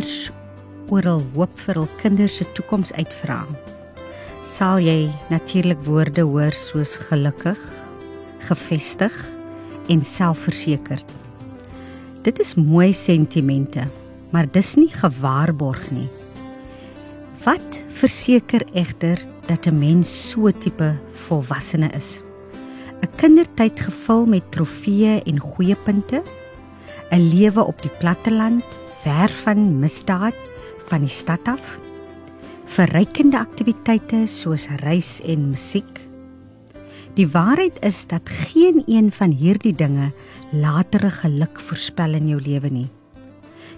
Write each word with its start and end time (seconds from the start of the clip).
ouers 0.00 0.30
oor 0.90 1.04
hul 1.06 1.20
hoop 1.36 1.52
vir 1.66 1.78
hul 1.78 1.88
kinders 2.00 2.38
se 2.40 2.44
toekoms 2.56 2.90
uitvra, 2.96 3.44
sal 4.42 4.80
jy 4.80 5.10
natuurlik 5.30 5.78
woorde 5.86 6.24
hoor 6.24 6.54
soos 6.56 6.96
gelukkig, 7.08 7.58
gefestig 8.48 9.14
en 9.92 10.02
selfversekerd. 10.02 11.06
Dit 12.24 12.40
is 12.40 12.56
mooi 12.56 12.92
sentimente, 12.92 13.86
maar 14.32 14.48
dis 14.50 14.74
nie 14.76 14.90
gewaarborg 14.90 15.84
nie. 15.92 16.08
Wat 17.44 17.78
verseker 18.00 18.64
egter 18.74 19.20
dat 19.46 19.66
'n 19.66 19.78
mens 19.78 20.08
so 20.08 20.50
tipe 20.50 20.96
volwassene 21.28 21.90
is? 21.94 22.22
'n 23.02 23.08
Kindertyd 23.16 23.80
gevul 23.80 24.26
met 24.26 24.50
trofeeë 24.50 25.22
en 25.26 25.38
goeie 25.38 25.76
punte, 25.76 26.22
'n 27.12 27.28
lewe 27.34 27.62
op 27.64 27.82
die 27.82 27.92
platteland, 28.00 28.64
ver 29.00 29.32
van 29.44 29.78
misdaad 29.80 30.36
van 30.90 31.06
die 31.06 31.12
stad 31.12 31.46
af, 31.48 31.62
verrykende 32.70 33.38
aktiwiteite 33.40 34.26
soos 34.28 34.66
reis 34.82 35.18
en 35.24 35.50
musiek. 35.50 36.00
Die 37.16 37.26
waarheid 37.28 37.80
is 37.86 38.04
dat 38.10 38.28
geen 38.28 38.82
een 38.86 39.10
van 39.12 39.32
hierdie 39.34 39.74
dinge 39.74 40.10
latere 40.52 41.10
geluk 41.10 41.60
voorspel 41.60 42.14
in 42.18 42.28
jou 42.30 42.40
lewe 42.42 42.70
nie. 42.70 42.88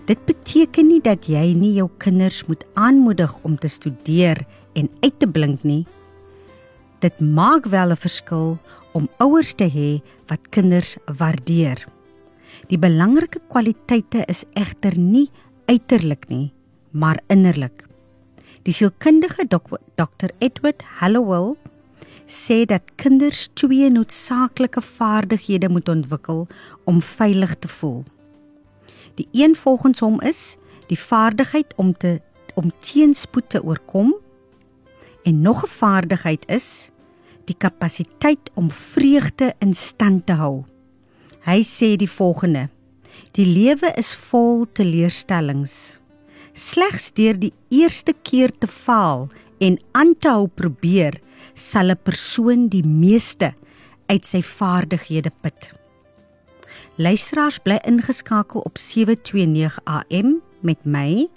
Dit 0.07 0.25
beteken 0.27 0.89
nie 0.91 1.01
dat 1.01 1.29
jy 1.31 1.53
nie 1.55 1.73
jou 1.79 1.89
kinders 2.03 2.43
moet 2.49 2.65
aanmoedig 2.75 3.33
om 3.47 3.57
te 3.57 3.71
studeer 3.71 4.43
en 4.75 4.91
uit 5.01 5.19
te 5.19 5.29
blink 5.29 5.63
nie. 5.63 5.85
Dit 7.01 7.21
maak 7.21 7.67
wel 7.67 7.91
'n 7.91 7.97
verskil 7.97 8.59
om 8.93 9.09
ouers 9.19 9.55
te 9.55 9.71
hê 9.71 10.03
wat 10.27 10.49
kinders 10.51 10.97
waardeer. 11.07 11.87
Die 12.73 12.81
belangrike 12.81 13.43
kwaliteite 13.53 14.23
is 14.33 14.47
egter 14.57 14.95
nie 14.97 15.27
uiterlik 15.69 16.31
nie, 16.31 16.55
maar 16.97 17.19
innerlik. 17.29 17.85
Die 18.65 18.73
sielkundige 18.73 19.45
Dr. 19.45 20.33
Edward 20.41 20.81
Hallowell 21.03 21.53
sê 22.25 22.63
dat 22.65 22.95
kinders 22.97 23.51
twee 23.61 23.91
noodsaaklike 23.93 24.81
vaardighede 24.81 25.69
moet 25.69 25.93
ontwikkel 25.93 26.47
om 26.89 27.05
veilig 27.05 27.55
te 27.61 27.69
voel. 27.69 28.01
Die 29.21 29.29
een 29.37 29.53
volgens 29.53 30.01
hom 30.01 30.21
is 30.25 30.57
die 30.89 30.99
vaardigheid 30.99 31.77
om 31.77 31.93
te 31.93 32.23
om 32.57 32.73
teenspoed 32.81 33.51
te 33.53 33.61
oorkom 33.61 34.17
en 35.29 35.41
nog 35.41 35.65
'n 35.65 35.77
vaardigheid 35.77 36.49
is 36.49 36.91
die 37.45 37.57
kapasiteit 37.57 38.51
om 38.55 38.71
vreugde 38.71 39.55
in 39.59 39.75
stand 39.75 40.27
te 40.27 40.33
hou. 40.33 40.72
Hy 41.43 41.63
sê 41.67 41.97
die 41.99 42.11
volgende: 42.11 42.69
Die 43.35 43.47
lewe 43.47 43.91
is 43.99 44.13
vol 44.15 44.67
teleurstellings. 44.79 45.99
Slegs 46.55 47.11
deur 47.17 47.39
die 47.39 47.53
eerste 47.73 48.15
keer 48.23 48.53
te 48.53 48.69
faal 48.69 49.29
en 49.59 49.79
aan 49.97 50.15
te 50.19 50.31
hou 50.31 50.47
probeer, 50.47 51.19
sal 51.55 51.91
'n 51.91 51.99
persoon 52.05 52.69
die 52.69 52.85
meeste 52.87 53.55
uit 54.07 54.25
sy 54.27 54.43
vaardighede 54.43 55.33
put. 55.43 55.73
Luisteraars 56.97 57.59
bly 57.59 57.79
ingeskakel 57.89 58.61
op 58.61 58.79
729 58.79 59.79
AM 59.85 60.43
met 60.61 60.85
my 60.85 61.29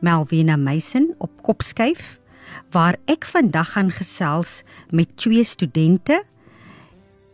Melvina 0.00 0.56
Meisen 0.56 1.14
op 1.18 1.30
Kopskyf 1.42 2.20
waar 2.70 2.96
ek 3.10 3.24
vandag 3.24 3.72
gaan 3.72 3.90
gesels 3.90 4.62
met 4.90 5.16
twee 5.16 5.44
studente. 5.44 6.22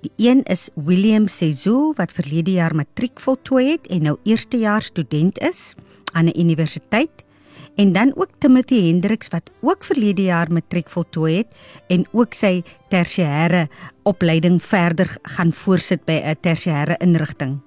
Die 0.01 0.13
een 0.17 0.43
is 0.43 0.69
William 0.75 1.29
Sezo 1.29 1.93
wat 1.97 2.13
verlede 2.13 2.51
jaar 2.51 2.75
matriek 2.77 3.21
voltooi 3.21 3.71
het 3.71 3.87
en 3.87 4.03
nou 4.03 4.17
eerstejaars 4.25 4.93
student 4.93 5.39
is 5.39 5.75
aan 6.13 6.27
'n 6.27 6.41
universiteit 6.41 7.25
en 7.77 7.93
dan 7.93 8.13
ook 8.17 8.29
Timothy 8.39 8.87
Hendriks 8.87 9.29
wat 9.29 9.51
ook 9.61 9.85
verlede 9.85 10.23
jaar 10.23 10.53
matriek 10.53 10.89
voltooi 10.91 11.37
het 11.37 11.47
en 11.89 12.07
ook 12.13 12.35
sy 12.35 12.63
tersiêre 12.89 13.69
opleiding 14.03 14.63
verder 14.63 15.17
gaan 15.23 15.53
voorsit 15.53 16.05
by 16.05 16.21
'n 16.25 16.37
tersiêre 16.41 16.97
inrigting. 16.99 17.61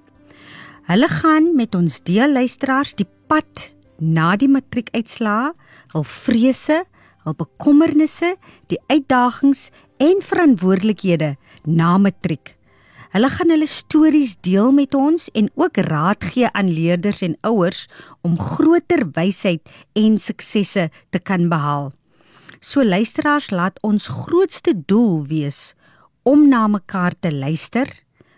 Hulle 0.82 1.08
gaan 1.08 1.54
met 1.54 1.74
ons 1.74 2.02
deel 2.02 2.32
luisteraars 2.32 2.94
die 2.94 3.08
pad 3.26 3.72
na 3.98 4.36
die 4.36 4.48
matriekuitslae, 4.48 5.52
hul 5.92 6.02
vrese, 6.02 6.84
hul 7.24 7.34
bekommernisse, 7.34 8.36
die 8.66 8.80
uitdagings 8.86 9.70
en 9.98 10.16
verantwoordelikhede 10.24 11.36
na 11.64 11.98
matriek. 11.98 12.56
Hulle 13.10 13.26
gaan 13.26 13.50
hulle 13.50 13.66
stories 13.66 14.36
deel 14.46 14.70
met 14.72 14.94
ons 14.94 15.26
en 15.34 15.48
ook 15.58 15.80
raad 15.88 16.24
gee 16.30 16.46
aan 16.54 16.70
leerders 16.70 17.24
en 17.26 17.34
ouers 17.42 17.88
om 18.22 18.38
groter 18.38 19.02
wysheid 19.16 19.66
en 19.98 20.18
suksesse 20.18 20.90
te 21.10 21.18
kan 21.18 21.48
behaal. 21.50 21.90
So 22.60 22.84
luisteraars, 22.84 23.50
laat 23.50 23.80
ons 23.82 24.06
grootste 24.06 24.76
doel 24.86 25.26
wees 25.26 25.74
om 26.22 26.46
na 26.48 26.66
mekaar 26.68 27.16
te 27.18 27.32
luister, 27.32 27.88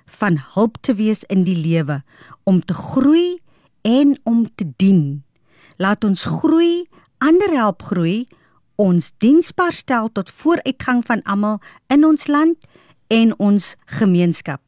van 0.07 0.39
hulp 0.55 0.79
te 0.81 0.95
wees 0.95 1.25
in 1.29 1.43
die 1.45 1.57
lewe, 1.59 2.01
om 2.45 2.61
te 2.65 2.75
groei 2.75 3.41
en 3.83 4.17
om 4.25 4.47
te 4.55 4.65
dien. 4.77 5.25
Laat 5.77 6.05
ons 6.05 6.25
groei, 6.25 6.87
ander 7.19 7.51
help 7.57 7.83
groei, 7.83 8.29
ons 8.81 9.13
diensbaar 9.19 9.75
stel 9.77 10.09
tot 10.13 10.31
vooruitgang 10.31 11.03
van 11.07 11.23
almal 11.29 11.59
in 11.93 12.07
ons 12.07 12.27
land 12.31 12.67
en 13.09 13.39
ons 13.39 13.75
gemeenskap. 13.87 14.61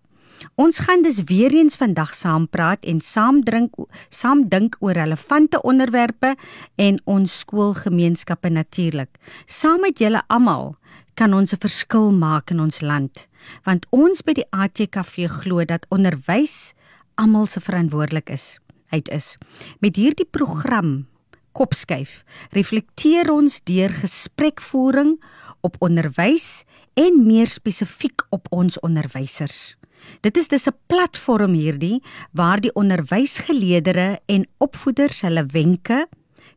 Ons 0.55 0.79
gaan 0.79 1.03
dus 1.03 1.23
weer 1.25 1.53
eens 1.55 1.77
vandag 1.77 2.15
saam 2.15 2.49
praat 2.49 2.85
en 2.85 3.01
saam 3.01 3.43
drink 3.45 3.75
saam 4.09 4.49
dink 4.49 4.77
oor 4.81 4.93
relevante 4.93 5.63
onderwerpe 5.63 6.35
en 6.77 7.01
ons 7.05 7.39
skoolgemeenskappe 7.39 8.49
natuurlik. 8.49 9.11
Saam 9.47 9.81
met 9.81 9.99
julle 9.99 10.23
almal 10.27 10.77
kan 11.15 11.35
ons 11.35 11.53
'n 11.53 11.61
verskil 11.61 12.13
maak 12.13 12.51
in 12.51 12.61
ons 12.61 12.81
land, 12.81 13.29
want 13.63 13.87
ons 13.91 14.23
by 14.23 14.33
die 14.33 14.51
ATKV 14.51 15.29
glo 15.29 15.65
dat 15.65 15.87
onderwys 15.89 16.75
almal 17.15 17.47
se 17.47 17.61
verantwoordelik 17.61 18.31
is. 18.31 18.59
Uit 18.91 19.09
is. 19.09 19.39
Met 19.81 19.97
hierdie 19.97 20.29
program 20.31 21.07
Kopskuif 21.55 22.23
reflekteer 22.51 23.31
ons 23.31 23.61
deur 23.69 23.93
gesprekvoering 24.03 25.15
op 25.63 25.79
onderwys 25.79 26.65
en 26.99 27.23
meer 27.27 27.51
spesifiek 27.51 28.27
op 28.35 28.51
ons 28.51 28.79
onderwysers. 28.83 29.77
Dit 30.21 30.37
is 30.37 30.49
dus 30.49 30.67
'n 30.67 30.77
platform 30.87 31.53
hierdie 31.55 32.03
waar 32.33 32.61
die 32.61 32.75
onderwysgeleerders 32.75 34.19
en 34.27 34.47
opvoeders 34.59 35.21
hulle 35.21 35.47
wenke, 35.47 36.09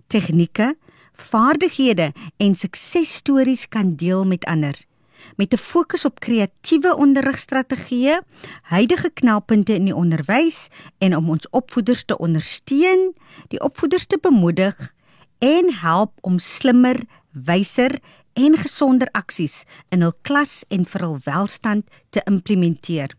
tegnieke, 0.07 0.75
vaardighede 1.13 2.13
en 2.37 2.55
suksesstories 2.55 3.67
kan 3.69 3.95
deel 3.95 4.25
met 4.25 4.45
ander. 4.45 4.86
Met 5.35 5.53
'n 5.53 5.57
fokus 5.57 6.05
op 6.05 6.19
kreatiewe 6.19 6.95
onderrigstrategieë, 6.95 8.19
huidige 8.61 9.09
knelpunte 9.09 9.73
in 9.73 9.85
die 9.85 9.95
onderwys 9.95 10.67
en 10.97 11.15
om 11.15 11.29
ons 11.29 11.49
opvoeders 11.49 12.03
te 12.05 12.17
ondersteun, 12.17 13.15
die 13.47 13.61
opvoeders 13.61 14.05
te 14.05 14.17
bemoedig 14.21 14.93
en 15.39 15.73
help 15.73 16.11
om 16.21 16.37
slimmer, 16.37 16.99
wyser 17.31 17.99
en 18.33 18.57
gesonder 18.57 19.07
aksies 19.11 19.63
in 19.89 20.01
hul 20.01 20.13
klas 20.21 20.63
en 20.69 20.85
vir 20.85 21.01
hul 21.01 21.19
welstand 21.25 21.85
te 22.09 22.21
implementeer. 22.25 23.15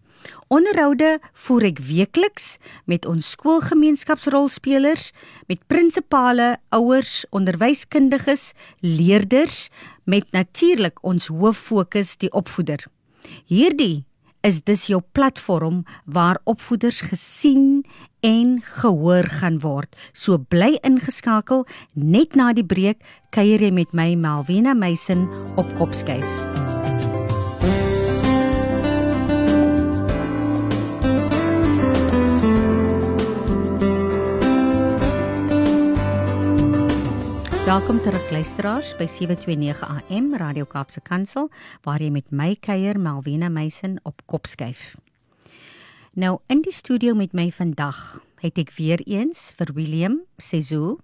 Onderhoude 0.48 1.18
voer 1.44 1.68
ek 1.68 1.80
weekliks 1.84 2.56
met 2.90 3.06
ons 3.06 3.34
skoolgemeenskapsrolspelers, 3.36 5.12
met 5.46 5.60
prinsipale, 5.70 6.56
ouers, 6.74 7.20
onderwyskundiges, 7.36 8.52
leerders 8.80 9.68
met 10.08 10.32
natuurlik 10.32 11.02
ons 11.04 11.28
hoof 11.28 11.58
fokus 11.68 12.16
die 12.16 12.32
opvoeder. 12.32 12.86
Hierdie 13.44 14.06
is 14.46 14.62
dus 14.64 14.86
jou 14.88 15.02
platform 15.12 15.82
waar 16.04 16.40
opvoeders 16.48 17.00
gesien 17.10 17.84
en 18.24 18.58
gehoor 18.64 19.28
gaan 19.40 19.60
word. 19.60 19.96
So 20.12 20.38
bly 20.38 20.78
ingeskakel 20.82 21.66
net 21.92 22.38
na 22.38 22.52
die 22.56 22.66
breek 22.66 23.02
kuier 23.34 23.60
jy 23.60 23.72
met 23.74 23.92
my 23.92 24.14
Melvina 24.16 24.74
Meisen 24.74 25.28
op 25.60 25.68
Kopskyf. 25.76 26.77
Welkom 37.68 37.98
terug 38.00 38.30
luisteraars 38.30 38.94
by 38.96 39.04
729 39.04 39.82
AM 39.84 40.30
Radio 40.40 40.64
Kaapse 40.64 41.02
Kansel 41.04 41.50
waar 41.84 42.00
jy 42.00 42.08
met 42.08 42.30
my 42.32 42.54
kuier 42.64 42.96
Melvina 42.96 43.50
Meisen 43.52 43.98
op 44.08 44.22
Kopskyf. 44.24 44.94
Nou 46.16 46.38
in 46.48 46.62
die 46.64 46.72
studio 46.72 47.12
met 47.12 47.36
my 47.36 47.50
vandag 47.52 48.22
het 48.40 48.56
ek 48.56 48.72
weer 48.78 49.04
eens 49.04 49.50
vir 49.58 49.74
William 49.76 50.16
Sezo 50.40 50.96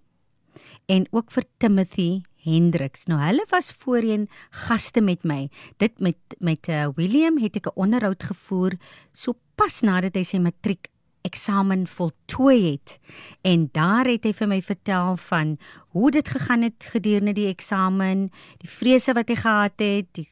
en 0.88 1.05
ook 1.12 1.37
vir 1.37 1.44
Timothy 1.61 2.08
Hendriks. 2.49 3.05
Nou 3.12 3.20
hulle 3.20 3.44
was 3.52 3.69
voorheen 3.84 4.31
gaste 4.64 5.05
met 5.05 5.28
my. 5.28 5.50
Dit 5.76 6.00
met 6.00 6.17
met 6.40 6.72
uh, 6.72 6.88
William 6.96 7.37
het 7.44 7.60
ek 7.60 7.69
'n 7.69 7.76
onderhoud 7.76 8.25
gevoer 8.25 8.81
so 9.12 9.37
pas 9.55 9.82
nadat 9.84 10.17
hy 10.17 10.25
sy 10.25 10.40
matriek 10.40 10.88
eksamen 11.24 11.86
voltooi 11.86 12.70
het. 12.70 12.98
En 13.40 13.68
daar 13.72 14.04
het 14.08 14.26
hy 14.28 14.32
vir 14.36 14.50
my 14.50 14.60
vertel 14.62 15.16
van 15.28 15.56
hoe 15.96 16.10
dit 16.12 16.28
gegaan 16.28 16.66
het 16.66 16.88
gedurende 16.92 17.32
die 17.36 17.48
eksamen, 17.48 18.28
die 18.60 18.70
vrese 18.70 19.14
wat 19.16 19.32
hy 19.32 19.38
gehad 19.40 19.80
het, 19.80 20.10
die 20.12 20.28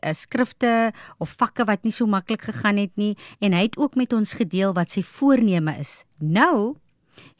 eh, 0.00 0.14
skrifte 0.16 0.92
of 1.18 1.36
vakke 1.36 1.66
wat 1.68 1.84
nie 1.84 1.92
so 1.92 2.08
maklik 2.08 2.48
gegaan 2.48 2.80
het 2.80 2.94
nie 2.96 3.12
en 3.44 3.52
hy 3.52 3.66
het 3.68 3.76
ook 3.76 3.98
met 3.98 4.12
ons 4.16 4.32
gedeel 4.38 4.72
wat 4.78 4.96
sy 4.96 5.04
voorneme 5.04 5.76
is. 5.82 6.04
Nou 6.18 6.76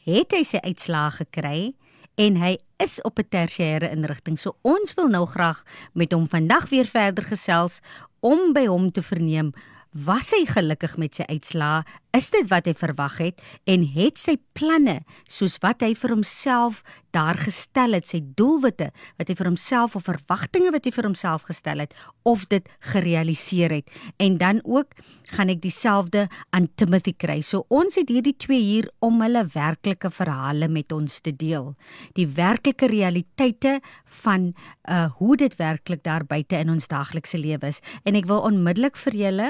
het 0.04 0.36
hy 0.36 0.44
sy 0.44 0.60
uitslae 0.60 1.16
gekry 1.16 1.72
en 2.20 2.36
hy 2.36 2.58
is 2.82 3.00
op 3.08 3.18
'n 3.18 3.28
tersiêre 3.30 3.88
inrigting. 3.88 4.36
So 4.38 4.56
ons 4.62 4.94
wil 4.94 5.08
nou 5.08 5.24
graag 5.26 5.64
met 5.94 6.12
hom 6.12 6.28
vandag 6.28 6.68
weer 6.68 6.86
verder 6.86 7.24
gesels 7.24 7.80
om 8.20 8.52
by 8.52 8.66
hom 8.66 8.92
te 8.92 9.02
verneem 9.02 9.54
Was 9.90 10.28
hy 10.30 10.44
gelukkig 10.46 10.92
met 11.02 11.16
sy 11.18 11.24
uitslae? 11.26 11.82
Is 12.16 12.32
dit 12.34 12.48
wat 12.50 12.66
hy 12.66 12.74
verwag 12.74 13.20
het 13.22 13.42
en 13.70 13.84
het 13.94 14.18
sy 14.18 14.34
planne 14.58 15.00
soos 15.30 15.60
wat 15.62 15.84
hy 15.86 15.92
vir 15.94 16.16
homself 16.16 16.80
daar 17.14 17.38
gestel 17.38 17.94
het, 17.96 18.06
sy 18.06 18.20
doelwitte 18.38 18.90
wat 19.18 19.30
hy 19.30 19.34
vir 19.38 19.48
homself 19.50 19.96
of 19.98 20.06
verwagtinge 20.06 20.72
wat 20.74 20.86
hy 20.86 20.92
vir 20.94 21.06
homself 21.06 21.46
gestel 21.48 21.82
het, 21.82 21.94
of 22.26 22.46
dit 22.50 22.66
gerealiseer 22.92 23.74
het. 23.74 23.90
En 24.22 24.38
dan 24.42 24.60
ook 24.64 24.94
gaan 25.34 25.50
ek 25.54 25.62
dieselfde 25.62 26.26
aan 26.54 26.68
Timothy 26.78 27.14
kry. 27.14 27.40
So 27.46 27.66
ons 27.70 27.98
het 27.98 28.10
hierdie 28.10 28.36
twee 28.38 28.62
hier 28.62 28.90
om 29.02 29.22
hulle 29.22 29.44
werklike 29.54 30.10
verhale 30.14 30.70
met 30.70 30.94
ons 30.94 31.20
te 31.22 31.34
deel. 31.34 31.72
Die 32.18 32.26
werklike 32.26 32.90
realiteite 32.90 33.78
van 34.22 34.52
uh 34.90 35.06
hoe 35.20 35.36
dit 35.36 35.54
werklik 35.58 36.02
daar 36.06 36.24
buite 36.24 36.58
in 36.58 36.70
ons 36.70 36.88
daaglikse 36.88 37.38
lewe 37.38 37.70
is. 37.70 37.80
En 38.04 38.16
ek 38.18 38.26
wil 38.30 38.42
onmiddellik 38.46 38.96
vir 38.98 39.16
julle 39.16 39.48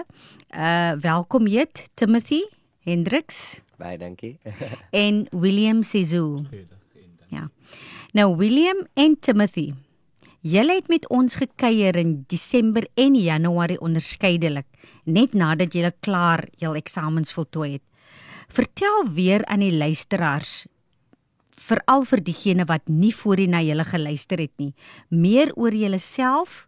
uh 0.57 0.93
welkom 0.99 1.47
heet 1.47 1.91
Timothy 1.95 2.43
Hendricks. 2.83 3.61
Baie 3.79 3.99
dankie. 3.99 4.39
en 5.05 5.27
William 5.31 5.83
Sizu. 5.83 6.43
Ja. 7.31 7.51
Nou 8.13 8.37
William 8.37 8.87
en 8.95 9.17
Timothy. 9.21 9.73
Julle 10.41 10.75
het 10.75 10.89
met 10.89 11.07
ons 11.09 11.37
gekuier 11.37 11.97
in 11.97 12.25
Desember 12.27 12.89
en 12.95 13.15
Januarie 13.15 13.81
onderskeidelik, 13.81 14.67
net 15.05 15.37
nadat 15.37 15.75
julle 15.77 15.93
klaar 16.01 16.47
jul 16.59 16.75
eksamens 16.75 17.33
voltooi 17.33 17.73
het. 17.73 17.85
Vertel 18.49 19.05
weer 19.15 19.45
aan 19.45 19.63
die 19.63 19.75
luisteraars 19.77 20.65
veral 21.61 22.03
vir 22.09 22.25
diegene 22.25 22.65
wat 22.67 22.89
nie 22.89 23.13
voorheen 23.15 23.53
na 23.55 23.61
julle 23.63 23.85
geluister 23.85 24.41
het 24.41 24.57
nie, 24.59 24.73
meer 25.09 25.53
oor 25.55 25.77
julleself 25.77 26.67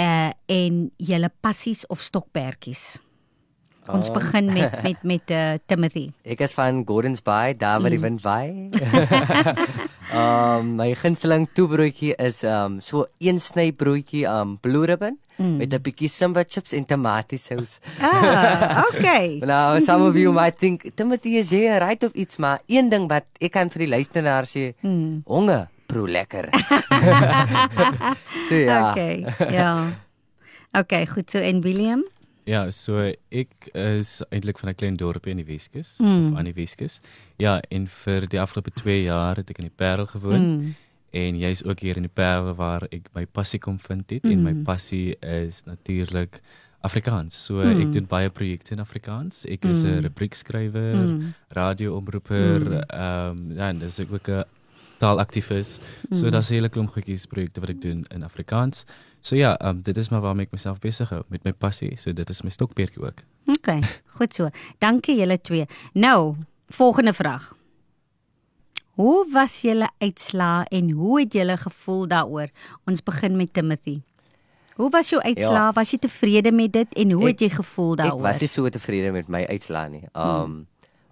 uh 0.00 0.30
en 0.46 0.90
julle 0.96 1.30
passies 1.40 1.86
of 1.86 2.00
stokperdjies. 2.00 3.00
Ons 3.90 4.12
um, 4.12 4.14
begin 4.14 4.52
met 4.52 4.76
met 4.86 5.02
met 5.02 5.30
uh, 5.34 5.54
Timothy. 5.66 6.12
Ek 6.22 6.44
is 6.46 6.54
van 6.54 6.82
Gordons 6.86 7.22
Bay, 7.22 7.56
daar 7.58 7.80
waar 7.82 7.90
die 7.90 7.98
mm. 7.98 8.04
wind 8.06 8.22
waai. 8.22 8.70
um 10.22 10.76
my 10.76 10.92
gunsteling 10.94 11.48
toebroodjie 11.56 12.12
is 12.20 12.42
um 12.44 12.78
so 12.84 13.06
een 13.18 13.40
sny 13.40 13.72
broodjie 13.72 14.26
um 14.28 14.58
blue 14.62 14.86
ribbon 14.86 15.18
mm. 15.36 15.56
met 15.56 15.74
'n 15.74 15.82
bietjie 15.82 16.08
simba 16.08 16.44
chips 16.46 16.72
en 16.72 16.84
tomatiesous. 16.84 17.80
Ah, 17.98 18.84
okay. 18.88 19.40
nou 19.42 19.80
some 19.80 20.06
of 20.06 20.14
you 20.14 20.32
might 20.32 20.58
think 20.58 20.94
Timothy 20.94 21.36
is 21.42 21.50
here 21.50 21.78
right 21.78 22.02
of 22.04 22.12
iets 22.12 22.36
maar 22.36 22.60
een 22.66 22.88
ding 22.88 23.08
wat 23.08 23.26
ek 23.40 23.52
kan 23.52 23.70
vir 23.70 23.86
die 23.86 23.92
luisteraars 23.98 24.56
sê, 24.56 24.74
mm. 24.80 25.22
honger 25.26 25.68
proe 25.92 26.08
lekker. 26.08 26.48
so 28.48 28.56
ja. 28.56 28.80
Okay. 28.90 29.20
Ja. 29.52 29.74
Okay, 30.72 31.04
goed 31.06 31.30
so 31.30 31.38
en 31.38 31.60
William 31.60 32.02
Ja, 32.48 32.64
so 32.74 32.98
ek 33.30 33.68
is 33.78 34.16
eintlik 34.34 34.58
van 34.58 34.70
'n 34.70 34.74
klein 34.74 34.96
dorpie 34.96 35.30
in 35.30 35.38
die 35.38 35.46
Weskus 35.46 35.98
mm. 35.98 36.32
of 36.32 36.38
aan 36.38 36.48
die 36.50 36.56
Weskus. 36.56 37.00
Ja, 37.38 37.60
en 37.70 37.86
vir 37.86 38.26
die 38.26 38.40
afgelope 38.40 38.70
2 38.74 39.02
jaar 39.02 39.36
het 39.36 39.50
ek 39.50 39.58
in 39.58 39.70
die 39.70 39.76
Parel 39.76 40.06
gewoon. 40.06 40.42
Mm. 40.42 40.74
En 41.12 41.38
jy's 41.38 41.62
ook 41.64 41.80
hier 41.80 41.96
in 41.96 42.02
die 42.02 42.14
Parel 42.14 42.54
waar 42.54 42.86
ek 42.90 43.06
my 43.14 43.26
passie 43.26 43.60
kom 43.60 43.78
vind 43.78 44.10
het 44.10 44.24
mm. 44.24 44.30
en 44.30 44.42
my 44.42 44.54
passie 44.64 45.14
is 45.20 45.62
natuurlik 45.64 46.40
Afrikaans. 46.80 47.44
So 47.44 47.62
mm. 47.62 47.80
ek 47.80 47.92
doen 47.92 48.06
baie 48.10 48.30
projekte 48.30 48.74
in 48.74 48.80
Afrikaans. 48.80 49.44
Ek 49.46 49.64
is 49.64 49.84
'n 49.84 50.00
mm. 50.00 50.02
rubriekskrywer, 50.08 50.96
mm. 50.96 51.34
radioomroeper, 51.48 52.58
mm. 52.58 52.82
ehm 52.88 53.36
mm. 53.36 53.50
um, 53.50 53.56
ja, 53.56 53.68
en 53.68 53.78
dis 53.78 53.98
ek 53.98 54.12
ook 54.12 54.28
'n 54.28 54.44
taalaktivis. 55.02 55.78
So 56.10 56.26
mm. 56.26 56.34
daar's 56.34 56.50
'n 56.50 56.58
hele 56.60 56.70
klomp 56.72 56.94
goedjies 56.94 57.26
projekte 57.26 57.60
wat 57.60 57.74
ek 57.74 57.80
doen 57.82 58.04
in 58.14 58.22
Afrikaans. 58.22 58.84
So 59.20 59.36
ja, 59.36 59.54
um, 59.62 59.82
dit 59.82 59.96
is 59.96 60.10
maar 60.10 60.20
waarmee 60.20 60.46
ek 60.46 60.52
myself 60.52 60.78
besig 60.82 61.10
hou 61.10 61.22
met 61.28 61.44
my 61.44 61.52
passie. 61.52 61.96
So 61.96 62.12
dit 62.12 62.30
is 62.30 62.42
my 62.42 62.50
stokperdjie 62.50 63.02
ook. 63.02 63.22
OK, 63.46 63.68
goed 64.18 64.34
so. 64.34 64.50
Dankie 64.78 65.16
julle 65.18 65.40
twee. 65.40 65.66
Nou, 65.94 66.36
volgende 66.68 67.12
vraag. 67.12 67.52
Hoe 68.98 69.26
was 69.32 69.60
julle 69.62 69.88
uitslaa 69.98 70.64
en 70.64 70.90
hoe 70.90 71.20
het 71.20 71.32
julle 71.32 71.56
gevoel 71.56 72.06
daaroor? 72.08 72.50
Ons 72.84 73.02
begin 73.02 73.36
met 73.36 73.52
Timothy. 73.52 74.02
Hoe 74.76 74.90
was 74.90 75.08
jou 75.08 75.22
uitslaa? 75.22 75.68
Ja, 75.68 75.72
was 75.72 75.90
jy 75.90 75.98
tevrede 75.98 76.52
met 76.52 76.72
dit 76.72 76.94
en 76.94 77.10
hoe 77.10 77.28
ek, 77.28 77.30
het 77.30 77.40
jy 77.40 77.48
gevoel 77.56 77.96
daaroor? 77.96 78.20
Ek 78.20 78.26
was 78.26 78.40
nie 78.40 78.48
so 78.48 78.68
tevrede 78.68 79.12
met 79.12 79.28
my 79.28 79.46
uitslaa 79.48 79.88
nie. 79.88 80.04
Um 80.12 80.26
hmm 80.26 80.60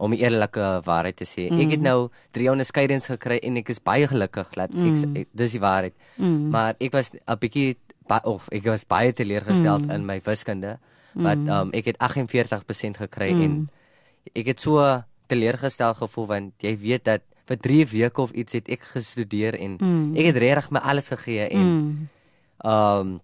om 0.00 0.14
eerlike 0.17 0.67
waarheid 0.87 1.19
te 1.20 1.29
sê. 1.29 1.50
Mm. 1.50 1.61
Ek 1.61 1.75
het 1.76 1.82
mm. 1.82 1.88
nou 1.88 1.99
3 2.37 2.50
onderskeidings 2.55 3.11
gekry 3.12 3.37
en 3.44 3.61
ek 3.61 3.73
is 3.75 3.82
baie 3.85 4.08
gelukkig 4.08 4.49
dat 4.56 4.73
ek, 4.73 4.97
mm. 4.97 5.17
ek 5.20 5.29
dis 5.37 5.56
die 5.56 5.62
waarheid. 5.62 5.97
Mm. 6.17 6.49
Maar 6.55 6.81
ek 6.81 6.97
was 6.97 7.12
'n 7.12 7.38
bietjie 7.41 7.76
of 8.25 8.49
ek 8.50 8.64
was 8.67 8.87
baie 8.88 9.12
teleurgesteld 9.14 9.87
mm. 9.87 9.94
in 9.94 10.06
my 10.06 10.19
wiskunde 10.26 10.79
wat 11.14 11.38
mm. 11.38 11.49
um 11.50 11.70
ek 11.75 11.93
het 11.93 11.99
48% 11.99 13.02
gekry 13.05 13.31
mm. 13.35 13.43
en 13.43 13.55
ek 14.35 14.52
het 14.55 14.62
so 14.62 14.82
teleurgestel 15.31 15.94
gevoel 15.99 16.26
want 16.26 16.64
jy 16.64 16.75
weet 16.79 17.05
dat 17.06 17.26
vir 17.50 17.58
3 17.58 17.87
weke 17.94 18.23
of 18.23 18.35
iets 18.35 18.58
het 18.58 18.70
ek 18.70 18.87
gestudeer 18.94 19.58
en 19.58 19.76
mm. 19.79 20.14
ek 20.19 20.31
het 20.32 20.41
regtig 20.43 20.70
my 20.75 20.82
alles 20.82 21.11
gegee 21.14 21.49
en 21.49 21.67
mm. 21.67 22.08
um 22.67 23.19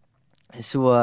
so 0.62 0.94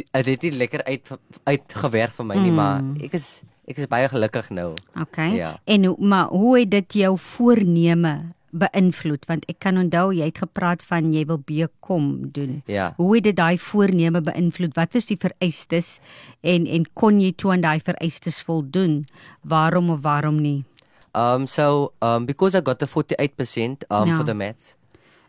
dit 0.00 0.26
het 0.26 0.42
nie 0.46 0.52
lekker 0.54 0.84
uit 0.86 1.08
uitgewerk 1.44 2.14
vir 2.16 2.26
my 2.26 2.36
nie 2.38 2.52
mm. 2.52 2.60
maar 2.60 2.84
ek 3.04 3.16
is 3.18 3.42
ek 3.70 3.78
is 3.78 3.88
baie 3.90 4.08
gelukkig 4.10 4.50
nou. 4.50 4.74
Okay. 4.98 5.32
Ja. 5.38 5.54
En 5.64 5.86
maar 5.98 6.26
hoe 6.34 6.58
het 6.58 6.70
dit 6.70 7.00
jou 7.04 7.14
voorneme 7.18 8.34
beïnvloed 8.50 9.26
want 9.30 9.44
ek 9.50 9.60
kan 9.62 9.78
onthou 9.78 10.10
jy 10.14 10.26
het 10.26 10.40
gepraat 10.42 10.82
van 10.88 11.12
jy 11.14 11.22
wil 11.28 11.38
bekom 11.46 12.30
doen. 12.34 12.60
Ja. 12.66 12.92
Hoe 12.98 13.14
het 13.16 13.28
dit 13.28 13.36
daai 13.38 13.58
voorneme 13.58 14.22
beïnvloed? 14.26 14.74
Wat 14.78 14.94
is 14.98 15.06
die 15.10 15.18
vereistes 15.20 15.98
en 16.42 16.66
en 16.66 16.86
kon 16.98 17.20
jy 17.22 17.32
toe 17.36 17.54
aan 17.54 17.64
daai 17.66 17.78
vereistes 17.84 18.40
voldoen? 18.46 19.04
Waarom 19.42 19.90
of 19.94 20.02
waarom 20.02 20.40
nie? 20.42 20.64
Um 21.14 21.46
so 21.46 21.92
um 22.02 22.26
because 22.26 22.54
I 22.58 22.62
got 22.62 22.78
the 22.78 22.86
48% 22.86 23.86
um 23.90 24.08
ja. 24.08 24.16
for 24.16 24.24
the 24.24 24.34
maths. 24.34 24.76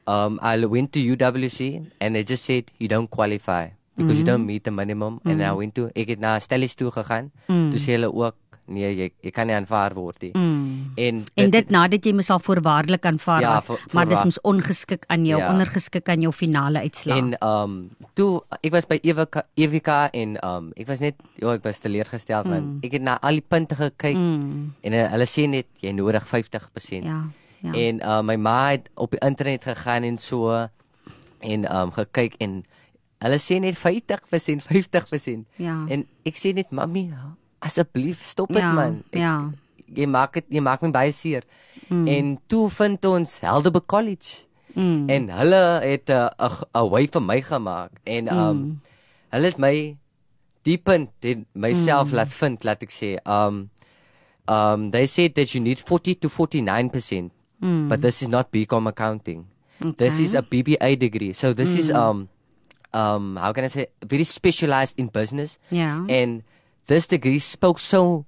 Um 0.08 0.40
I 0.42 0.58
went 0.66 0.94
to 0.94 1.00
UWC 1.00 1.86
and 2.00 2.16
they 2.16 2.24
just 2.24 2.46
said 2.46 2.72
you 2.80 2.90
don't 2.90 3.10
qualify 3.10 3.70
because 3.96 4.04
mm 4.04 4.08
-hmm. 4.08 4.18
you 4.18 4.24
don't 4.24 4.46
meet 4.46 4.64
the 4.64 4.72
minimum 4.72 5.14
mm 5.14 5.20
-hmm. 5.24 5.32
and 5.32 5.42
I 5.42 5.52
went 5.58 5.74
to 5.76 5.90
ek 5.94 6.08
het 6.08 6.20
na 6.20 6.40
Stellies 6.40 6.76
toe 6.76 6.92
gegaan. 6.92 7.32
Mm 7.48 7.56
-hmm. 7.56 7.70
Toe 7.72 7.80
sê 7.80 7.90
hulle 7.98 8.14
ook 8.14 8.36
nee 8.72 8.92
jy 8.96 9.08
jy 9.26 9.32
kan 9.36 9.50
nie 9.50 9.56
aanvaar 9.56 9.96
word 9.98 10.22
nie. 10.26 10.32
Mm. 10.38 10.94
En 10.96 11.20
dit, 11.24 11.44
en 11.44 11.52
dit 11.54 11.74
nadat 11.74 12.06
jy 12.06 12.14
myself 12.16 12.46
voorwaardelik 12.48 13.06
aanvaar 13.10 13.44
ja, 13.44 13.56
as 13.60 13.68
voor, 13.70 13.82
maar 13.96 14.08
dis 14.10 14.24
mos 14.28 14.40
ongeskik 14.48 15.06
aan 15.14 15.26
jou 15.28 15.40
ja. 15.42 15.50
ondergeskik 15.52 16.10
aan 16.10 16.24
jou 16.26 16.32
finale 16.36 16.84
uitslag. 16.86 17.18
En 17.18 17.36
um 17.48 17.76
toe 18.18 18.30
ek 18.62 18.74
was 18.76 18.88
by 18.90 19.00
Evika 19.02 19.46
Evika 19.60 20.00
en 20.16 20.38
um 20.48 20.72
ek 20.80 20.90
was 20.92 21.04
net 21.04 21.20
ja 21.42 21.56
ek 21.58 21.66
was 21.68 21.84
teleurgesteld 21.84 22.48
mm. 22.48 22.56
want 22.56 22.88
ek 22.88 22.98
het 23.00 23.06
na 23.08 23.18
al 23.22 23.42
die 23.42 23.48
punte 23.48 23.78
gekyk 23.80 24.18
mm. 24.18 24.74
en 24.82 24.98
uh, 24.98 25.06
hulle 25.16 25.30
sê 25.30 25.48
net 25.50 25.70
jy 25.84 25.96
nodig 25.98 26.28
50%. 26.28 27.08
Ja. 27.08 27.22
Ja. 27.62 27.74
En 27.78 28.02
uh, 28.02 28.22
my 28.26 28.38
ma 28.42 28.60
het 28.74 28.90
op 28.98 29.12
die 29.14 29.22
internet 29.22 29.68
gegaan 29.68 30.08
en 30.08 30.18
so 30.18 30.54
en 31.42 31.66
um 31.66 31.92
gekyk 31.94 32.40
en 32.42 32.62
hulle 33.22 33.40
sê 33.42 33.60
net 33.62 33.78
50%, 33.78 34.66
50%. 34.68 35.46
Ja. 35.62 35.78
En 35.94 36.06
ek 36.28 36.40
sê 36.40 36.54
net 36.58 36.72
mami, 36.76 37.08
asseblief 37.62 38.24
stop 38.26 38.52
dit 38.54 38.62
ja, 38.64 38.72
man. 38.76 39.02
Ek, 39.12 39.20
ja. 39.22 39.36
Jy 39.92 40.08
maak 40.10 40.40
dit 40.40 40.56
jy 40.58 40.64
maak 40.64 40.84
my 40.86 40.92
baie 40.96 41.12
seer. 41.16 41.46
Mm. 41.90 42.06
En 42.08 42.32
toe 42.50 42.70
vind 42.72 43.06
ons 43.10 43.34
Helderbe 43.44 43.84
College. 43.86 44.48
Mm. 44.74 45.10
En 45.12 45.30
hulle 45.42 45.64
het 45.84 46.10
'n 46.10 46.32
uh, 46.40 46.62
'n 46.74 46.90
wy 46.90 47.08
vir 47.12 47.22
my 47.22 47.42
gemaak 47.42 47.92
en 48.04 48.32
um 48.32 48.58
mm. 48.58 48.80
hulle 49.36 49.46
het 49.46 49.58
my 49.58 49.98
diep 50.64 50.90
in 50.90 51.10
myself 51.54 52.08
mm. 52.10 52.16
laat 52.16 52.34
vind 52.34 52.64
laat 52.64 52.82
ek 52.84 52.92
sê 52.92 53.18
um 53.26 53.70
um 54.48 54.92
they 54.92 55.08
said 55.08 55.36
that 55.36 55.52
you 55.54 55.64
need 55.64 55.80
40 55.80 56.16
to 56.20 56.30
49% 56.30 57.32
mm. 57.60 57.88
but 57.90 58.02
this 58.02 58.22
is 58.22 58.28
not 58.28 58.52
BCom 58.52 58.88
accounting. 58.88 59.46
Okay. 59.82 59.94
This 59.98 60.20
is 60.20 60.34
a 60.36 60.42
BBA 60.42 61.00
degree. 61.00 61.34
So 61.34 61.54
this 61.54 61.74
mm. 61.76 61.80
is 61.80 61.92
um 61.92 62.30
um 62.94 63.38
how 63.38 63.52
can 63.54 63.64
I 63.64 63.68
say 63.68 63.88
very 64.06 64.24
specialized 64.24 64.98
in 64.98 65.08
business. 65.08 65.58
Yeah. 65.70 66.06
And 66.10 66.44
this 66.88 67.08
degree 67.08 67.40
spoke 67.40 67.80
so 67.80 68.26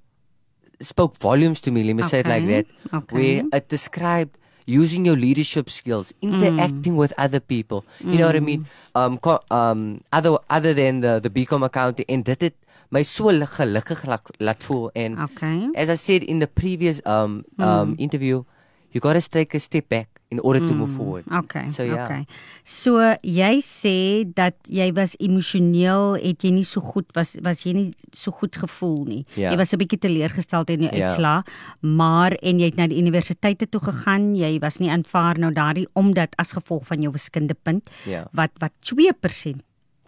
spoke 0.79 1.17
volumes 1.17 1.61
to 1.61 1.71
me 1.71 1.83
let 1.83 1.95
me 1.95 2.03
okay. 2.03 2.09
say 2.09 2.19
it 2.19 2.27
like 2.27 2.47
that 2.47 2.65
okay. 2.93 3.15
where 3.15 3.43
it 3.53 3.69
described 3.69 4.37
using 4.65 5.05
your 5.05 5.15
leadership 5.15 5.69
skills 5.69 6.13
interacting 6.21 6.93
mm. 6.93 7.01
with 7.03 7.13
other 7.17 7.39
people 7.39 7.85
mm. 8.01 8.11
you 8.11 8.17
know 8.19 8.25
what 8.25 8.35
i 8.35 8.39
mean 8.39 8.65
mm. 8.95 8.99
um 8.99 9.19
um 9.51 10.01
other 10.11 10.37
other 10.49 10.73
than 10.73 11.01
the 11.01 11.19
the 11.19 11.29
bcom 11.29 11.63
accounting 11.63 12.05
and 12.07 12.23
did 12.23 12.43
it 12.43 12.55
my 12.89 13.01
so 13.01 13.25
gelukkig 13.25 14.05
laat, 14.39 14.63
voel 14.63 14.91
en 14.93 15.17
okay. 15.17 15.69
as 15.75 15.89
I 15.89 15.95
said 15.95 16.23
in 16.23 16.39
the 16.39 16.47
previous 16.47 17.01
um 17.05 17.43
um 17.57 17.95
mm. 17.95 17.99
interview 17.99 18.43
you 18.91 19.01
got 19.01 19.13
to 19.13 19.29
take 19.29 19.53
a 19.55 19.59
step 19.59 19.89
back 19.89 20.12
in 20.33 20.41
order 20.41 20.61
mm. 20.61 20.67
to 20.67 20.75
move 20.75 20.93
forward. 20.97 21.25
Okay. 21.29 21.65
So 21.69 21.85
ja. 21.85 21.93
Yeah. 21.93 22.05
Okay. 22.05 22.25
So 22.63 22.97
jy 23.21 23.53
sê 23.65 23.97
dat 24.35 24.57
jy 24.67 24.89
was 24.97 25.15
emosioneel, 25.21 26.17
het 26.21 26.45
jy 26.45 26.53
nie 26.57 26.65
so 26.67 26.81
goed 26.81 27.09
was 27.17 27.35
was 27.45 27.65
jy 27.67 27.75
nie 27.77 27.89
so 28.15 28.33
goed 28.33 28.57
gevoel 28.57 29.03
nie. 29.05 29.21
Yeah. 29.35 29.43
Ja. 29.43 29.51
Jy 29.53 29.57
was 29.61 29.73
'n 29.73 29.81
bietjie 29.83 30.01
teleurgesteld 30.05 30.69
in 30.69 30.87
jou 30.87 30.91
yeah. 30.91 30.97
Ja. 30.97 31.07
uitslaa, 31.07 31.43
maar 31.81 32.31
en 32.41 32.59
jy 32.59 32.71
het 32.71 32.79
na 32.79 32.87
die 32.87 33.01
universiteite 33.01 33.69
toe 33.69 33.81
gegaan, 33.81 34.35
jy 34.35 34.59
was 34.59 34.79
nie 34.79 34.89
aanvaar 34.89 35.39
nou 35.39 35.51
daardie 35.53 35.87
omdat 35.93 36.35
as 36.37 36.53
gevolg 36.53 36.87
van 36.87 37.01
jou 37.01 37.11
wiskundepunt 37.11 37.89
yeah. 38.05 38.25
wat 38.31 38.51
wat 38.59 38.71
2% 38.81 39.61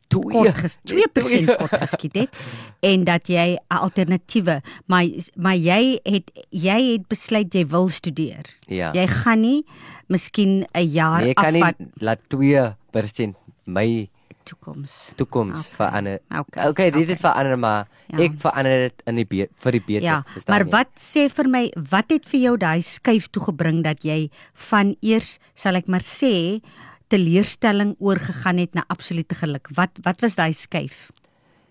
kort 0.10 0.58
ges 0.58 0.78
2% 0.88 1.56
kort 1.60 1.76
geskiet 1.82 2.16
het 2.16 2.38
en 2.90 3.04
dat 3.04 3.28
jy 3.28 3.58
'n 3.58 3.60
alternatiewe 3.68 4.62
maar 4.86 5.06
maar 5.36 5.56
jy 5.56 6.00
het 6.04 6.32
jy 6.50 6.80
het 6.92 7.08
besluit 7.08 7.54
jy 7.54 7.66
wil 7.68 7.90
studeer. 7.90 8.46
Ja. 8.68 8.92
Jy 8.94 9.08
gaan 9.08 9.42
nie 9.42 9.66
miskien 10.08 10.66
'n 10.74 10.90
jaar 10.92 11.22
nee, 11.22 11.36
afvat. 11.36 11.52
Nee, 11.52 11.62
kan 11.62 11.76
nie 11.78 11.88
laat 12.00 12.20
2% 12.30 13.36
my 13.66 14.10
toekoms 14.46 14.92
toekoms 15.16 15.66
okay. 15.66 15.76
verander. 15.76 16.20
Okay, 16.30 16.70
okay 16.70 16.90
dit 16.92 17.02
okay. 17.02 17.14
het 17.14 17.20
verander 17.20 17.60
maar 17.60 17.88
ja. 18.08 18.18
ek 18.26 18.38
verander 18.38 18.78
dit 18.86 19.04
in 19.10 19.20
die 19.22 19.28
be 19.32 19.48
vir 19.66 19.78
die 19.78 19.84
beter. 19.88 20.08
Ja, 20.08 20.18
maar 20.52 20.66
wat 20.74 20.92
sê 21.02 21.28
vir 21.34 21.50
my 21.50 21.64
wat 21.92 22.14
het 22.14 22.30
vir 22.30 22.40
jou 22.46 22.56
daai 22.62 22.82
skuif 22.86 23.30
toe 23.34 23.44
gebring 23.50 23.84
dat 23.84 24.06
jy 24.06 24.30
van 24.70 24.96
eers 25.02 25.38
sal 25.58 25.80
ek 25.82 25.90
maar 25.92 26.06
sê 26.06 26.62
teleurstelling 27.08 27.96
oorgegaan 28.00 28.58
het 28.58 28.74
na 28.74 28.84
absolute 28.88 29.36
geluk? 29.36 29.70
Wat 29.74 29.92
wat 30.02 30.22
was 30.22 30.36
daai 30.36 30.54
skuif? 30.54 31.12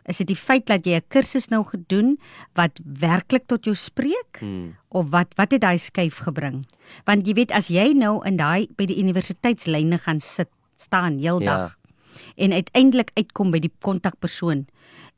Is 0.04 0.20
dit 0.20 0.28
die 0.28 0.36
feit 0.36 0.66
dat 0.68 0.84
jy 0.84 1.00
'n 1.00 1.08
kursus 1.08 1.48
nou 1.48 1.64
gedoen 1.64 2.18
wat 2.54 2.80
werklik 2.84 3.46
tot 3.46 3.64
jou 3.64 3.74
spreek 3.74 4.38
hmm. 4.40 4.76
of 4.88 5.08
wat 5.10 5.32
wat 5.36 5.50
het 5.50 5.60
daai 5.60 5.78
skuif 5.78 6.18
gebring? 6.26 6.66
Want 7.04 7.26
jy 7.26 7.34
weet 7.34 7.52
as 7.52 7.68
jy 7.68 7.92
nou 7.92 8.20
in 8.26 8.36
daai 8.36 8.68
by 8.76 8.86
die 8.86 9.00
universiteitslyne 9.00 9.98
gaan 9.98 10.20
sit 10.20 10.48
staan 10.76 11.18
heeldag 11.18 11.72
ja. 11.72 12.34
en 12.36 12.52
uiteindelik 12.52 13.10
uitkom 13.14 13.50
by 13.50 13.58
die 13.58 13.72
kontakpersoon 13.80 14.66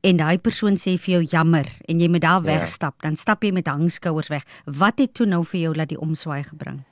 en 0.06 0.16
daai 0.16 0.38
persoon 0.38 0.76
sê 0.76 0.96
vir 1.00 1.16
jou 1.16 1.23
jammer 1.32 1.66
en 1.88 2.00
jy 2.00 2.08
moet 2.08 2.23
daar 2.23 2.44
ja. 2.44 2.58
wegstap, 2.58 3.02
dan 3.02 3.16
stap 3.16 3.42
jy 3.42 3.52
met 3.52 3.66
hangskouers 3.66 4.28
weg. 4.28 4.44
Wat 4.64 4.99
het 4.99 5.14
toe 5.14 5.26
nou 5.26 5.42
vir 5.44 5.61
jou 5.61 5.75
laat 5.75 5.88
die 5.88 6.00
omswaai 6.00 6.44
gebring? 6.46 6.85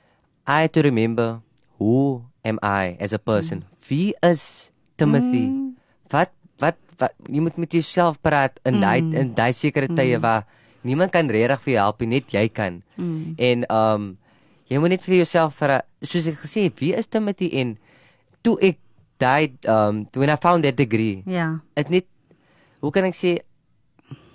I 0.47 0.67
to 0.67 0.81
remember 0.81 1.39
who 1.79 2.25
am 2.45 2.59
I 2.61 2.95
as 3.01 3.13
a 3.13 3.19
person? 3.19 3.65
Mm. 3.65 3.87
Wie 3.89 4.09
is 4.21 4.71
Timothy? 4.97 5.49
Mm. 5.49 5.75
Wat 6.13 6.31
wat 6.61 6.77
wat 7.01 7.13
jy 7.27 7.41
moet 7.43 7.57
met 7.59 7.73
jouself 7.73 8.21
praat 8.23 8.61
in 8.63 8.79
daai 8.79 9.01
mm. 9.01 9.17
in 9.19 9.33
daai 9.35 9.51
sekere 9.53 9.89
tye 9.91 10.15
mm. 10.15 10.21
waar 10.23 10.45
niemand 10.85 11.11
kan 11.11 11.29
regtig 11.33 11.65
vir 11.65 11.73
jou 11.73 11.81
help 11.81 12.05
nie, 12.05 12.11
net 12.19 12.31
jy 12.31 12.45
kan. 12.53 12.79
Mm. 12.95 13.35
En 13.37 13.67
um 13.73 14.07
jy 14.71 14.79
moet 14.81 14.95
net 14.95 15.03
vir 15.05 15.19
jouself 15.21 15.57
vir 15.59 15.79
soos 16.05 16.29
ek 16.31 16.39
gesê 16.45 16.69
het, 16.69 16.79
wie 16.81 16.93
is 16.97 17.09
Timothy 17.09 17.49
en 17.61 17.75
toe 18.45 18.55
ek 18.61 18.79
daai 19.21 19.51
um 19.69 20.05
when 20.13 20.29
I 20.29 20.37
found 20.37 20.63
that 20.63 20.77
degree. 20.77 21.23
Ja. 21.25 21.33
Yeah. 21.33 21.53
Dit 21.81 21.91
net 21.93 22.09
hoe 22.85 22.93
kan 22.93 23.09
ek 23.09 23.17
sê 23.17 23.37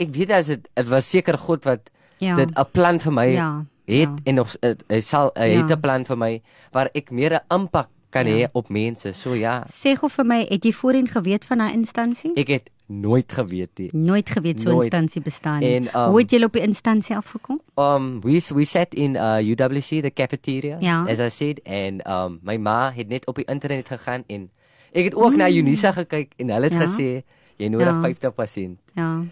ek 0.02 0.12
weet 0.12 0.35
as 0.35 0.50
dit 0.50 0.62
dit 0.67 0.90
was 0.90 1.07
seker 1.07 1.38
God 1.38 1.64
wat 1.64 1.90
ja. 2.19 2.35
dit 2.35 2.50
'n 2.50 2.71
plan 2.75 2.99
vir 2.99 3.14
my 3.14 3.29
ja 3.31 3.50
het 3.90 4.09
ja. 4.09 4.17
en 4.25 4.35
nog 4.35 4.55
hy 4.62 5.00
sal 5.05 5.33
hy 5.35 5.49
ja. 5.52 5.62
het 5.62 5.71
'n 5.71 5.81
plan 5.81 6.05
vir 6.05 6.17
my 6.17 6.33
waar 6.73 6.90
ek 6.95 7.11
meer 7.11 7.35
'n 7.35 7.45
impak 7.55 7.88
kan 8.11 8.26
ja. 8.26 8.35
hê 8.35 8.50
op 8.52 8.69
mense. 8.69 9.12
So 9.12 9.35
ja. 9.38 9.62
Sê 9.71 9.95
gou 9.99 10.11
vir 10.11 10.26
my, 10.26 10.43
het 10.50 10.67
jy 10.67 10.73
voorheen 10.75 11.09
geweet 11.09 11.47
van 11.49 11.64
daai 11.64 11.73
instansie? 11.73 12.33
Ek 12.38 12.52
het 12.52 12.71
nooit 12.90 13.33
geweet 13.33 13.79
nie. 13.79 13.88
Nooit 13.93 14.31
geweet 14.31 14.61
so 14.61 14.71
'n 14.71 14.83
instansie 14.83 15.23
bestaan 15.23 15.59
nie. 15.59 15.75
En, 15.75 15.83
um, 15.95 16.11
Hoe 16.11 16.21
het 16.21 16.31
jy 16.31 16.43
op 16.43 16.52
die 16.52 16.62
instansie 16.62 17.17
afgekom? 17.17 17.61
Um 17.75 18.21
we 18.21 18.43
we 18.55 18.64
sat 18.64 18.95
in 18.95 19.14
uh 19.14 19.38
UWC 19.38 20.02
the 20.02 20.11
cafeteria 20.14 20.76
ja. 20.81 21.05
as 21.09 21.19
I 21.19 21.29
said 21.29 21.61
and 21.64 22.07
um 22.07 22.40
my 22.43 22.57
ma 22.57 22.93
het 22.93 23.09
net 23.09 23.26
op 23.26 23.35
die 23.35 23.45
internet 23.45 23.88
gegaan 23.88 24.25
en 24.26 24.50
ek 24.93 25.05
het 25.05 25.14
ook 25.14 25.31
mm. 25.31 25.37
na 25.37 25.50
Unisa 25.50 25.93
gekyk 25.93 26.33
en 26.37 26.50
hulle 26.50 26.64
het 26.64 26.73
ja. 26.73 26.81
gesê 26.81 27.23
jy 27.57 27.69
nodig 27.69 28.19
ja. 28.21 28.31
50%. 28.31 28.76
Ja. 28.95 29.25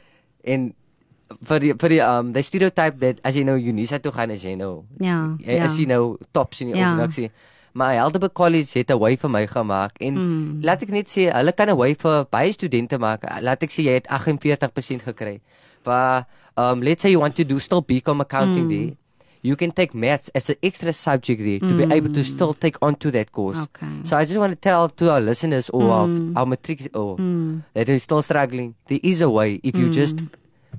En 0.42 0.74
vir 1.28 1.60
die 1.60 1.74
vir 1.74 1.88
die 1.88 2.00
um 2.00 2.32
the 2.32 2.42
stereotype 2.42 2.98
that 2.98 3.20
as 3.22 3.34
jy 3.34 3.42
nou 3.42 3.58
Unisa 3.58 3.98
toe 3.98 4.12
gaan 4.12 4.30
as 4.30 4.42
jy 4.42 4.54
nou 4.54 4.84
ja, 4.98 5.36
jy, 5.38 5.52
ja. 5.52 5.64
as 5.64 5.76
jy 5.78 5.86
nou 5.86 6.16
tops 6.30 6.60
in 6.60 6.72
die 6.72 6.78
ja. 6.78 6.92
organisasie 6.92 7.30
maar 7.78 7.94
Helderberg 7.94 8.32
College 8.32 8.78
het 8.78 8.90
'n 8.90 8.98
way 8.98 9.16
vir 9.16 9.30
my 9.30 9.46
gemaak 9.46 9.98
en 9.98 10.14
mm. 10.14 10.58
laat 10.66 10.82
ek 10.82 10.90
net 10.90 11.08
sê 11.08 11.30
hulle 11.30 11.52
kan 11.52 11.70
'n 11.70 11.76
way 11.76 11.94
vir 11.94 12.26
baie 12.30 12.52
studente 12.52 12.98
maak 12.98 13.22
laat 13.40 13.62
ek 13.62 13.70
sê 13.70 13.82
jy 13.88 13.94
het 13.98 14.06
48% 14.10 15.02
gekry 15.08 15.40
waar 15.84 16.26
um 16.56 16.82
let's 16.82 17.02
say 17.02 17.10
you 17.10 17.20
want 17.20 17.36
to 17.36 17.44
do 17.44 17.58
still 17.58 17.82
BCom 17.82 18.20
accounting 18.20 18.66
mm. 18.66 18.70
there 18.70 18.96
you 19.42 19.56
can 19.56 19.70
take 19.70 19.94
maths 19.94 20.30
as 20.34 20.50
an 20.50 20.56
extra 20.62 20.92
subject 20.92 21.40
there 21.42 21.60
to 21.60 21.74
mm. 21.74 21.78
be 21.78 21.94
able 21.94 22.12
to 22.12 22.24
still 22.24 22.52
take 22.54 22.76
on 22.82 22.94
to 22.96 23.10
that 23.10 23.30
course 23.32 23.58
okay. 23.58 23.86
so 24.02 24.16
i 24.16 24.24
just 24.24 24.38
want 24.38 24.52
to 24.52 24.60
tell 24.68 24.88
to 24.88 25.10
our 25.10 25.20
listeners 25.20 25.70
or 25.70 26.06
mm. 26.06 26.36
our 26.36 26.46
matric 26.46 26.80
or 26.94 27.16
mm. 27.16 27.62
that 27.74 27.88
are 27.88 27.98
still 27.98 28.22
struggling 28.22 28.74
there 28.88 29.00
is 29.02 29.20
a 29.20 29.30
way 29.30 29.60
if 29.62 29.76
you 29.76 29.86
mm. 29.86 29.92
just 29.92 30.16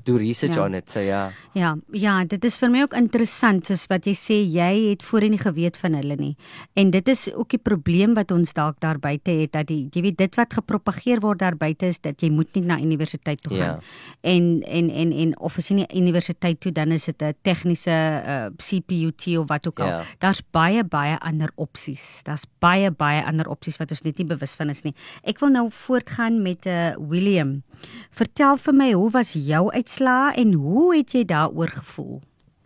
do 0.04 0.18
research 0.18 0.56
ja. 0.56 0.66
on 0.66 0.74
it 0.74 0.90
so 0.90 1.00
ja. 1.00 1.32
Ja 1.54 1.76
ja 1.92 2.24
dit 2.24 2.46
is 2.46 2.58
vir 2.62 2.72
my 2.72 2.84
ook 2.86 2.96
interessant 2.98 3.68
soos 3.68 3.86
wat 3.92 4.08
jy 4.08 4.14
sê 4.18 4.38
jy 4.42 4.70
het 4.90 5.04
voorheen 5.06 5.36
nie 5.36 5.42
geweet 5.42 5.78
van 5.78 5.98
hulle 5.98 6.16
nie. 6.20 6.36
En 6.80 6.92
dit 6.92 7.08
is 7.12 7.28
ook 7.34 7.50
die 7.54 7.62
probleem 7.62 8.16
wat 8.18 8.32
ons 8.32 8.54
dalk 8.54 8.80
daar 8.84 9.00
buite 9.02 9.32
het 9.42 9.54
dat 9.54 9.68
die 9.70 9.88
jy 9.94 10.04
weet 10.08 10.18
dit 10.22 10.40
wat 10.40 10.54
gepropageer 10.60 11.22
word 11.26 11.42
daar 11.44 11.58
buite 11.60 11.90
is 11.90 12.00
dat 12.00 12.22
jy 12.22 12.32
moet 12.34 12.54
nie 12.56 12.66
na 12.66 12.80
universiteit 12.80 13.42
toe 13.42 13.56
gaan. 13.58 13.80
Ja. 13.80 13.80
en 14.22 14.62
en 14.68 14.90
en 14.90 15.12
en 15.12 15.36
of 15.40 15.58
as 15.58 15.70
jy 15.70 15.82
nie 15.82 15.88
universiteit 15.96 16.60
toe 16.60 16.72
dan 16.72 16.92
is 16.92 17.06
dit 17.06 17.22
'n 17.22 17.34
tegniese 17.44 17.90
uh, 18.26 18.50
CPUT 18.58 19.38
of 19.38 19.48
wat 19.48 19.68
ook 19.68 19.80
al. 19.80 19.88
Ja. 19.88 20.04
daar's 20.20 20.42
baie 20.52 20.84
baie 20.84 21.18
ander 21.20 21.52
opsies. 21.56 22.22
Daar's 22.24 22.46
baie 22.60 22.92
baie 22.92 23.24
ander 23.26 23.48
opsies 23.50 23.78
wat 23.78 23.92
ons 23.92 24.02
net 24.02 24.18
nie 24.18 24.28
bewus 24.28 24.56
van 24.56 24.70
is 24.70 24.84
nie. 24.84 24.94
Ek 25.24 25.40
wil 25.40 25.50
nou 25.50 25.70
voortgaan 25.72 26.42
met 26.42 26.66
'n 26.66 26.70
uh, 26.70 27.10
William. 27.10 27.64
Vertel 28.12 28.58
vir 28.58 28.74
my 28.74 28.92
hoe 28.92 29.10
was 29.12 29.34
jou 29.34 29.70
uitslaa 29.80 30.34
en 30.40 30.54
hoe 30.60 30.92
het 30.98 31.16
jy 31.16 31.24
daaroor 31.30 31.72
gevoel 31.82 32.20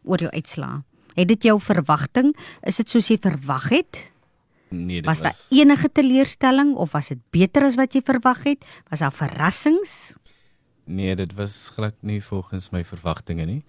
oor 0.04 0.26
jou 0.26 0.32
uitslaa? 0.34 0.82
Het 1.14 1.30
dit 1.30 1.46
jou 1.50 1.60
verwagting? 1.62 2.34
Is 2.66 2.82
dit 2.82 2.90
soos 2.90 3.12
jy 3.12 3.20
verwag 3.22 3.70
het? 3.74 4.02
Nee, 4.74 5.02
dit 5.02 5.06
was 5.06 5.22
daar 5.22 5.36
was... 5.36 5.48
enige 5.54 5.92
teleurstelling 5.92 6.76
of 6.76 6.92
was 6.92 7.14
dit 7.14 7.22
beter 7.30 7.68
as 7.70 7.78
wat 7.78 7.94
jy 7.94 8.02
verwag 8.06 8.44
het? 8.48 8.66
Was 8.90 9.06
daar 9.06 9.14
verrassings? 9.14 10.14
Nee, 10.90 11.16
dit 11.16 11.34
was 11.38 11.70
glad 11.76 11.96
nie 12.02 12.20
volgens 12.24 12.72
my 12.74 12.84
verwagtinge 12.84 13.46
nie. 13.46 13.62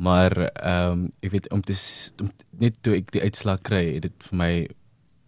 Maar 0.00 0.32
ehm 0.48 0.92
um, 0.92 1.08
ek 1.20 1.30
weet 1.30 1.50
om 1.52 1.62
te 1.62 1.76
om, 2.22 2.30
net 2.58 2.76
toe 2.80 2.96
ek 2.96 3.12
die 3.12 3.22
uitslaa 3.22 3.58
kry, 3.62 3.84
het 3.96 4.08
dit 4.08 4.28
vir 4.28 4.36
my 4.36 4.52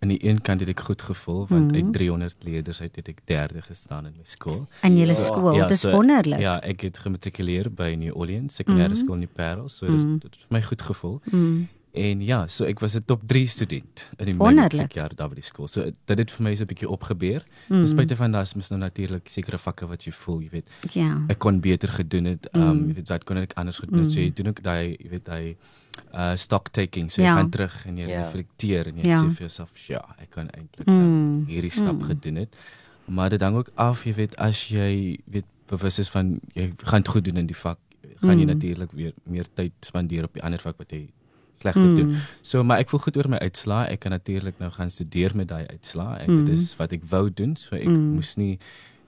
aan 0.02 0.08
die 0.08 0.28
een 0.28 0.40
kant 0.42 0.60
het 0.60 0.68
ek 0.68 0.80
goed 0.80 1.02
gevoel 1.02 1.46
want 1.46 1.70
mm 1.70 1.74
-hmm. 1.74 1.84
uit 1.84 1.92
300 1.92 2.36
leerders 2.38 2.80
uit 2.80 2.96
het 2.96 3.08
ek 3.08 3.20
derde 3.24 3.62
gestaan 3.62 4.06
in 4.06 4.12
my 4.16 4.24
skool. 4.24 4.66
In 4.82 4.96
julle 4.98 5.14
so, 5.14 5.22
skool, 5.22 5.54
ja, 5.54 5.66
dis 5.66 5.80
so, 5.80 5.90
wonderlik. 5.90 6.40
Ja, 6.40 6.60
ek 6.60 6.80
het 6.80 6.98
gematrikuleer 6.98 7.70
by 7.70 7.94
New 7.98 8.16
Orleans 8.16 8.54
Sekondêre 8.54 8.88
mm 8.88 8.94
-hmm. 8.94 9.02
Skool 9.02 9.14
in 9.14 9.20
die 9.20 9.34
Parel, 9.34 9.68
so 9.68 9.86
mm 9.86 9.98
-hmm. 9.98 10.18
dit 10.18 10.34
het 10.34 10.36
vir 10.36 10.56
my 10.58 10.62
goed 10.62 10.82
gevoel. 10.82 11.20
Mm 11.24 11.40
-hmm. 11.40 11.68
En 11.92 12.22
ja, 12.24 12.46
so 12.48 12.64
ek 12.64 12.80
was 12.80 12.94
'n 12.96 13.04
top 13.04 13.22
3 13.26 13.46
student 13.46 14.10
in 14.16 14.24
die 14.24 14.34
matriekjaar 14.34 15.14
daar 15.14 15.28
by 15.28 15.34
die 15.34 15.44
skool. 15.44 15.68
So 15.68 15.84
dit 15.84 16.18
het 16.18 16.30
vir 16.30 16.42
my 16.42 16.54
so 16.54 16.64
'n 16.64 16.66
bietjie 16.66 16.88
opgebeur. 16.88 17.44
Mm. 17.68 17.86
Spite 17.86 18.16
van 18.16 18.32
dat 18.32 18.54
mens 18.54 18.68
nou 18.70 18.80
natuurlik 18.80 19.28
sekere 19.28 19.58
vakke 19.58 19.86
wat 19.86 20.04
jy 20.04 20.12
voel, 20.12 20.40
jy 20.40 20.50
weet. 20.50 20.68
Ja. 20.92 21.24
Ek 21.28 21.38
kon 21.38 21.60
beter 21.60 21.88
gedoen 21.88 22.24
het. 22.24 22.48
Ehm 22.52 22.62
um, 22.62 22.88
jy 22.88 22.94
weet 22.94 23.08
wat 23.08 23.24
kon 23.24 23.36
ek 23.36 23.52
anders 23.54 23.78
gedoen 23.78 23.98
het. 23.98 24.08
Mm. 24.08 24.12
So 24.12 24.20
jy 24.20 24.32
doen 24.32 24.48
ook 24.48 24.62
daai, 24.62 24.96
jy 24.98 25.08
weet, 25.08 25.24
daai 25.24 25.56
uh 26.12 26.36
stock 26.36 26.68
taking 26.68 27.10
so 27.10 27.22
jy 27.22 27.28
ja. 27.28 27.36
gaan 27.36 27.50
terug 27.50 27.74
en 27.88 27.98
jy 28.00 28.08
ja. 28.08 28.22
reflekteer 28.22 28.88
en 28.90 29.00
jy 29.00 29.08
ja. 29.08 29.20
sê 29.20 29.30
vir 29.36 29.46
jouself 29.46 29.86
ja 29.88 30.00
ek 30.20 30.30
kan 30.36 30.50
eintlik 30.56 30.88
mm. 30.88 30.98
um, 31.04 31.38
hierdie 31.48 31.72
stap 31.72 31.96
mm. 31.96 32.10
gedoen 32.12 32.42
het 32.42 32.60
maar 33.04 33.32
dit 33.32 33.42
hang 33.44 33.56
ook 33.60 33.72
af 33.80 34.04
jy 34.08 34.14
weet 34.16 34.36
as 34.40 34.66
jy 34.72 35.18
weet 35.32 35.48
bewus 35.72 35.98
is 36.02 36.12
van 36.12 36.38
jy 36.56 36.70
gaan 36.92 37.06
goed 37.08 37.24
doen 37.28 37.40
in 37.44 37.48
die 37.48 37.56
vak 37.56 37.80
gaan 38.20 38.38
jy 38.38 38.46
mm. 38.46 38.52
natuurlik 38.54 38.92
weer 38.96 39.16
meer 39.24 39.48
tyd 39.56 39.72
spandeer 39.84 40.28
op 40.28 40.36
die 40.36 40.44
ander 40.44 40.60
vak 40.62 40.80
wat 40.80 40.92
jy 40.92 41.06
slegter 41.62 41.88
mm. 41.88 41.98
doen 41.98 42.16
so 42.52 42.62
maar 42.66 42.84
ek 42.84 42.92
voel 42.92 43.06
goed 43.06 43.18
oor 43.20 43.30
my 43.32 43.42
uitslaa 43.46 43.84
ek 43.94 44.04
kan 44.04 44.14
natuurlik 44.14 44.58
nou 44.62 44.70
gaan 44.74 44.90
studeer 44.90 45.36
met 45.38 45.50
daai 45.54 45.64
uitslaa 45.70 46.16
ek 46.20 46.30
mm. 46.30 46.48
dit 46.48 46.58
is 46.58 46.72
wat 46.80 46.94
ek 46.98 47.06
wou 47.10 47.26
doen 47.30 47.56
so 47.56 47.78
ek 47.78 47.88
mm. 47.88 48.08
moes 48.18 48.36
nie 48.40 48.56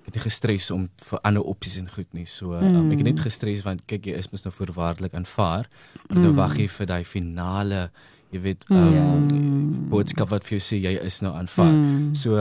ek 0.05 0.11
het 0.13 0.19
nie 0.19 0.25
gestres 0.27 0.67
om 0.75 0.83
vir 1.09 1.21
ander 1.25 1.45
opsies 1.49 1.79
en 1.81 1.87
goed 1.89 2.11
nie. 2.13 2.27
So 2.29 2.53
mm. 2.53 2.75
um, 2.77 2.91
ek 2.93 3.01
het 3.01 3.07
net 3.09 3.23
gestres 3.25 3.63
want 3.65 3.87
kyk 3.89 4.11
jy 4.11 4.19
is 4.21 4.29
mos 4.33 4.45
nou 4.45 4.53
voorwaardelik 4.53 5.17
aanvaar. 5.17 5.71
En 6.11 6.19
mm. 6.19 6.27
dan 6.27 6.35
wag 6.37 6.59
jy 6.61 6.67
vir 6.75 6.91
daai 6.91 7.05
finale, 7.09 7.81
jy 8.35 8.43
weet, 8.45 8.67
um, 8.69 9.25
mm. 9.25 9.87
boodskap 9.89 10.29
wat 10.35 10.45
vir 10.45 10.59
jou 10.59 10.67
sê 10.67 10.83
jy 10.83 10.93
is 11.01 11.23
nou 11.25 11.33
aanvaar. 11.33 11.73
Mm. 11.73 12.13
So 12.21 12.37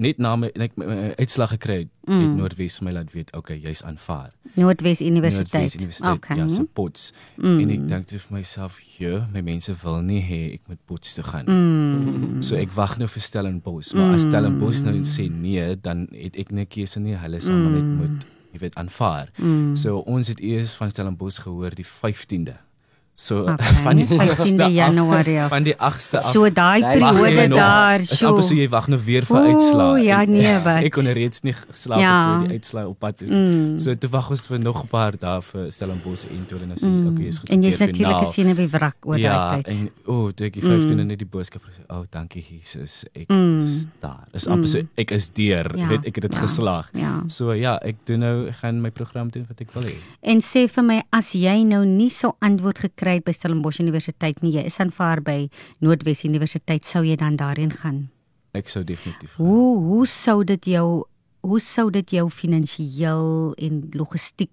net 0.00 0.20
na 0.22 0.32
my 0.40 0.50
net 0.58 0.76
my 0.80 1.12
uitslag 1.20 1.52
gekry 1.54 1.76
het, 1.82 1.90
mm. 2.08 2.20
het 2.24 2.36
Noordwes 2.38 2.78
my 2.84 2.94
laat 2.94 3.12
weet, 3.12 3.32
okay, 3.36 3.58
jy's 3.60 3.82
aanvaar. 3.86 4.32
Noordwes 4.56 5.02
Universiteit. 5.04 5.52
Noordwes 5.52 5.76
Universiteit. 5.76 6.16
Okay. 6.16 6.38
Ja, 6.40 6.48
so 6.48 6.64
pots. 6.64 7.10
Mm. 7.36 7.58
En 7.60 7.74
ek 7.76 7.84
dink 7.90 8.14
vir 8.14 8.34
myself, 8.34 8.80
ja, 8.98 9.22
my 9.34 9.44
mense 9.46 9.74
wil 9.84 10.00
nie 10.06 10.22
hê 10.24 10.40
ek 10.56 10.72
moet 10.72 10.80
pots 10.90 11.14
toe 11.18 11.24
gaan. 11.26 11.48
Mm. 11.50 12.40
So 12.46 12.58
ek 12.60 12.72
wag 12.76 12.96
nou 13.00 13.08
vir 13.10 13.26
Stellenbosch, 13.28 13.94
maar 13.96 14.10
mm. 14.10 14.18
as 14.18 14.26
Stellenbosch 14.28 14.82
nou 14.88 14.96
sê 15.08 15.28
nee, 15.32 15.68
dan 15.84 16.06
het 16.16 16.40
ek 16.40 16.54
net 16.56 16.72
keuse 16.72 17.02
nie, 17.02 17.18
hulle 17.20 17.42
sal 17.44 17.60
mm. 17.60 17.76
net 17.76 17.94
moet 18.00 18.28
jy 18.50 18.64
weet 18.64 18.80
aanvaar. 18.80 19.30
Mm. 19.38 19.76
So 19.78 20.02
ons 20.10 20.32
het 20.32 20.40
eers 20.42 20.74
van 20.78 20.90
Stellenbosch 20.90 21.44
gehoor 21.44 21.76
die 21.76 21.86
15de. 21.86 22.56
So 23.20 23.40
okay. 23.40 23.74
van 23.84 23.96
die 24.00 24.06
15de 24.06 24.66
Januarie 24.72 25.40
af, 25.40 25.48
van 25.52 25.62
die 25.62 25.74
8ste 25.74 26.20
af. 26.22 26.30
So 26.32 26.48
daai 26.52 26.80
periode 26.80 27.48
daar, 27.52 28.00
so. 28.02 28.14
Is 28.16 28.22
amper 28.24 28.44
so 28.46 28.56
jy 28.56 28.68
wag 28.72 28.88
nou 28.88 28.98
weer 29.04 29.26
vir 29.28 29.48
uitslae. 29.50 29.98
Ja, 30.06 30.20
nee, 30.24 30.54
wat. 30.66 30.86
Ek 30.88 30.94
kon 30.96 31.10
reeds 31.18 31.44
nie 31.44 31.52
geslaap 31.58 32.00
ja. 32.00 32.14
toe 32.24 32.48
die 32.48 32.56
uitslae 32.56 32.86
op 32.88 32.98
pad 33.04 33.20
is. 33.26 33.28
Mm. 33.28 33.76
So 33.84 33.94
toe 34.00 34.10
wag 34.14 34.30
ons 34.32 34.46
vir 34.48 34.62
nog 34.64 34.80
'n 34.84 34.90
paar 34.90 35.18
dae 35.20 35.42
vir 35.50 35.68
Stellenbosch 35.76 36.24
en 36.30 36.46
toe 36.48 36.58
hulle 36.58 36.70
nou 36.70 36.78
sê 36.80 36.88
mm. 36.88 37.10
okay, 37.12 37.26
is 37.28 37.42
goed. 37.42 37.52
En 37.52 37.66
jy's 37.68 37.80
natuurlik 37.84 38.24
gesien 38.24 38.54
wie 38.56 38.68
wrak 38.72 38.96
oor 39.04 39.20
ja, 39.20 39.34
daai 39.36 39.62
tyd. 39.62 39.68
Ja, 39.68 39.76
en 39.76 39.92
o, 40.06 40.16
oh, 40.16 40.32
toe 40.32 40.48
ek 40.48 40.56
die 40.56 40.64
15de 40.64 40.96
mm. 40.96 41.12
net 41.12 41.20
die 41.20 41.28
boodskap 41.28 41.68
gesê, 41.68 41.84
"O, 41.88 42.00
oh, 42.00 42.04
dankie 42.10 42.42
Jesus, 42.42 43.04
ek 43.12 43.28
mm. 43.28 43.60
is 43.66 43.86
daar." 44.00 44.24
Is 44.32 44.48
amper 44.48 44.64
mm. 44.64 44.72
so 44.72 44.80
ek 44.96 45.12
is 45.12 45.28
deur, 45.36 45.68
ja. 45.76 45.92
weet 45.92 46.08
ek 46.08 46.22
het 46.22 46.30
dit 46.30 46.38
ja. 46.38 46.40
geslaag. 46.46 46.88
Ja. 46.96 47.12
So 47.28 47.52
ja, 47.52 47.76
ek 47.84 48.00
doen 48.08 48.24
nou 48.24 48.34
gaan 48.62 48.80
my 48.80 48.90
program 48.90 49.28
doen 49.28 49.44
wat 49.48 49.60
ek 49.60 49.76
wil 49.76 49.90
hê. 49.92 49.96
En 50.22 50.40
sê 50.40 50.64
vir 50.68 50.84
my 50.84 51.02
as 51.12 51.34
jy 51.36 51.60
nou 51.68 51.84
nie 51.84 52.10
so 52.10 52.36
antwoord 52.40 52.78
gekry 52.88 53.09
het 53.18 53.26
by 53.26 53.34
Stellenbosch 53.36 53.80
Universiteit 53.82 54.42
nie, 54.44 54.54
jy 54.58 54.64
is 54.68 54.80
aanvaar 54.82 55.22
by 55.24 55.48
Noordwes 55.80 56.24
Universiteit, 56.24 56.86
sou 56.88 57.04
jy 57.06 57.16
dan 57.20 57.36
daarheen 57.40 57.72
gaan? 57.72 58.08
Ek 58.56 58.68
sou 58.68 58.82
definitief. 58.84 59.36
Gaan. 59.36 59.46
Hoe 59.46 59.78
hoe 59.84 60.06
sou 60.06 60.44
dit 60.44 60.72
jou 60.74 61.04
hoe 61.40 61.60
sou 61.64 61.86
dit 61.88 62.10
jou 62.12 62.26
finansiëel 62.28 63.54
en 63.64 63.76
logistiek, 63.96 64.50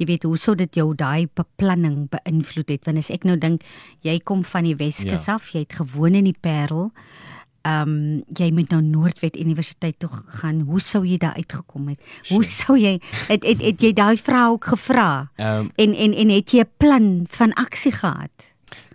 jy 0.00 0.06
weet, 0.08 0.22
hoe 0.24 0.38
sou 0.40 0.54
dit 0.56 0.78
jou 0.78 0.94
daai 0.96 1.28
beplanning 1.36 2.06
beïnvloed 2.08 2.72
het? 2.72 2.86
Want 2.88 3.02
as 3.02 3.10
ek 3.12 3.26
nou 3.28 3.36
dink 3.36 3.66
jy 4.06 4.16
kom 4.24 4.40
van 4.48 4.64
die 4.64 4.76
Weskus 4.78 5.28
ja. 5.28 5.36
af, 5.36 5.50
jy 5.52 5.66
het 5.66 5.76
gewoon 5.82 6.16
in 6.16 6.30
die 6.30 6.38
Parel 6.40 6.88
ehm 6.88 7.29
um, 7.62 8.22
jy 8.36 8.50
moet 8.54 8.70
nou 8.72 8.80
Noordwes 8.82 9.36
Universiteit 9.38 9.98
toe 9.98 10.10
gaan. 10.40 10.60
Hoe 10.68 10.80
sou 10.80 11.04
jy 11.06 11.18
daar 11.20 11.38
uitgekom 11.38 11.92
het? 11.92 12.00
Hoe 12.28 12.44
sou 12.44 12.78
jy 12.78 12.98
het 13.28 13.44
het, 13.44 13.62
het 13.62 13.82
jy 13.82 13.92
daai 13.96 14.16
vrou 14.20 14.46
ook 14.56 14.70
gevra? 14.74 15.30
Um, 15.36 15.72
en 15.76 15.94
en 15.94 16.14
en 16.14 16.36
het 16.36 16.50
jy 16.50 16.64
'n 16.64 16.72
plan 16.76 17.26
van 17.28 17.52
aksie 17.52 17.92
gehad? 17.92 18.48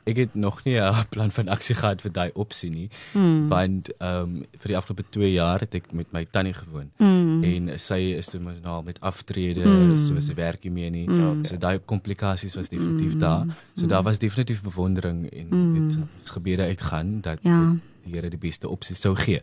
Ek 0.06 0.18
het 0.18 0.36
nog 0.36 0.64
nie 0.64 0.78
'n 0.78 1.06
plan 1.14 1.32
van 1.32 1.48
aksie 1.48 1.76
gehad 1.76 2.02
vir 2.02 2.12
daai 2.12 2.30
opsie 2.34 2.70
nie. 2.70 2.90
Hmm. 3.12 3.48
Want 3.48 3.98
ehm 3.98 4.22
um, 4.22 4.46
vir 4.58 4.68
die 4.68 4.78
afgelope 4.78 5.04
2 5.10 5.32
jaar 5.32 5.60
het 5.60 5.74
ek 5.74 5.94
met 5.94 6.12
my 6.12 6.26
tannie 6.26 6.54
gewoon 6.54 6.92
hmm. 6.98 7.44
en 7.44 7.80
sy 7.80 8.16
is 8.18 8.34
emosionaal 8.34 8.84
met 8.84 9.00
aftrede, 9.00 9.64
hmm. 9.64 9.98
so 9.98 10.20
sy 10.20 10.34
werk 10.34 10.64
nie 10.64 10.72
meer 10.72 10.92
nie. 10.92 11.06
Hmm. 11.06 11.44
So 11.44 11.58
daai 11.58 11.80
komplikasies 11.86 12.56
was 12.56 12.70
definitief 12.70 13.12
hmm. 13.12 13.20
daar. 13.20 13.46
So 13.74 13.88
daar 13.88 14.04
was 14.04 14.20
definitief 14.20 14.62
bewondering 14.62 15.30
en 15.30 15.48
hmm. 15.50 15.88
dit 15.88 16.32
gebede 16.32 16.64
uitgaan 16.64 17.22
dat 17.22 17.40
ja 17.42 17.76
die 18.06 18.16
Here 18.16 18.30
die 18.30 18.42
beste 18.42 18.70
opsie 18.70 18.96
sou 18.96 19.16
gee. 19.20 19.42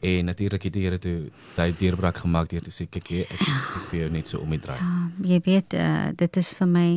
En 0.00 0.30
natuurlik 0.30 0.62
het 0.68 0.72
die 0.72 0.84
Here 0.86 0.98
toe 0.98 1.30
daai 1.56 1.74
deurbraak 1.76 2.22
gemaak 2.24 2.48
deur 2.52 2.64
te 2.64 2.72
sê 2.72 2.88
kyk 2.88 3.12
hier 3.12 3.26
ek 3.28 3.44
ja. 3.44 3.58
vir 3.90 4.00
jou 4.04 4.12
net 4.14 4.30
so 4.30 4.40
om 4.40 4.54
te 4.56 4.62
draai. 4.64 4.78
Ja, 4.80 5.34
jy 5.34 5.42
weet 5.44 5.76
uh, 5.76 6.08
dit 6.16 6.40
is 6.40 6.54
vir 6.60 6.72
my 6.78 6.88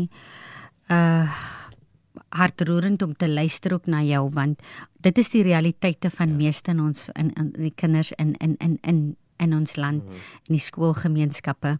uh 0.94 1.44
hartroerend 2.34 3.02
om 3.02 3.14
te 3.18 3.28
luister 3.30 3.74
ook 3.74 3.86
na 3.86 4.02
jou 4.06 4.30
want 4.34 4.62
dit 5.06 5.18
is 5.18 5.30
die 5.34 5.44
realiteite 5.46 6.10
van 6.10 6.30
ja. 6.30 6.36
meeste 6.36 6.72
in 6.72 6.80
ons 6.82 7.10
in, 7.14 7.30
in 7.38 7.52
die 7.58 7.74
kinders 7.76 8.12
in 8.18 8.34
in 8.42 8.56
in 8.58 8.78
in 8.82 9.02
in 9.44 9.56
ons 9.58 9.76
land 9.80 10.04
in 10.48 10.56
die 10.56 10.64
skoolgemeenskappe 10.64 11.78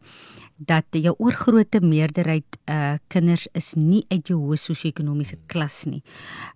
dat 0.64 0.86
jou 0.96 1.14
oorgrootste 1.18 1.82
meerderheid 1.84 2.60
uh 2.70 2.96
kinders 3.12 3.48
is 3.58 3.74
nie 3.76 4.04
uit 4.12 4.30
jou 4.30 4.40
hoë 4.40 4.60
sosio-ekonomiese 4.62 5.38
mm. 5.38 5.46
klas 5.52 5.84
nie. 5.90 6.04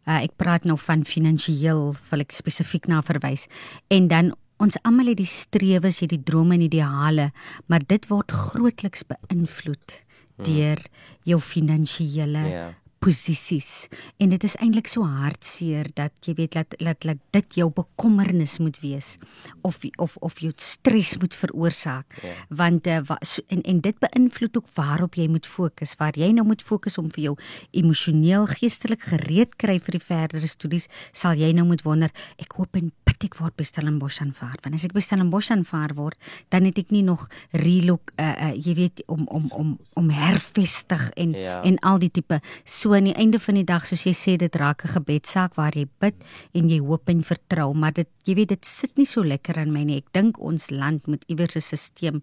Uh 0.05 0.21
ek 0.21 0.37
praat 0.37 0.67
nou 0.69 0.77
van 0.77 1.03
finansiëel, 1.07 1.95
wil 2.11 2.23
ek 2.23 2.35
spesifiek 2.35 2.87
na 2.87 3.01
verwys. 3.01 3.47
En 3.89 4.07
dan 4.07 4.33
ons 4.63 4.77
almal 4.83 5.11
het 5.13 5.19
die 5.19 5.29
strewes, 5.29 6.01
het 6.01 6.13
die 6.13 6.23
drome 6.23 6.55
en 6.57 6.65
ideale, 6.65 7.31
maar 7.67 7.85
dit 7.85 8.07
word 8.09 8.31
grootliks 8.31 9.05
beïnvloed 9.09 9.97
mm. 9.97 10.45
deur 10.45 10.83
jou 11.27 11.41
finansiële 11.41 12.45
yeah 12.47 12.75
posisies 13.03 13.87
en 14.17 14.31
dit 14.33 14.43
is 14.43 14.55
eintlik 14.61 14.89
so 14.91 15.05
hartseer 15.07 15.89
dat 15.97 16.13
jy 16.25 16.35
weet 16.37 16.57
dat 16.57 16.75
dat 16.81 17.01
dat 17.05 17.21
dit 17.35 17.59
jou 17.61 17.69
bekommernis 17.73 18.57
moet 18.63 18.79
wees 18.81 19.15
of 19.61 19.81
of 19.97 20.17
of 20.25 20.39
jou 20.39 20.51
stres 20.55 21.17
moet 21.21 21.35
veroorsaak 21.35 22.19
ja. 22.23 22.33
want 22.49 22.87
uh, 22.87 22.99
wa, 23.07 23.17
so, 23.21 23.41
en 23.47 23.61
en 23.61 23.81
dit 23.81 23.99
beïnvloed 23.99 24.57
ook 24.57 24.69
waarop 24.79 25.15
jy 25.15 25.27
moet 25.27 25.47
fokus 25.47 25.95
waar 26.01 26.17
jy 26.17 26.31
nou 26.31 26.45
moet 26.47 26.61
fokus 26.61 26.97
om 26.97 27.11
vir 27.11 27.29
jou 27.29 27.35
emosioneel 27.71 28.47
geestelik 28.57 29.03
gereed 29.13 29.55
kry 29.55 29.79
vir 29.79 29.99
die 29.99 30.05
verdere 30.07 30.47
studies 30.47 30.89
sal 31.11 31.37
jy 31.37 31.53
nou 31.53 31.67
moet 31.67 31.85
wonder 31.85 32.13
ek 32.37 32.57
hoop 32.59 32.75
en 32.79 32.91
bid 33.17 33.31
ek 33.31 33.37
word 33.41 33.55
by 33.57 33.65
Stellenbosch 33.65 34.21
aanvaar. 34.21 34.57
Want 34.63 34.77
as 34.77 34.85
ek 34.85 34.93
by 34.93 35.01
Stellenbosch 35.01 35.49
aanvaar 35.53 35.95
word 35.97 36.17
dan 36.53 36.67
het 36.69 36.77
ek 36.77 36.91
nie 36.93 37.03
nog 37.05 37.27
relook 37.51 38.13
uh, 38.21 38.29
uh, 38.29 38.53
jy 38.53 38.75
weet 38.77 39.03
om 39.07 39.25
om 39.27 39.45
om 39.57 39.77
om 39.97 40.09
hervestig 40.13 41.09
en 41.17 41.33
ja. 41.33 41.61
en 41.65 41.79
al 41.81 41.99
die 41.99 42.11
tipe. 42.13 42.39
So 42.63 42.93
aan 42.93 43.09
die 43.09 43.17
einde 43.17 43.39
van 43.39 43.57
die 43.57 43.65
dag 43.65 43.87
soos 43.89 44.05
jy 44.05 44.13
sê 44.13 44.37
dit 44.37 44.55
raak 44.55 44.85
'n 44.85 44.93
gebedsaak 44.99 45.55
waar 45.55 45.73
jy 45.73 45.87
bid 45.99 46.15
en 46.53 46.69
jy 46.69 46.79
hoop 46.79 47.09
en 47.09 47.23
vertrou 47.23 47.73
maar 47.73 47.93
dit 47.93 48.09
jy 48.25 48.35
weet 48.35 48.49
dit 48.49 48.65
sit 48.65 48.91
nie 48.97 49.05
so 49.05 49.23
lekker 49.23 49.57
in 49.57 49.73
my 49.73 49.83
nie. 49.83 49.97
Ek 49.97 50.13
dink 50.13 50.39
ons 50.39 50.69
land 50.69 51.07
moet 51.07 51.23
iewers 51.27 51.55
'n 51.55 51.61
stelsel 51.61 52.21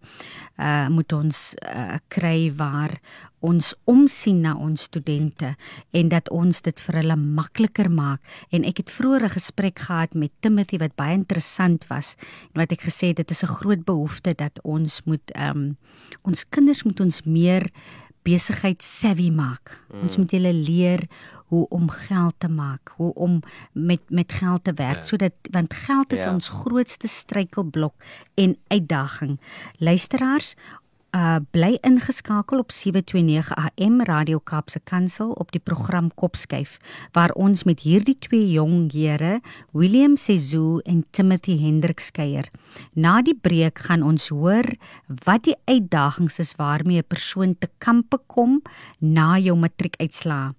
uh 0.59 0.89
moet 0.89 1.13
ons 1.13 1.55
uh, 1.65 1.99
kry 2.09 2.53
waar 2.55 3.01
ons 3.45 3.73
omsien 3.91 4.41
na 4.41 4.55
ons 4.57 4.87
studente 4.89 5.55
en 5.93 6.09
dat 6.13 6.31
ons 6.33 6.63
dit 6.67 6.81
vir 6.87 7.01
hulle 7.01 7.17
makliker 7.21 7.91
maak 7.93 8.21
en 8.55 8.65
ek 8.65 8.83
het 8.83 8.95
vroeër 8.97 9.25
'n 9.29 9.37
gesprek 9.37 9.79
gehad 9.79 10.15
met 10.15 10.33
Timothy 10.41 10.79
wat 10.79 10.97
baie 10.97 11.15
interessant 11.15 11.87
was 11.89 12.17
en 12.55 12.61
wat 12.63 12.73
ek 12.73 12.89
gesê 12.89 13.13
het 13.13 13.17
dit 13.17 13.31
is 13.31 13.43
'n 13.43 13.57
groot 13.61 13.85
behoefte 13.85 14.35
dat 14.35 14.61
ons 14.63 15.03
moet 15.05 15.31
ehm 15.35 15.57
um, 15.57 15.77
ons 16.23 16.49
kinders 16.49 16.83
moet 16.85 17.01
ons 17.01 17.23
meer 17.25 17.71
besigheid 18.25 18.83
savvy 18.83 19.31
maak. 19.31 19.75
Mm. 19.93 20.03
Ons 20.07 20.17
moet 20.17 20.31
hulle 20.31 20.53
leer 20.53 21.05
hoe 21.53 21.67
om 21.69 21.91
geld 21.93 22.35
te 22.39 22.49
maak, 22.49 22.95
hoe 22.97 23.13
om 23.15 23.41
met 23.73 24.01
met 24.09 24.33
geld 24.33 24.65
te 24.65 24.73
werk 24.73 25.05
yeah. 25.05 25.05
Ja. 25.05 25.09
sodat 25.09 25.51
want 25.51 25.75
geld 25.75 26.13
is 26.13 26.19
yeah. 26.19 26.29
Ja. 26.29 26.35
ons 26.35 26.49
grootste 26.49 27.09
struikelblok 27.09 27.95
en 28.35 28.57
uitdaging. 28.69 29.39
Luisteraars, 29.79 30.55
uh 31.15 31.39
bly 31.55 31.77
ingeskakel 31.87 32.59
op 32.59 32.73
729 32.75 33.55
AM 33.55 34.01
Radio 34.03 34.39
Kaapse 34.39 34.81
Kansel 34.85 35.31
op 35.31 35.53
die 35.55 35.61
program 35.63 36.11
Kopskyf 36.15 36.79
waar 37.15 37.31
ons 37.39 37.63
met 37.65 37.85
hierdie 37.87 38.17
twee 38.19 38.49
jong 38.51 38.91
here 38.93 39.39
William 39.71 40.17
Sezu 40.19 40.81
en 40.83 41.05
Timothy 41.11 41.55
Hendriks 41.61 42.11
kuier. 42.11 42.51
Na 42.99 43.21
die 43.23 43.37
breek 43.39 43.79
gaan 43.87 44.03
ons 44.03 44.29
hoor 44.35 44.67
wat 45.25 45.47
die 45.47 45.57
uitdagings 45.71 46.41
is 46.43 46.55
waarmee 46.59 46.99
'n 46.99 47.07
persoon 47.07 47.55
te 47.59 47.71
kampe 47.79 48.19
kom 48.27 48.63
na 48.99 49.39
jou 49.39 49.57
matriekuitslae 49.57 50.55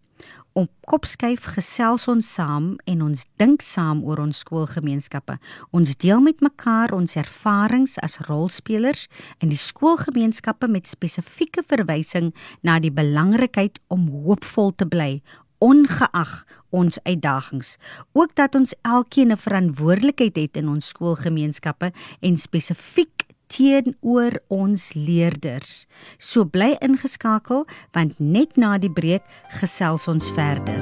op 0.55 0.71
kopskyf 0.87 1.49
gesels 1.57 2.05
ons 2.07 2.27
saam 2.37 2.67
en 2.87 3.01
ons 3.03 3.25
dink 3.41 3.63
saam 3.65 3.99
oor 4.07 4.21
ons 4.23 4.39
skoolgemeenskappe. 4.39 5.35
Ons 5.75 5.97
deel 5.99 6.21
met 6.23 6.39
mekaar 6.39 6.93
ons 6.95 7.17
ervarings 7.19 7.97
as 8.05 8.21
rolspelers 8.29 9.09
in 9.43 9.51
die 9.51 9.59
skoolgemeenskappe 9.59 10.69
met 10.71 10.87
spesifieke 10.87 11.65
verwysing 11.67 12.31
na 12.63 12.79
die 12.79 12.93
belangrikheid 12.93 13.81
om 13.91 14.07
hoopvol 14.23 14.71
te 14.79 14.87
bly 14.87 15.19
ongeag 15.59 16.45
ons 16.75 16.99
uitdagings. 17.03 17.75
Ook 18.15 18.35
dat 18.39 18.55
ons 18.55 18.75
elkeen 18.83 19.31
'n 19.31 19.37
verantwoordelikheid 19.37 20.35
het 20.35 20.57
in 20.57 20.69
ons 20.69 20.87
skoolgemeenskappe 20.87 21.91
en 22.19 22.37
spesifiek 22.37 23.27
teenoor 23.47 24.39
ons 24.47 24.93
leerders. 24.93 25.85
So 26.17 26.45
bly 26.45 26.75
ingeskakel 26.81 27.65
want 27.95 28.19
net 28.19 28.57
na 28.57 28.77
die 28.77 28.91
breek 28.91 29.23
gesels 29.59 30.07
ons 30.11 30.27
verder. 30.35 30.81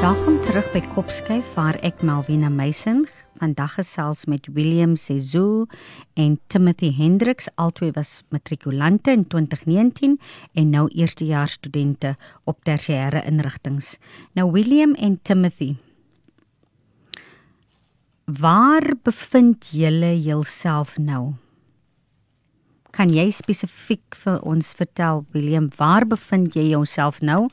Welkom 0.00 0.40
terug 0.46 0.70
by 0.72 0.80
Kopskyf 0.94 1.54
waar 1.54 1.76
ek 1.86 2.02
Malvina 2.02 2.48
Meisen 2.48 3.04
vandag 3.40 3.78
gesels 3.78 4.26
met 4.28 4.48
William 4.52 4.96
Sezu 4.96 5.66
en 6.14 6.38
Timothy 6.52 6.92
Hendriks. 6.96 7.48
Albei 7.56 7.90
was 7.96 8.22
matrikulante 8.28 9.10
in 9.10 9.26
2019 9.26 10.18
en 10.52 10.70
nou 10.70 10.88
eerstejaars 10.92 11.52
studente 11.58 12.16
op 12.44 12.64
tersiêre 12.64 13.24
instellings. 13.24 13.96
Nou 14.32 14.50
William 14.52 14.94
en 14.94 15.18
Timothy. 15.22 15.76
Waar 18.24 18.94
bevind 19.02 19.70
julle 19.72 20.22
julself 20.22 20.98
nou? 20.98 21.34
Kan 22.90 23.08
jy 23.14 23.30
spesifiek 23.30 24.16
vir 24.24 24.40
ons 24.42 24.74
vertel 24.74 25.24
William, 25.32 25.68
waar 25.78 26.06
bevind 26.06 26.54
jy 26.54 26.70
jouself 26.74 27.20
nou? 27.22 27.48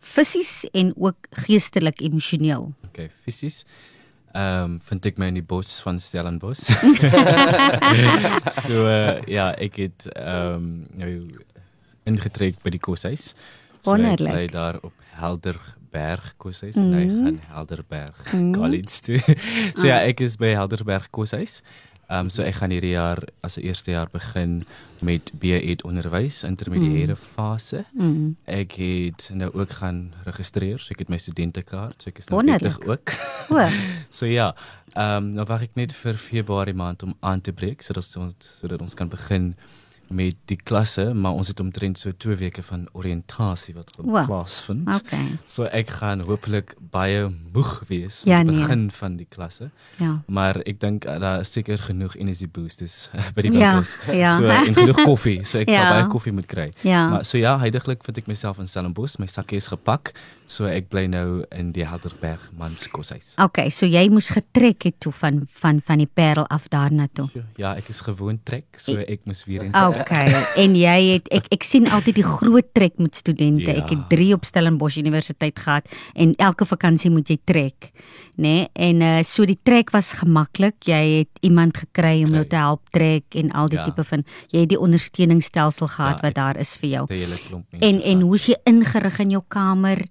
Fisies 0.00 0.64
en 0.72 0.94
ook 0.96 1.28
geestelik 1.44 2.00
emosioneel. 2.00 2.72
Okay, 2.88 3.10
fisies 3.24 3.64
Ehm 4.30 4.64
um, 4.64 4.80
vind 4.86 5.06
ek 5.06 5.18
my 5.18 5.26
in 5.32 5.40
die 5.40 5.46
bos 5.46 5.80
van 5.82 5.98
Stellenbosch. 5.98 6.68
so 8.66 8.84
uh, 8.86 9.18
ja, 9.26 9.50
ek 9.58 9.80
het 9.82 10.06
ehm 10.14 10.54
um, 10.54 10.68
nou 11.00 11.12
ingetrek 12.06 12.62
by 12.62 12.70
die 12.70 12.82
koshuis 12.82 13.34
Wonderlik. 13.84 14.18
So 14.18 14.26
ek 14.26 14.32
bly 14.32 14.46
daar 14.52 14.78
op 14.86 14.92
Helderberg 15.18 16.34
koshuis 16.36 16.76
mm 16.76 16.82
-hmm. 16.82 16.92
en 16.92 16.98
hy 16.98 17.06
mhm. 17.06 17.24
gaan 17.24 17.40
Helderberg 17.56 18.32
mm 18.32 18.38
-hmm. 18.38 18.52
College 18.54 19.00
toe. 19.02 19.36
so 19.78 19.86
ja, 19.86 19.98
ah. 19.98 20.08
ek 20.08 20.20
is 20.20 20.36
by 20.36 20.54
Helderberg 20.54 21.10
koshuis. 21.10 21.62
Ehm 21.62 21.89
um, 22.10 22.30
so 22.30 22.42
ek 22.42 22.60
gaan 22.60 22.74
hierdie 22.74 22.94
jaar 22.96 23.22
as 23.46 23.56
'n 23.56 23.64
eerste 23.64 23.90
jaar 23.90 24.08
begin 24.12 24.64
met 25.00 25.32
BA 25.40 25.60
onderwys 25.84 26.42
intermediêre 26.44 27.16
mm. 27.16 27.24
fase. 27.34 27.84
Mm. 27.92 28.36
Ek 28.44 28.72
het 28.72 29.30
nou 29.32 29.50
ook 29.54 29.70
gaan 29.70 30.12
registreer, 30.24 30.78
so 30.78 30.92
ek 30.92 30.98
het 30.98 31.08
my 31.08 31.18
studentekaart, 31.18 32.02
so 32.02 32.10
ek 32.10 32.18
is 32.18 32.28
nou 32.28 32.44
wettig 32.44 32.80
ook. 32.86 33.12
so 34.18 34.26
ja, 34.26 34.54
ehm 34.94 35.16
um, 35.16 35.32
nou 35.32 35.46
wag 35.46 35.62
ek 35.62 35.74
net 35.74 35.92
vir 35.92 36.16
Februarie 36.16 36.74
maand 36.74 37.02
om 37.02 37.14
aan 37.20 37.40
te 37.40 37.52
breek 37.52 37.82
sodat 37.82 38.16
ons 38.16 38.34
sodat 38.60 38.80
ons 38.80 38.94
kan 38.94 39.08
begin 39.08 39.54
met 40.10 40.34
die 40.50 40.58
klasse, 40.58 41.12
maar 41.14 41.36
ons 41.38 41.48
het 41.52 41.60
omtrent 41.62 41.98
so 41.98 42.10
2 42.10 42.34
weke 42.40 42.62
van 42.66 42.88
oriëntasie 42.98 43.74
wat 43.76 43.92
gaan 43.94 44.08
wow. 44.10 44.26
plaasvind. 44.26 44.88
Okay. 44.90 45.36
So 45.46 45.68
ek 45.70 45.92
gaan 46.00 46.24
hopelik 46.26 46.74
baie 46.90 47.28
moeg 47.54 47.76
wees 47.86 48.24
ja, 48.26 48.40
aan 48.40 48.50
die 48.50 48.56
nee. 48.56 48.64
begin 48.64 48.82
van 48.90 49.16
die 49.20 49.26
klasse. 49.30 49.70
Ja. 50.02 50.16
Maar 50.26 50.58
ek 50.66 50.80
dink 50.82 51.06
uh, 51.06 51.14
daar 51.22 51.44
is 51.44 51.52
seker 51.54 51.78
genoeg 51.78 52.16
energy 52.18 52.48
boosters 52.50 53.04
uh, 53.14 53.28
by 53.36 53.46
die 53.46 53.54
ja, 53.54 53.70
winkels. 53.70 53.94
Ja, 54.08 54.18
ja. 54.18 54.34
So 54.34 54.50
en 54.50 54.74
genoeg 54.80 55.02
koffie, 55.04 55.38
so 55.46 55.62
ek 55.62 55.70
ja. 55.74 55.78
sal 55.78 55.94
baie 55.94 56.10
koffie 56.10 56.34
moet 56.34 56.50
kry. 56.50 56.68
Ja. 56.82 57.06
Maar 57.14 57.24
so 57.28 57.38
ja, 57.38 57.54
heidaglik 57.62 58.02
vind 58.06 58.18
ek 58.24 58.30
myself 58.30 58.58
in 58.58 58.70
Stellenbosch, 58.70 59.20
my 59.22 59.30
sakkie 59.30 59.62
is 59.62 59.70
gepak. 59.70 60.10
So 60.50 60.66
ek 60.66 60.88
bly 60.90 61.04
nou 61.06 61.44
in 61.54 61.70
die 61.76 61.86
Helderberg 61.86 62.48
manskoshuis. 62.58 63.36
Okay, 63.38 63.70
so 63.70 63.86
jy 63.86 64.08
moes 64.10 64.32
getrek 64.34 64.88
het 64.88 64.98
toe 64.98 65.14
van 65.14 65.44
van 65.62 65.78
van 65.86 66.02
die 66.02 66.10
Parel 66.10 66.48
af 66.50 66.66
daarna 66.72 67.06
toe. 67.14 67.28
Ja, 67.60 67.76
ek 67.78 67.92
is 67.94 68.02
gewoon 68.02 68.40
trek, 68.42 68.66
so 68.74 68.98
ek 68.98 69.22
moes 69.30 69.44
weer 69.46 69.68
eens. 69.68 69.78
Okay. 69.78 69.99
En 70.56 70.76
jy 70.78 70.96
het 71.14 71.28
ek 71.34 71.48
ek 71.56 71.66
sien 71.66 71.88
altyd 71.90 72.20
die 72.20 72.26
groot 72.26 72.68
trek 72.74 72.98
met 72.98 73.16
studente. 73.16 73.68
Ja. 73.68 73.82
Ek 73.84 73.92
het 73.94 74.08
3 74.12 74.32
op 74.34 74.46
Stellenbosch 74.48 74.98
Universiteit 75.00 75.58
gehad 75.58 75.86
en 76.14 76.34
elke 76.38 76.66
vakansie 76.68 77.10
moet 77.10 77.28
jy 77.28 77.38
trek, 77.44 77.90
né? 78.36 78.48
Nee? 78.50 78.68
En 78.74 79.02
uh 79.02 79.18
so 79.26 79.44
die 79.46 79.58
trek 79.62 79.92
was 79.94 80.12
gemaklik. 80.18 80.78
Jy 80.88 81.02
het 81.20 81.44
iemand 81.46 81.76
gekry 81.76 82.24
om 82.24 82.34
jou 82.34 82.46
te 82.46 82.56
help 82.56 82.82
trek 82.90 83.24
en 83.34 83.52
al 83.52 83.68
die 83.68 83.78
ja. 83.78 83.84
tipe 83.84 84.04
van 84.04 84.24
jy 84.50 84.64
het 84.64 84.72
die 84.72 84.80
ondersteuningsstelsel 84.80 85.86
gehad 85.86 86.20
ja, 86.20 86.28
wat 86.28 86.34
daar 86.34 86.56
is 86.58 86.76
vir 86.80 86.90
jou. 86.90 87.04
En 87.78 88.02
en 88.02 88.20
hoe 88.20 88.34
is 88.34 88.50
jy 88.50 88.58
ingerig 88.64 89.18
in 89.18 89.38
jou 89.38 89.44
kamer? 89.48 90.06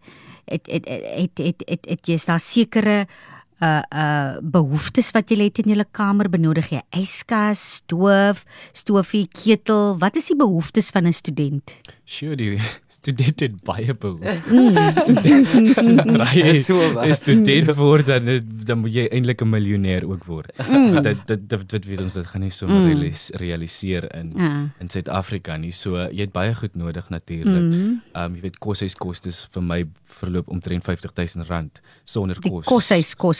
het 0.49 0.65
het 0.65 0.87
het 0.89 1.37
het 1.37 1.63
het, 1.65 1.85
het 1.85 2.07
jy 2.07 2.13
is 2.17 2.25
daar 2.25 2.39
sekere 2.41 3.05
uh 3.05 3.37
uh 3.61 4.37
behoeftes 4.41 5.11
wat 5.11 5.29
jy 5.31 5.43
het 5.43 5.59
in 5.63 5.73
jou 5.73 5.85
kamer 5.91 6.29
benodig 6.29 6.69
jy 6.71 6.81
yskas, 6.95 7.61
stoof, 7.83 8.45
stofie, 8.73 9.27
ketel. 9.27 9.97
Wat 9.99 10.15
is 10.15 10.31
die 10.31 10.37
behoeftes 10.39 10.89
van 10.89 11.07
'n 11.07 11.13
student? 11.13 11.75
Sure, 12.09 12.35
die 12.35 12.57
student 12.99 13.39
het 13.39 13.57
baie 13.63 13.93
behoeftes. 13.93 14.71
Dis 14.97 15.11
drie 15.21 17.09
is 17.09 17.21
student 17.21 17.75
word 17.77 18.07
dan 18.09 18.29
dan 18.65 18.81
moet 18.81 18.95
jy 18.95 19.05
eintlik 19.13 19.43
'n 19.45 19.49
miljonair 19.49 20.07
ook 20.09 20.25
word. 20.25 20.49
Mm. 20.65 21.01
Dit 21.03 21.27
dit 21.27 21.49
dit 21.49 21.71
wat 21.71 21.85
weet 21.85 22.01
ons 22.01 22.13
dit 22.13 22.27
gaan 22.27 22.41
nie 22.41 22.49
so 22.49 22.67
mm. 22.67 23.05
realiseer 23.37 24.09
in 24.15 24.31
ja. 24.35 24.49
in 24.79 24.89
Suid-Afrika 24.89 25.57
nie. 25.57 25.71
So 25.71 25.97
jy 26.09 26.25
het 26.25 26.33
baie 26.33 26.55
goed 26.55 26.75
nodig 26.75 27.09
natuurlik. 27.09 27.69
Mm. 27.75 28.01
Um 28.13 28.35
jy 28.35 28.41
weet 28.41 28.57
koshuiskostes 28.57 29.45
vir 29.53 29.63
my 29.63 29.85
verloop 30.19 30.49
omtrent 30.49 30.83
50000 30.83 31.45
rand 31.47 31.81
sonder 32.03 32.39
kos. 32.41 32.65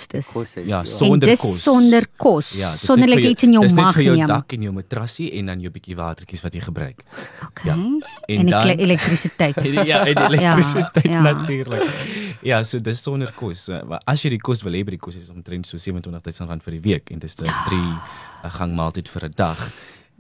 Koshuiskostes. 0.10 0.66
Ja, 0.68 0.84
sonder 0.84 1.38
kos. 1.38 1.64
Sonder 1.64 2.08
kos. 2.18 2.52
Ja, 2.58 2.72
sonder 2.78 3.12
net 3.12 3.20
iets 3.20 3.46
in 3.46 3.54
jou 3.54 3.62
maag 3.62 3.76
nie. 3.76 3.84
Dis 3.86 3.98
vir 4.00 4.06
jou 4.08 4.30
dak 4.32 4.56
en 4.56 4.64
jou 4.66 4.72
matrasie 4.74 5.28
en 5.38 5.52
dan 5.52 5.62
jou 5.62 5.72
bietjie 5.74 5.98
watertjies 6.00 6.42
wat 6.46 6.58
jy 6.58 6.64
gebruik. 6.66 7.04
Okay. 7.50 7.68
Ja. 7.70 7.76
En, 7.76 8.40
en 8.40 8.50
dan 8.50 8.72
elektrisiteit. 8.74 9.60
ja, 9.92 10.02
en 10.06 10.24
elektrisiteit 10.26 11.06
ja, 11.06 11.12
ja. 11.12 11.22
natuurlik. 11.28 11.86
Ja, 12.46 12.64
so 12.64 12.82
dis 12.82 13.04
sonder 13.06 13.34
kos. 13.38 13.68
Maar 13.70 14.02
as 14.10 14.26
jy 14.26 14.34
die 14.34 14.42
kos 14.42 14.66
wil 14.66 14.78
hê, 14.78 14.84
die 14.90 15.02
kos 15.02 15.20
is 15.20 15.30
omtrent 15.34 15.70
so 15.70 15.78
27000 15.78 16.50
rand 16.50 16.66
vir 16.66 16.80
die 16.80 16.84
week 16.90 17.14
en 17.14 17.22
dis 17.22 17.38
'n 17.38 17.46
3 17.70 17.78
'n 17.78 18.54
gang 18.58 18.76
maaltyd 18.76 19.10
vir 19.14 19.30
'n 19.30 19.34
dag. 19.36 19.62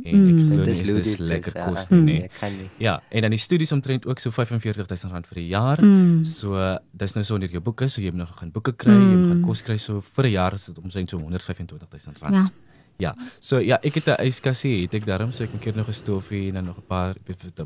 En 0.04 0.14
ek 0.16 0.36
mm. 0.36 0.46
glo 0.48 0.64
dis 0.64 0.82
dis 0.86 1.18
lekker 1.18 1.58
ja. 1.58 1.66
kos 1.68 1.90
nie. 1.92 2.02
Nee, 2.04 2.52
nie. 2.56 2.70
Ja, 2.78 3.02
en 3.10 3.26
dan 3.26 3.36
die 3.36 3.42
studies 3.42 3.72
omtrent 3.76 4.06
ook 4.08 4.20
so 4.20 4.32
45000 4.32 5.12
rand 5.12 5.28
vir 5.28 5.42
die 5.42 5.50
jaar. 5.52 5.84
Mm. 5.84 6.24
So 6.24 6.56
dis 6.92 7.18
nou 7.18 7.26
sonder 7.28 7.52
jou 7.52 7.62
boeke, 7.64 7.90
so 7.92 8.02
jy 8.02 8.14
moet 8.14 8.24
nog 8.24 8.38
gaan 8.40 8.52
boeke 8.56 8.74
kry, 8.74 8.96
mm. 8.96 9.12
jy 9.12 9.20
moet 9.20 9.34
gaan 9.34 9.46
kos 9.50 9.64
kry 9.68 9.78
so 9.78 10.00
vir 10.02 10.26
'n 10.26 10.32
jaar 10.32 10.54
is 10.54 10.66
dit 10.66 10.78
omtrent 10.78 11.10
so 11.10 11.18
125000 11.20 12.20
rand. 12.24 12.36
Ja. 12.36 12.48
Ja. 13.00 13.14
So 13.40 13.60
ja, 13.64 13.80
ek 13.82 13.96
het 13.96 14.08
'n 14.08 14.28
yskassie, 14.28 14.82
het 14.84 14.94
ek 14.94 15.06
daarom 15.06 15.32
so 15.32 15.44
ek 15.44 15.54
'n 15.54 15.60
keer 15.60 15.76
nog 15.76 15.88
'n 15.88 15.94
stofie 15.94 16.48
en 16.48 16.54
dan 16.54 16.66
nog 16.66 16.78
'n 16.78 16.88
paar 16.88 17.16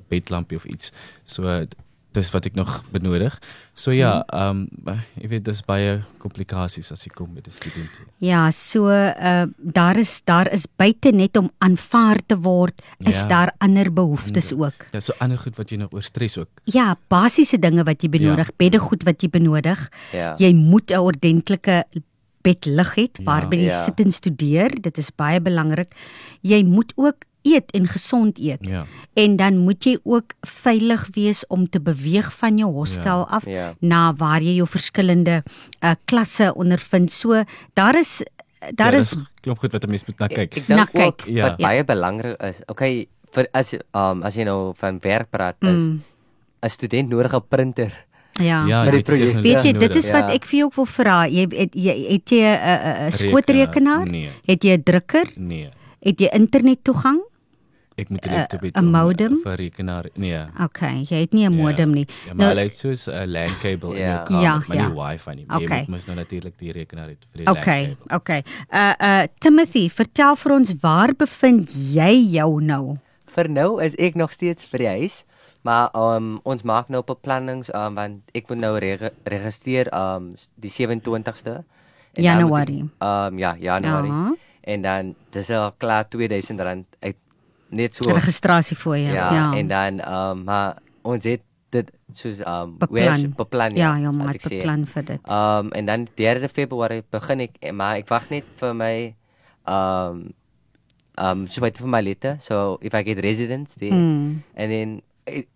bedlampie 0.07 0.57
of 0.57 0.65
iets. 0.65 0.91
So 1.23 1.65
dis 2.13 2.29
wat 2.33 2.45
ek 2.45 2.55
nog 2.57 2.83
benodig. 2.93 3.35
So 3.73 3.91
ja, 3.91 4.23
mhm. 4.27 4.39
ehm 4.39 4.93
um, 4.93 5.01
jy 5.19 5.29
weet 5.31 5.45
dis 5.45 5.63
baie 5.65 6.01
komplikasies 6.21 6.91
as 6.93 7.03
jy 7.05 7.11
kom 7.13 7.33
met 7.33 7.47
'n 7.47 7.51
student. 7.51 7.99
Ja, 8.19 8.51
so 8.51 8.89
uh 8.89 9.45
daar 9.57 9.97
is 9.97 10.21
daar 10.25 10.51
is 10.51 10.65
buite 10.75 11.11
net 11.11 11.37
om 11.37 11.51
aanvaar 11.57 12.19
te 12.25 12.37
word, 12.37 12.81
is 12.99 13.19
ja, 13.19 13.27
daar 13.27 13.51
ander 13.57 13.93
behoeftes 13.93 14.51
ander, 14.51 14.65
ook. 14.65 14.85
Ja, 14.91 14.99
so 14.99 15.13
ander 15.19 15.37
goed 15.37 15.55
wat 15.57 15.69
jy 15.69 15.77
nog 15.77 15.93
oor 15.93 16.03
stres 16.03 16.37
ook. 16.37 16.49
Ja, 16.63 16.95
basiese 17.07 17.59
dinge 17.59 17.83
wat 17.83 18.01
jy 18.01 18.09
benodig, 18.09 18.47
ja. 18.47 18.53
beddegoed 18.57 19.03
wat 19.03 19.21
jy 19.21 19.29
benodig. 19.29 19.89
Ja. 20.11 20.35
Jy 20.37 20.53
moet 20.53 20.91
'n 20.91 20.99
ordentlike 20.99 21.85
bed 22.43 22.65
lig 22.65 22.95
het 22.95 23.17
ja. 23.17 23.23
waar 23.23 23.47
jy 23.49 23.69
ja. 23.71 23.83
sit 23.83 23.99
en 23.99 24.11
studeer. 24.11 24.81
Dit 24.81 24.97
is 24.97 25.11
baie 25.15 25.41
belangrik. 25.41 25.95
Jy 26.41 26.63
moet 26.63 26.93
ook 26.95 27.25
eet 27.43 27.71
en 27.71 27.87
gesond 27.87 28.39
eet. 28.39 28.67
Ja. 28.67 28.85
En 29.13 29.35
dan 29.35 29.57
moet 29.57 29.83
jy 29.83 29.97
ook 30.03 30.33
veilig 30.41 31.07
wees 31.13 31.43
om 31.47 31.69
te 31.69 31.81
beweeg 31.81 32.31
van 32.33 32.57
jou 32.57 32.71
hostel 32.71 33.25
ja. 33.25 33.27
af 33.29 33.45
ja. 33.45 33.73
na 33.79 34.13
waar 34.17 34.41
jy 34.41 34.55
jou 34.55 34.67
verskillende 34.67 35.43
uh, 35.43 35.95
klasse 36.05 36.53
ondervind. 36.55 37.11
So 37.11 37.43
daar 37.73 37.99
is 37.99 38.21
daar 38.75 38.95
ja, 38.95 39.03
is 39.03 39.15
klop 39.43 39.59
goed 39.59 39.71
wat 39.71 39.83
'n 39.83 39.89
mens 39.89 40.05
moet 40.05 40.19
na 40.19 40.27
kyk. 40.27 40.37
Ek, 40.37 40.57
ek 40.57 40.67
dink 40.67 40.89
ook 40.93 41.21
ja. 41.27 41.43
wat 41.43 41.57
baie 41.57 41.83
belangrik 41.83 42.41
is. 42.41 42.61
Okay, 42.65 43.07
vir 43.31 43.47
as 43.51 43.73
um 43.91 44.23
as 44.23 44.35
jy 44.35 44.45
nou 44.47 44.73
van 44.77 44.99
werk 45.03 45.29
praat 45.29 45.55
is 45.59 45.79
mm. 45.79 46.01
'n 46.63 46.69
student 46.69 47.09
nodig 47.09 47.35
'n 47.35 47.47
printer. 47.47 48.05
Ja, 48.41 48.65
ja 48.65 48.83
met 48.83 48.93
die 48.93 49.01
projek. 49.01 49.43
Weet 49.43 49.63
jy, 49.63 49.73
dit 49.77 49.95
is 49.95 50.09
wat 50.11 50.27
ja. 50.27 50.33
ek 50.33 50.45
vir 50.45 50.57
jou 50.59 50.69
wil 50.75 50.85
vra. 50.85 51.17
Jy 51.27 51.45
het 51.53 51.75
jy 51.75 51.95
het 52.09 52.29
jy 52.29 52.41
'n 52.41 53.11
skootrekenaar? 53.11 54.09
Nee. 54.09 54.29
Het 54.45 54.63
jy 54.63 54.77
'n 54.77 54.83
drukker? 54.83 55.31
Nee. 55.35 55.69
Het 56.01 56.19
jy 56.19 56.29
internet 56.33 56.83
toegang? 56.83 57.21
Ek 57.95 58.09
moet 58.09 58.25
net 58.25 58.53
op 58.53 58.63
'n 58.63 58.85
modem 58.89 59.39
vir 59.43 59.55
rekenaar. 59.55 60.05
Nee. 60.13 60.45
Okay, 60.61 61.05
jy 61.09 61.19
het 61.25 61.33
nie 61.33 61.45
'n 61.45 61.57
ja. 61.57 61.63
modem 61.63 61.93
nie. 61.93 62.07
Ja, 62.25 62.33
maar 62.33 62.45
nou, 62.45 62.57
hy 62.57 62.63
het 62.63 62.75
soos 62.75 63.07
'n 63.07 63.31
LAN 63.31 63.57
kabel 63.61 63.95
ja. 63.95 63.99
in 63.99 64.05
jou 64.05 64.23
kamer, 64.25 64.43
ja, 64.43 64.63
maar 64.67 64.77
ja. 64.77 64.87
nie 64.87 64.95
wifi 64.95 65.35
nie. 65.35 65.45
Okay. 65.49 65.79
Jy 65.79 65.85
moet 65.87 66.05
nou 66.05 66.17
natuurlik 66.17 66.57
die 66.57 66.71
rekenaar 66.71 67.07
hê 67.07 67.15
vir 67.31 67.45
die 67.45 67.47
okay, 67.47 67.81
LAN 67.81 67.95
kabel. 67.95 68.15
Okay. 68.17 68.39
Okay. 68.39 68.93
Uh 68.97 69.21
uh 69.21 69.27
Timothy, 69.39 69.89
vertel 69.89 70.35
vir 70.35 70.51
ons 70.53 70.73
waar 70.81 71.13
bevind 71.15 71.69
jy 71.93 72.29
jou 72.31 72.61
nou? 72.61 72.97
Vir 73.25 73.49
nou 73.49 73.81
is 73.83 73.95
ek 73.95 74.15
nog 74.15 74.33
steeds 74.33 74.69
by 74.69 74.77
die 74.77 74.87
huis. 74.87 75.25
Maar 75.63 75.89
um, 75.95 76.39
ons 76.43 76.63
maak 76.63 76.89
nou 76.91 77.03
beplannings 77.07 77.69
um, 77.73 77.95
want 77.95 78.35
ek 78.35 78.49
moet 78.51 78.57
nou 78.57 78.77
re 78.77 79.11
registreer 79.23 79.87
um 79.95 80.31
die 80.59 80.71
27ste 80.71 81.63
Januarie. 82.19 82.89
Um 82.99 83.39
ja, 83.39 83.55
Januarie. 83.59 84.11
Ja. 84.11 84.33
En 84.63 84.81
dan 84.81 85.15
dis 85.29 85.49
al 85.49 85.71
klaar 85.77 86.05
R2000 86.05 86.83
uit 86.99 87.17
net 87.73 87.97
so 87.97 88.09
registrasie 88.09 88.77
jou. 88.77 88.97
Ja, 88.97 89.33
ja. 89.33 89.47
En 89.57 89.67
dan 89.67 89.99
um 90.07 90.43
maar 90.43 90.77
ons 91.01 91.23
het 91.23 91.41
dit 91.73 91.91
soos 92.13 92.39
um 92.45 92.77
beplan. 92.77 93.33
beplan 93.35 93.75
ja. 93.75 93.95
Ja, 93.95 94.01
ja, 94.05 94.11
maar 94.11 94.35
beplan 94.37 94.85
vir 94.87 95.05
dit. 95.05 95.29
Um 95.29 95.71
en 95.71 95.85
dan 95.85 96.07
3 96.15 96.49
Februarie 96.49 97.03
begin 97.09 97.47
ek 97.47 97.57
maar 97.73 97.97
ek 98.01 98.09
wag 98.09 98.29
net 98.29 98.45
vir 98.61 98.75
my 98.75 98.95
um 99.65 100.33
um 101.17 101.47
so 101.47 101.61
baie 101.61 101.73
vir 101.77 101.89
my 101.89 102.01
lette. 102.01 102.37
So 102.39 102.77
if 102.81 102.93
I 102.93 103.03
get 103.03 103.23
residence 103.23 103.75
there 103.75 103.91
mm. 103.91 104.43
and 104.55 104.71
then 104.71 105.01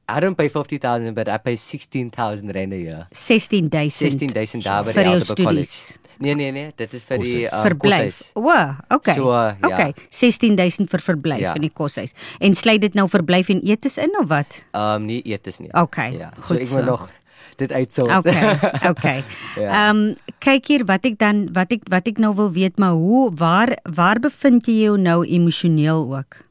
I 0.07 0.19
don't 0.19 0.37
pay 0.37 0.47
50,000 0.47 1.13
but 1.13 1.27
I 1.27 1.37
pay 1.37 1.55
16,000 1.55 2.55
rand 2.55 2.73
a 2.73 2.77
year. 2.77 3.07
16,000. 3.11 3.91
16,000 3.91 4.63
daar 4.63 4.83
by 4.83 4.93
die 4.93 5.43
College. 5.43 5.99
Nee 6.19 6.35
nee 6.35 6.51
nee, 6.51 6.71
dit 6.75 6.93
is 6.93 7.03
vir 7.05 7.21
die 7.21 7.43
uh, 7.45 7.61
verblyf. 7.61 8.21
O, 8.33 8.49
okay. 8.95 9.15
So, 9.15 9.29
uh, 9.29 9.53
ja. 9.61 9.69
Okay, 9.69 9.93
16,000 10.09 10.89
vir 10.89 11.03
verblyf 11.05 11.43
ja. 11.43 11.53
in 11.57 11.67
die 11.67 11.73
koshuis. 11.73 12.15
En 12.39 12.57
sluit 12.57 12.81
dit 12.81 12.97
nou 12.97 13.05
verblyf 13.11 13.51
en 13.53 13.61
etes 13.67 13.99
in 14.01 14.17
of 14.21 14.29
wat? 14.33 14.63
Ehm 14.71 15.01
um, 15.01 15.07
nie 15.11 15.21
etes 15.29 15.61
nie. 15.61 15.69
Okay. 15.73 16.17
Ja. 16.17 16.31
Goed. 16.39 16.47
So 16.47 16.63
ek 16.63 16.69
moet 16.73 16.85
so. 16.85 16.89
nog 16.89 17.07
dit 17.57 17.71
uitsort. 17.71 18.17
Okay. 18.17 18.57
Okay. 18.93 19.23
Ja. 19.55 19.61
Ehm 19.61 19.69
ja. 19.69 19.89
um, 19.89 20.01
kyk 20.39 20.73
hier 20.73 20.85
wat 20.89 21.05
ek 21.05 21.17
dan 21.21 21.47
wat 21.53 21.71
ek 21.75 21.85
wat 21.91 22.09
ek 22.09 22.21
nou 22.21 22.33
wil 22.37 22.51
weet 22.55 22.77
maar 22.81 22.97
hoe 22.97 23.29
waar 23.35 23.77
waar 23.83 24.21
bevind 24.21 24.65
jy 24.69 24.87
jou 24.87 24.97
nou 24.97 25.21
emosioneel 25.25 26.05
ook? 26.17 26.46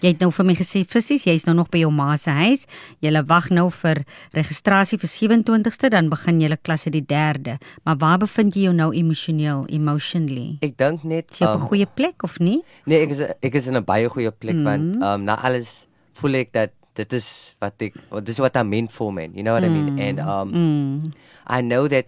Jy 0.00 0.12
het 0.12 0.20
nou 0.22 0.30
vir 0.30 0.46
my 0.46 0.54
gesê 0.54 0.84
fisies, 0.86 1.24
jy's 1.26 1.46
nou 1.48 1.56
nog 1.58 1.70
by 1.70 1.80
jou 1.82 1.90
ma 1.90 2.16
se 2.16 2.30
huis. 2.30 2.66
Jy 3.02 3.10
wag 3.26 3.50
nou 3.50 3.66
vir 3.70 4.04
registrasie 4.36 4.98
vir 4.98 5.10
27ste, 5.10 5.90
dan 5.90 6.08
begin 6.08 6.40
jy 6.40 6.54
klasse 6.62 6.90
die 6.94 7.02
3de. 7.02 7.58
Maar 7.84 7.96
waar 7.98 8.18
bevind 8.18 8.54
jy 8.54 8.68
jou 8.68 8.74
nou 8.74 8.92
emosioneel, 8.94 9.66
emotionally? 9.68 10.58
Ek 10.62 10.76
dink 10.78 11.02
net 11.02 11.34
jy 11.34 11.46
op 11.46 11.58
'n 11.58 11.62
um, 11.62 11.68
goeie 11.68 11.86
plek 11.86 12.22
of 12.22 12.38
nie? 12.38 12.62
Nee, 12.86 13.02
ek 13.02 13.10
is 13.10 13.20
ek 13.20 13.54
is 13.54 13.66
in 13.66 13.76
'n 13.76 13.84
baie 13.84 14.08
goeie 14.08 14.30
plek 14.30 14.54
mm 14.54 14.64
want 14.68 15.02
um 15.02 15.24
na 15.24 15.36
alles 15.46 15.86
voel 16.20 16.42
ek 16.42 16.52
dat 16.52 16.72
dit 16.98 17.12
is 17.12 17.56
wat 17.62 17.82
ek 17.82 17.94
dit 17.94 18.28
is 18.28 18.40
what 18.42 18.56
I 18.56 18.64
mean 18.66 18.88
for 18.88 19.12
man 19.14 19.34
you 19.34 19.42
know 19.42 19.54
what 19.54 19.64
mm. 19.64 19.70
I 19.70 19.76
mean 19.76 19.88
mm. 19.94 20.02
and 20.02 20.18
um 20.20 20.48
mm. 20.52 21.12
I 21.46 21.60
know 21.62 21.88
that 21.88 22.06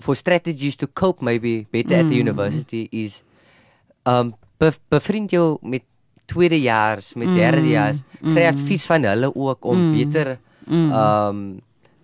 for 0.00 0.16
strategies 0.16 0.76
to 0.82 0.86
cope 0.86 1.22
maybe 1.22 1.66
better 1.70 1.94
mm. 1.94 2.00
at 2.00 2.08
the 2.08 2.18
mm. 2.18 2.26
university 2.26 2.88
is 2.90 3.22
um 4.04 4.34
bevriend 4.58 5.30
jou 5.30 5.58
met 5.62 5.86
tweedejaars 6.28 7.14
met 7.14 7.30
mm. 7.30 7.38
derdejaars 7.38 8.02
mm. 8.20 8.34
kry 8.34 8.44
advies 8.50 8.84
van 8.88 9.08
hulle 9.08 9.32
ook 9.34 9.64
om 9.64 9.80
mm. 9.80 9.96
beter 9.96 10.36
mm. 10.66 10.92
um 10.92 11.40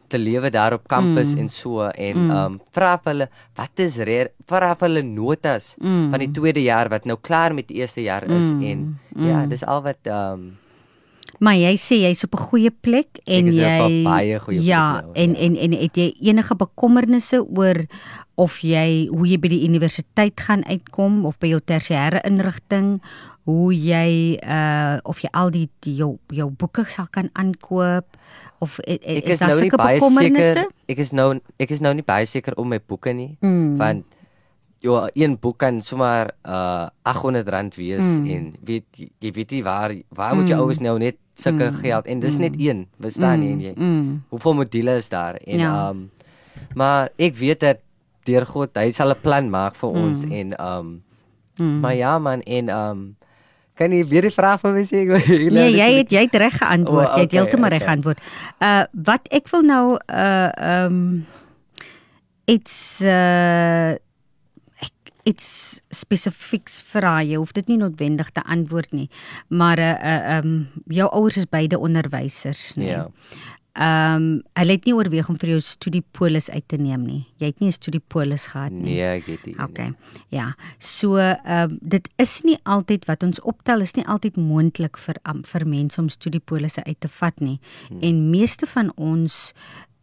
te 0.09 0.19
lewe 0.21 0.51
daar 0.53 0.77
op 0.77 0.89
kampus 0.89 1.35
mm. 1.35 1.41
en 1.43 1.49
so 1.51 1.87
en 1.89 2.19
mm. 2.25 2.35
um 2.41 2.59
vra 2.77 2.97
hulle 3.05 3.29
wat 3.59 3.85
is 3.85 3.97
vra 4.47 4.75
hulle 4.81 5.03
notas 5.03 5.75
mm. 5.81 6.11
van 6.11 6.23
die 6.23 6.31
tweede 6.31 6.63
jaar 6.63 6.91
wat 6.93 7.09
nou 7.09 7.17
klaar 7.21 7.55
met 7.55 7.69
die 7.69 7.81
eerste 7.83 8.05
jaar 8.05 8.25
is 8.29 8.53
mm. 8.53 8.63
en 8.63 8.85
mm. 9.15 9.27
ja 9.29 9.47
dis 9.47 9.65
al 9.65 9.83
wat 9.83 10.13
um 10.13 10.53
Maar 11.43 11.57
jy 11.59 11.73
sê 11.81 11.97
jy's 12.05 12.23
op 12.25 12.37
'n 12.39 12.47
goeie 12.47 12.71
plek 12.71 13.19
en 13.27 13.49
jy 13.51 14.05
baie 14.07 14.39
goeie 14.39 14.59
plek. 14.59 14.69
Ja, 14.69 15.01
nou, 15.01 15.13
en, 15.15 15.31
ja. 15.35 15.41
en 15.41 15.57
en 15.57 15.73
het 15.73 15.97
jy 15.97 16.15
enige 16.21 16.55
bekommernisse 16.55 17.43
oor 17.43 17.85
of 18.35 18.61
jy 18.63 19.09
hoe 19.11 19.27
jy 19.27 19.39
by 19.39 19.49
die 19.49 19.65
universiteit 19.67 20.41
gaan 20.41 20.65
uitkom 20.65 21.25
of 21.27 21.39
by 21.39 21.53
jou 21.55 21.61
tersiêre 21.61 22.23
inrigting 22.25 23.01
hoe 23.45 23.75
jy 23.77 24.41
uh 24.41 24.99
of 25.05 25.21
jy 25.21 25.31
al 25.33 25.51
die, 25.55 25.69
die 25.85 25.97
jou 26.01 26.17
jou 26.33 26.49
boeke 26.51 26.87
sal 26.89 27.09
kan 27.11 27.31
aankoop 27.33 28.17
of 28.65 28.79
is, 28.87 28.99
ek 29.03 29.29
is, 29.29 29.41
is 29.41 29.45
nou 29.45 29.61
nie 29.61 29.71
baie 29.77 30.01
seker 30.01 30.65
ek 30.89 30.99
is 30.99 31.13
nou 31.13 31.29
ek 31.61 31.71
is 31.77 31.85
nou 31.85 31.95
nie 31.95 32.07
baie 32.07 32.27
seker 32.27 32.57
om 32.57 32.73
my 32.73 32.81
boeke 32.81 33.13
nie 33.13 33.37
mm. 33.41 33.77
want 33.81 34.11
Jo, 34.85 35.07
een 35.17 35.39
boek 35.41 35.63
kan 35.63 35.81
sommer 35.81 36.29
uh 36.45 36.89
800 37.09 37.49
rand 37.49 37.75
wees 37.75 38.05
mm. 38.05 38.27
en 38.29 38.43
weet 38.69 38.85
jy 39.01 39.31
weet 39.33 39.53
jy 39.57 39.63
waar 39.65 39.95
waar 40.13 40.35
moet 40.37 40.51
jy 40.51 40.59
mm. 40.59 40.61
ouers 40.61 40.81
nou 40.85 40.99
net 41.01 41.17
sulke 41.41 41.71
mm. 41.71 41.79
geld 41.81 42.11
en 42.13 42.21
dis 42.21 42.37
mm. 42.37 42.43
net 42.45 42.59
een, 42.61 42.83
verstaan 43.01 43.41
mm. 43.41 43.63
jy? 43.65 43.73
Mm. 43.77 44.11
Hoeveel 44.29 44.55
modules 44.55 45.07
is 45.07 45.09
daar? 45.09 45.41
En 45.41 45.59
ja. 45.59 45.73
um 45.89 46.11
maar 46.77 47.09
ek 47.17 47.33
weet 47.41 47.65
dat 47.65 47.81
deur 48.29 48.45
God, 48.47 48.77
hy 48.77 48.93
sal 48.93 49.15
'n 49.15 49.25
plan 49.25 49.49
maak 49.49 49.81
vir 49.81 49.89
mm. 49.89 50.05
ons 50.05 50.25
en 50.29 50.53
um 50.61 50.91
mm. 51.57 51.81
maar 51.81 51.97
ja 51.97 52.19
man 52.19 52.45
en 52.45 52.69
um 52.69 53.17
kan 53.75 53.93
jy 53.93 54.05
weer 54.07 54.29
die 54.29 54.35
vraag 54.35 54.61
van 54.63 54.77
my 54.77 54.85
sê? 54.87 55.03
nee, 55.57 55.71
jy 55.75 55.91
het 56.01 56.15
jy 56.15 56.25
het 56.29 56.39
reg 56.45 56.59
geantwoord. 56.61 57.07
Oh, 57.07 57.11
okay, 57.11 57.25
jy 57.25 57.29
het 57.29 57.37
heeltemal 57.39 57.71
okay. 57.71 57.79
reg 57.79 57.89
geantwoord. 57.89 58.25
Uh 58.63 58.83
wat 59.11 59.29
ek 59.35 59.51
wil 59.55 59.67
nou 59.67 59.85
uh 59.99 60.51
um 60.71 60.99
it's 62.51 63.01
uh 63.03 63.97
iets 65.25 65.81
spesifieks 65.89 66.83
vra 66.93 67.23
jy 67.25 67.39
hoef 67.41 67.55
dit 67.57 67.71
nie 67.73 67.79
noodwendig 67.81 68.29
te 68.37 68.43
antwoord 68.45 68.93
nie 68.93 69.07
maar 69.49 69.81
uh 69.81 69.95
uh, 69.97 70.37
um, 70.37 70.51
jou 70.93 71.09
ouers 71.09 71.39
is 71.41 71.49
beide 71.49 71.81
onderwysers 71.81 72.75
nee 72.77 72.93
ja 72.93 73.07
Ehm 73.75 74.15
um, 74.17 74.43
hulle 74.55 74.77
het 74.77 74.85
nie 74.87 74.95
oorweeg 74.95 75.29
om 75.29 75.37
vir 75.39 75.49
jou 75.57 75.61
studiepolis 75.67 76.47
uit 76.51 76.65
te 76.71 76.77
neem 76.79 77.03
nie. 77.03 77.25
Jy 77.43 77.47
het 77.51 77.61
nie 77.61 77.69
'n 77.69 77.75
studiepolis 77.75 78.47
gehad 78.47 78.71
nie. 78.71 78.95
Nee, 78.95 79.03
ek 79.03 79.27
het 79.27 79.47
nie. 79.47 79.59
Okay. 79.59 79.95
Ja. 80.29 80.55
So 80.79 81.17
ehm 81.17 81.71
um, 81.71 81.79
dit 81.81 82.09
is 82.17 82.43
nie 82.43 82.59
altyd 82.63 83.05
wat 83.05 83.23
ons 83.23 83.41
optel 83.41 83.81
is 83.81 83.95
nie 83.95 84.07
altyd 84.07 84.37
moontlik 84.37 84.97
vir 84.99 85.17
um, 85.27 85.43
vir 85.43 85.67
mense 85.67 86.01
om 86.01 86.09
studiepolisse 86.09 86.85
uit 86.85 87.01
te 87.01 87.09
vat 87.09 87.41
nie. 87.41 87.59
Hmm. 87.89 88.01
En 88.01 88.31
meeste 88.31 88.67
van 88.67 88.93
ons 88.97 89.53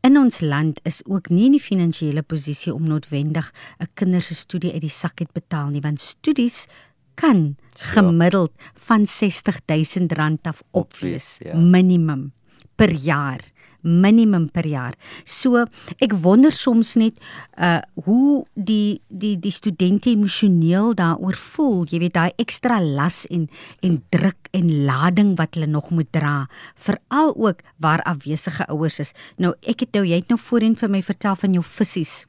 in 0.02 0.18
ons 0.18 0.42
land 0.42 0.80
is 0.84 1.02
ook 1.06 1.30
nie 1.30 1.46
in 1.46 1.52
die 1.52 1.64
finansiële 1.64 2.22
posisie 2.22 2.74
om 2.74 2.84
noodwendig 2.84 3.54
'n 3.80 3.88
kinders 3.94 4.28
se 4.28 4.36
studie 4.36 4.74
uit 4.74 4.82
die 4.82 4.90
sak 4.90 5.20
het 5.20 5.32
betaal 5.32 5.70
nie, 5.70 5.82
want 5.82 6.00
studies 6.00 6.68
kan 7.14 7.56
ja. 7.78 7.86
gemiddeld 7.86 8.52
van 8.74 9.06
R60000 9.06 10.42
af 10.42 10.64
opwees, 10.72 11.38
ja. 11.40 11.56
minimum 11.56 12.34
per 12.76 12.92
jaar 12.92 13.42
minimum 13.82 14.50
per 14.52 14.68
jaar. 14.68 14.96
So 15.26 15.66
ek 16.02 16.16
wonder 16.24 16.52
soms 16.52 16.96
net 17.00 17.20
uh 17.58 17.80
hoe 18.06 18.46
die 18.56 19.02
die 19.08 19.36
die 19.40 19.52
studente 19.54 20.10
emosioneel 20.10 20.94
daaroor 20.98 21.38
voel. 21.38 21.86
Jy 21.90 22.00
weet 22.06 22.16
daai 22.18 22.32
ekstra 22.42 22.80
las 22.82 23.24
en 23.30 23.48
en 23.82 24.02
druk 24.14 24.50
en 24.52 24.72
lading 24.86 25.36
wat 25.40 25.56
hulle 25.56 25.70
nog 25.70 25.90
moet 25.90 26.12
dra, 26.12 26.48
veral 26.76 27.36
ook 27.36 27.62
waar 27.78 28.04
afwesige 28.10 28.68
ouers 28.68 29.00
is. 29.00 29.14
Nou 29.38 29.54
ek 29.62 29.86
het 29.86 29.94
nou 29.98 30.06
jy 30.06 30.22
het 30.22 30.30
nou 30.30 30.40
voorheen 30.40 30.76
vir 30.76 30.90
my 30.90 31.02
vertel 31.06 31.36
van 31.36 31.54
jou 31.54 31.64
visies. 31.64 32.26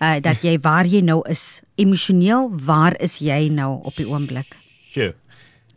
Uh 0.00 0.18
dat 0.20 0.44
jy 0.44 0.58
waar 0.62 0.86
jy 0.86 1.02
nou 1.04 1.22
is 1.30 1.60
emosioneel, 1.76 2.50
waar 2.64 2.96
is 3.00 3.18
jy 3.20 3.48
nou 3.52 3.80
op 3.84 3.96
die 3.96 4.08
oomblik? 4.08 4.56
Sjoe. 4.90 5.14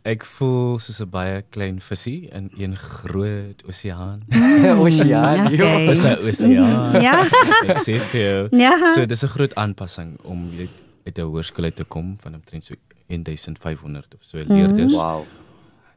Ek 0.07 0.23
voel 0.25 0.79
soos 0.79 1.01
'n 1.03 1.09
baie 1.11 1.41
klein 1.51 1.79
visie 1.83 2.29
in 2.31 2.49
een 2.57 2.75
groot 2.77 3.63
oseaan. 3.67 4.23
oseaan, 4.85 5.51
ja, 5.51 5.77
dis 5.87 6.03
'n 6.03 6.17
oseaan. 6.23 7.01
Ja. 7.07 7.23
Ek 7.67 7.81
sê 7.83 7.99
vir 8.11 8.21
jou. 8.21 8.47
Ja. 8.55 8.93
So 8.95 9.05
dis 9.05 9.23
'n 9.23 9.27
groot 9.27 9.55
aanpassing 9.55 10.19
om 10.23 10.49
uit 10.57 10.71
uit 11.05 11.17
'n 11.17 11.21
hoërskool 11.21 11.65
uit 11.65 11.75
te 11.75 11.83
kom 11.83 12.15
van 12.19 12.33
omtrent 12.33 12.63
so 12.63 12.75
1500 13.07 14.13
of 14.15 14.23
so 14.23 14.37
leerders. 14.37 14.93
Mm. 14.93 14.97
Wow. 14.97 15.25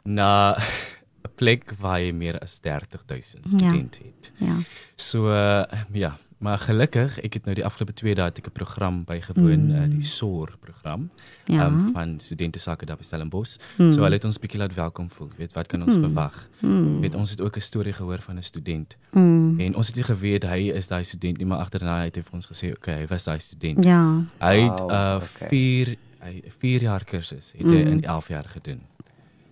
Na 0.02 0.56
'n 1.24 1.30
plek 1.34 1.74
waar 1.78 2.00
jy 2.00 2.12
meer 2.12 2.38
as 2.38 2.58
30000 2.60 3.48
studente 3.48 3.98
ja. 4.02 4.06
het. 4.06 4.32
Ja. 4.36 4.56
So 4.96 5.30
uh, 5.30 5.62
ja, 5.92 6.16
Maar 6.42 6.58
gelukkig, 6.58 7.20
ek 7.22 7.36
het 7.38 7.44
nou 7.46 7.54
die 7.54 7.64
afgelope 7.64 7.92
2 7.94 8.14
dae 8.18 8.30
'n 8.34 8.52
program 8.52 9.04
bygewoon, 9.04 9.66
mm. 9.66 9.74
uh, 9.74 9.90
die 9.90 10.02
SOR 10.04 10.56
program 10.60 11.10
ja. 11.44 11.66
um, 11.66 11.92
van 11.92 12.14
studente 12.18 12.58
sake 12.58 12.86
daar 12.86 12.96
by 12.96 13.04
Stellenbosch. 13.04 13.56
Mm. 13.76 13.92
So 13.92 14.02
hulle 14.02 14.14
het 14.14 14.24
ons 14.24 14.38
bietjie 14.38 14.58
laat 14.58 14.74
welkom 14.74 15.10
voel. 15.10 15.30
Weet 15.36 15.52
wat 15.52 15.66
kan 15.66 15.82
ons 15.82 15.94
mm. 15.94 16.02
verwag? 16.02 16.48
Mm. 16.60 17.00
Weet 17.00 17.14
ons 17.14 17.30
het 17.30 17.40
ook 17.40 17.56
'n 17.56 17.60
storie 17.60 17.92
gehoor 17.92 18.20
van 18.20 18.36
'n 18.36 18.42
student. 18.42 18.96
Mm. 19.10 19.60
En 19.60 19.76
ons 19.76 19.86
het 19.86 19.96
nie 19.96 20.04
geweet 20.04 20.42
hy 20.42 20.70
is 20.74 20.86
daai 20.86 21.04
student 21.04 21.38
nie, 21.38 21.46
maar 21.46 21.58
agterna 21.58 22.02
het 22.02 22.16
hy 22.16 22.22
vir 22.22 22.34
ons 22.34 22.46
gesê, 22.46 22.66
"Oké, 22.66 22.76
okay, 22.76 22.98
hy 23.00 23.06
was 23.06 23.24
daai 23.24 23.38
student." 23.38 23.84
Ja. 23.84 24.24
Hy 24.38 24.56
het 24.58 24.80
'n 24.80 24.90
uh, 24.90 25.20
4 25.20 25.96
hy 26.18 26.42
4 26.58 26.82
jaar 26.82 27.04
kursus 27.04 27.52
het 27.56 27.70
hy 27.70 27.84
mm. 27.84 27.92
in 27.92 28.02
11 28.02 28.28
jaar 28.28 28.44
gedoen. 28.44 28.80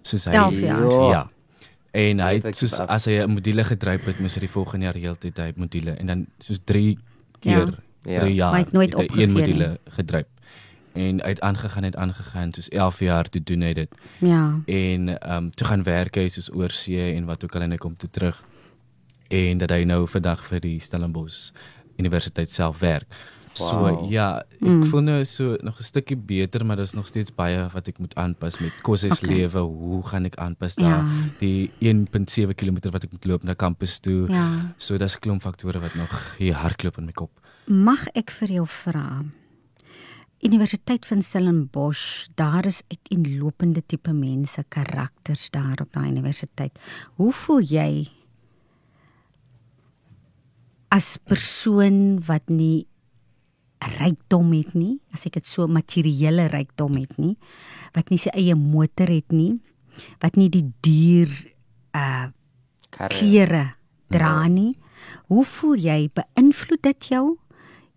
Soos 0.02 0.24
hy 0.24 0.32
11 0.32 0.58
jaar. 0.60 0.90
Ja. 0.90 1.10
ja. 1.10 1.30
En 1.90 2.20
hy 2.22 2.34
het 2.38 2.56
soos 2.56 2.78
as 2.78 3.04
hy 3.10 3.18
'n 3.22 3.30
module 3.30 3.64
gedryf 3.64 4.04
het, 4.04 4.18
moes 4.20 4.34
hy 4.34 4.40
die 4.40 4.50
volgende 4.50 4.86
jaar 4.86 4.94
heeltyd 4.94 5.38
hy 5.38 5.52
module 5.56 5.90
en 5.90 6.06
dan 6.06 6.26
soos 6.38 6.60
3 6.64 6.98
keer 7.40 7.74
ja. 8.02 8.20
3 8.20 8.34
jaar 8.34 8.56
het 8.56 8.72
nooit 8.72 8.94
hy 8.94 9.08
een 9.16 9.32
module 9.32 9.78
gedryf. 9.88 10.26
En 10.92 11.20
hy 11.22 11.28
het 11.28 11.40
aangegaan 11.40 11.82
het 11.82 11.96
aangegaan 11.96 12.52
soos 12.52 12.68
11 12.68 12.98
jaar 12.98 13.28
te 13.28 13.42
doen 13.42 13.60
hy 13.60 13.72
dit. 13.72 13.90
Ja. 14.18 14.60
En 14.66 15.18
ehm 15.20 15.36
um, 15.36 15.50
toe 15.50 15.66
gaan 15.66 15.82
werk 15.82 16.14
hy 16.14 16.28
soos 16.28 16.52
oorsee 16.52 17.14
en 17.14 17.24
wat 17.24 17.44
ook 17.44 17.54
al 17.54 17.60
en 17.60 17.70
hy 17.70 17.76
kom 17.76 17.96
toe 17.96 18.10
terug. 18.10 18.44
En 19.28 19.58
dat 19.58 19.70
hy 19.70 19.84
nou 19.84 20.06
vandag 20.08 20.44
vir 20.44 20.60
die 20.60 20.80
Stellenbosch 20.80 21.50
Universiteit 21.96 22.50
self 22.50 22.78
werk. 22.78 23.06
So 23.60 23.78
wow. 23.84 24.04
ja, 24.10 24.28
ek 24.58 24.68
mm. 24.68 24.84
voel 24.90 25.04
nou 25.06 25.18
so 25.28 25.56
nog 25.62 25.78
'n 25.78 25.86
stukkie 25.86 26.16
beter, 26.16 26.64
maar 26.66 26.76
daar's 26.76 26.96
nog 26.96 27.06
steeds 27.06 27.34
baie 27.34 27.68
wat 27.72 27.88
ek 27.88 27.98
moet 27.98 28.14
aanpas 28.14 28.58
met 28.58 28.72
koses 28.82 29.20
okay. 29.20 29.30
lewe. 29.34 29.60
Hoe 29.60 30.02
gaan 30.02 30.24
ek 30.24 30.36
aanpas 30.36 30.74
daar? 30.74 31.04
Ja. 31.04 31.28
Die 31.38 31.70
1.7 31.80 32.54
km 32.54 32.90
wat 32.90 33.04
ek 33.04 33.12
moet 33.12 33.24
loop 33.24 33.42
na 33.42 33.54
kampus 33.54 33.98
toe. 33.98 34.26
Ja. 34.28 34.74
So 34.76 34.96
daar's 34.96 35.18
klomp 35.18 35.42
faktore 35.42 35.80
wat 35.80 35.94
nog 35.94 36.36
hier 36.38 36.54
hardloop 36.54 36.98
in 36.98 37.04
my 37.04 37.12
kop. 37.12 37.30
Mag 37.66 38.08
ek 38.14 38.30
vir 38.30 38.48
jou 38.60 38.66
vra? 38.66 39.24
Universiteit 40.40 41.04
van 41.06 41.22
Stellenbosch, 41.22 42.28
daar 42.34 42.64
is 42.64 42.82
uiteenlopende 42.88 43.82
tipe 43.86 44.12
mense, 44.12 44.64
karakters 44.68 45.50
daar 45.50 45.82
op 45.82 45.92
daai 45.92 46.08
universiteit. 46.08 46.78
Hoe 47.20 47.32
voel 47.32 47.60
jy 47.60 47.90
as 50.90 51.18
persoon 51.22 52.18
wat 52.26 52.48
nie 52.48 52.89
rykdom 53.80 54.52
het 54.52 54.74
nie, 54.76 54.98
as 55.14 55.26
ek 55.28 55.38
dit 55.38 55.48
so 55.48 55.66
materiële 55.70 56.48
rykdom 56.52 56.98
het 57.00 57.16
nie, 57.20 57.36
wat 57.96 58.10
nie 58.12 58.20
sy 58.20 58.32
eie 58.36 58.56
motor 58.58 59.10
het 59.10 59.32
nie, 59.32 59.56
wat 60.22 60.36
nie 60.36 60.50
die 60.52 60.66
duur 60.84 61.32
uh 61.96 62.28
klere 62.90 63.76
dra 64.10 64.42
ja. 64.42 64.48
nie. 64.50 64.74
Hoe 65.30 65.44
voel 65.46 65.78
jy? 65.78 65.98
Beïnvloed 66.12 66.82
dit 66.82 67.06
jou 67.12 67.38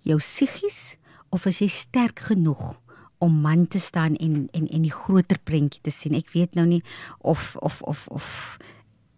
jou 0.05 0.19
psigies 0.19 0.97
of 1.33 1.47
is 1.49 1.61
jy 1.63 1.69
sterk 1.71 2.25
genoeg 2.29 2.75
om 3.23 3.39
man 3.41 3.65
te 3.71 3.79
staan 3.79 4.17
en 4.21 4.47
en 4.53 4.67
en 4.67 4.85
die 4.85 4.93
groter 4.93 5.39
prentjie 5.41 5.81
te 5.81 5.91
sien? 5.91 6.15
Ek 6.15 6.29
weet 6.35 6.55
nou 6.59 6.67
nie 6.69 6.83
of 7.19 7.55
of 7.61 7.81
of 7.81 8.07
of 8.13 8.27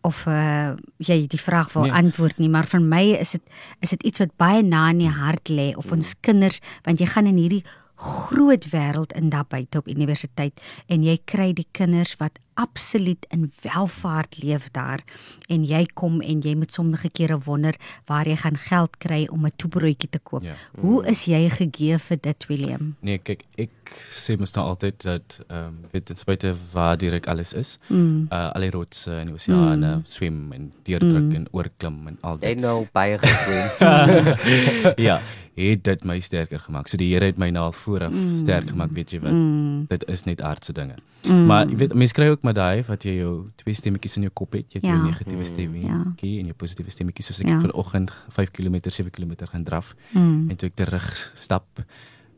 of 0.05 0.21
uh, 0.29 0.75
jy 1.01 1.25
die 1.31 1.41
vraag 1.41 1.71
wil 1.73 1.87
nee. 1.87 1.95
antwoord 1.97 2.37
nie, 2.41 2.49
maar 2.51 2.67
vir 2.69 2.83
my 2.83 3.03
is 3.17 3.33
dit 3.37 3.57
is 3.85 3.95
dit 3.95 4.05
iets 4.11 4.21
wat 4.23 4.35
baie 4.41 4.61
na 4.65 4.87
in 4.93 5.01
die 5.05 5.11
hart 5.11 5.49
lê 5.49 5.71
of 5.73 5.91
ons 5.91 6.13
mm. 6.13 6.21
kinders 6.27 6.61
want 6.85 7.01
jy 7.01 7.09
gaan 7.09 7.29
in 7.31 7.41
hierdie 7.41 7.63
groot 7.95 8.67
wêreld 8.73 9.15
in 9.15 9.29
daar 9.33 9.47
buite 9.47 9.79
op 9.79 9.87
universiteit 9.87 10.59
en 10.91 11.03
jy 11.03 11.15
kry 11.25 11.53
die 11.55 11.67
kinders 11.71 12.15
wat 12.19 12.39
absoluut 12.55 13.25
in 13.29 13.51
welvaart 13.61 14.37
leef 14.43 14.69
daar 14.71 15.03
en 15.51 15.63
jy 15.67 15.83
kom 15.93 16.21
en 16.21 16.41
jy 16.41 16.55
moet 16.55 16.73
sommige 16.73 17.09
kere 17.09 17.37
wonder 17.45 17.75
waar 18.09 18.27
jy 18.27 18.35
gaan 18.39 18.57
geld 18.57 18.97
kry 18.97 19.27
om 19.31 19.45
'n 19.45 19.51
toebroodjie 19.55 20.09
te 20.09 20.19
koop. 20.19 20.43
Ja. 20.43 20.55
Hoe 20.79 21.05
is 21.05 21.25
jy 21.25 21.49
gegee 21.49 21.99
vir 21.99 22.17
dit 22.21 22.45
William? 22.47 22.95
Nee, 22.99 23.17
kyk, 23.17 23.43
ek 23.57 23.91
sê 24.09 24.37
mos 24.39 24.55
nou 24.55 24.65
altyd 24.67 25.03
dat 25.03 25.39
ehm 25.47 25.67
um, 25.67 25.79
weet 25.91 26.07
dit 26.07 26.17
spite 26.17 26.55
waar 26.71 26.97
direk 26.97 27.27
alles 27.27 27.53
is. 27.53 27.77
Mm. 27.87 28.27
Uh 28.31 28.51
al 28.55 28.61
die 28.61 28.71
rotse 28.71 29.11
en 29.11 29.25
die 29.25 29.33
oseane, 29.33 29.95
mm. 29.95 30.05
swem 30.05 30.51
en 30.51 30.71
deurdruk 30.83 31.29
mm. 31.29 31.35
en 31.35 31.47
oorklim 31.51 32.07
en 32.07 32.17
al 32.21 32.37
dit. 32.39 32.49
Jy 32.49 32.55
nou 32.55 32.87
baie 32.91 33.17
geswem. 33.17 34.95
ja 35.07 35.21
het 35.55 35.83
dit 35.83 36.03
my 36.03 36.19
sterker 36.19 36.59
gemaak. 36.59 36.89
So 36.91 36.99
die 36.99 37.07
Here 37.13 37.29
het 37.29 37.37
my 37.39 37.49
na 37.49 37.69
vooraf 37.71 38.11
mm. 38.11 38.35
sterk 38.35 38.69
gemaak, 38.69 38.91
weet 38.95 39.13
jy 39.15 39.21
wat? 39.23 39.31
Mm. 39.31 39.85
Dit 39.91 40.03
is 40.11 40.25
net 40.27 40.41
aardse 40.43 40.73
dinge. 40.75 40.97
Mm. 41.23 41.45
Maar 41.47 41.69
jy 41.69 41.77
weet 41.83 41.95
mense 41.95 42.15
kry 42.17 42.27
ook 42.33 42.43
maar 42.45 42.55
daai 42.57 42.83
wat 42.87 43.05
jy 43.07 43.17
jou 43.19 43.31
twee 43.61 43.77
stemmetjies 43.77 44.17
in 44.19 44.27
jou 44.27 44.33
kop 44.41 44.57
het, 44.57 44.67
jy 44.69 44.81
het 44.81 44.87
ja. 44.87 44.95
jou 44.95 45.07
negatiewe 45.09 45.47
stemmetjie 45.47 45.89
ja. 45.89 46.41
en 46.41 46.51
jou 46.51 46.57
positiewe 46.61 46.93
stemmetjie 46.93 47.25
soos 47.25 47.41
ek 47.43 47.49
ja. 47.49 47.61
vanoggend 47.63 48.13
5 48.37 48.53
km, 48.55 48.77
7 48.89 49.11
km 49.15 49.33
gaan 49.51 49.65
draf 49.67 49.95
mm. 50.11 50.51
en 50.53 50.61
toe 50.61 50.69
ek 50.69 50.77
terug 50.83 51.09
stap, 51.33 51.83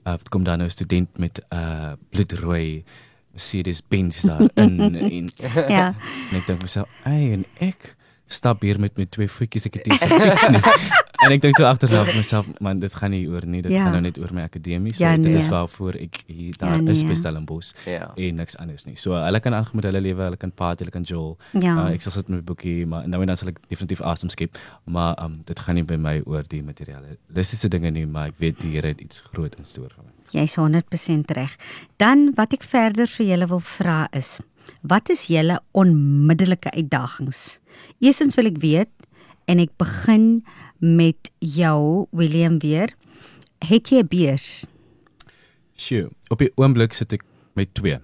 uh, 0.07 0.15
kom 0.33 0.47
daar 0.47 0.57
nou 0.57 0.69
'n 0.69 0.77
student 0.77 1.17
met 1.17 1.43
'n 1.43 1.55
uh, 1.55 1.93
bloedrooi 2.09 2.83
Mercedes 3.37 3.83
Benz 3.87 4.23
daar 4.25 4.49
in 4.55 4.79
en 4.97 5.29
ja. 5.69 5.93
En 6.31 6.37
ek 6.39 6.47
dink 6.47 6.61
myself, 6.61 6.89
"Ey, 7.03 7.33
en 7.33 7.45
ek 7.59 7.96
stap 8.27 8.61
hier 8.61 8.79
met 8.79 8.97
met 8.97 9.11
twee 9.11 9.29
voetjies 9.29 9.67
ek 9.69 9.79
het 9.79 9.91
hier 9.91 9.97
se 9.97 10.07
fiets 10.07 10.49
nie." 10.49 10.63
en 11.25 11.33
ek 11.33 11.41
dink 11.41 11.57
toe 11.57 11.65
agteraf 11.67 12.09
myself 12.15 12.47
man 12.63 12.81
dit 12.81 12.93
gaan 12.99 13.11
nie 13.13 13.23
oor 13.29 13.45
nie 13.49 13.61
dit 13.65 13.73
ja. 13.73 13.85
gaan 13.85 13.95
nou 13.97 14.01
net 14.05 14.17
oor 14.21 14.31
my 14.35 14.43
akademie 14.47 14.93
so 14.93 15.03
ja, 15.03 15.15
nee. 15.15 15.31
dit 15.31 15.39
is 15.39 15.47
waarvoor 15.51 15.97
ek 15.99 16.19
hier 16.27 16.51
ja, 16.53 16.59
daar 16.61 16.75
ja, 16.75 16.83
nee. 16.85 16.93
is 16.93 17.03
by 17.07 17.17
Stellenbosch 17.17 17.71
ja. 17.89 18.11
en 18.13 18.41
niks 18.41 18.57
anders 18.61 18.85
nie 18.85 18.97
so 18.99 19.17
hulle 19.17 19.41
kan 19.43 19.57
aangaan 19.57 19.81
met 19.81 19.89
hulle 19.89 20.01
lewe 20.05 20.27
hulle 20.27 20.41
kan 20.41 20.53
party 20.61 20.85
hulle 20.85 20.93
kan 20.93 21.07
jol 21.07 21.33
ja. 21.53 21.73
uh, 21.73 21.87
ek 21.89 22.05
sal 22.05 22.15
sit 22.19 22.29
met 22.29 22.39
my 22.39 22.45
boekie 22.51 22.77
maar 22.89 23.07
nou 23.09 23.21
en 23.25 23.33
dan 23.33 23.39
sal 23.39 23.51
ek 23.53 23.61
definitief 23.71 24.03
asem 24.13 24.31
skep 24.33 24.59
maar 24.85 25.15
um, 25.23 25.39
dit 25.49 25.63
gaan 25.65 25.79
nie 25.79 25.85
by 25.87 25.97
my 26.01 26.19
oor 26.25 26.45
die 26.51 26.61
materialistiese 26.65 27.71
dinge 27.73 27.93
nie 27.95 28.05
maar 28.05 28.33
ek 28.33 28.41
weet 28.43 28.61
die 28.61 28.75
Here 28.77 28.91
het 28.93 29.01
iets 29.01 29.23
groot 29.31 29.55
in 29.57 29.65
store 29.65 29.93
vir 29.95 30.05
my 30.05 30.13
jy's 30.35 30.57
100% 30.59 31.33
reg 31.37 31.55
dan 32.03 32.29
wat 32.37 32.53
ek 32.53 32.67
verder 32.67 33.09
vir 33.09 33.31
julle 33.33 33.49
wil 33.49 33.63
vra 33.63 34.03
is 34.15 34.37
wat 34.87 35.09
is 35.09 35.29
julle 35.31 35.57
onmiddellike 35.71 36.71
uitdagings 36.75 37.57
eerstens 37.99 38.35
wil 38.35 38.45
ek 38.45 38.57
weet 38.57 38.89
en 39.45 39.59
ek 39.59 39.71
begin 39.77 40.43
met 40.79 41.31
jou 41.39 42.07
William 42.11 42.59
weer. 42.59 42.93
Het 43.65 43.89
jy 43.89 43.99
'n 43.99 44.07
beurs? 44.07 44.65
Sjoe, 45.75 46.09
op 46.29 46.39
die 46.39 46.51
oomblik 46.55 46.93
sit 46.93 47.13
ek 47.13 47.23
met 47.53 47.73
2. 47.73 47.99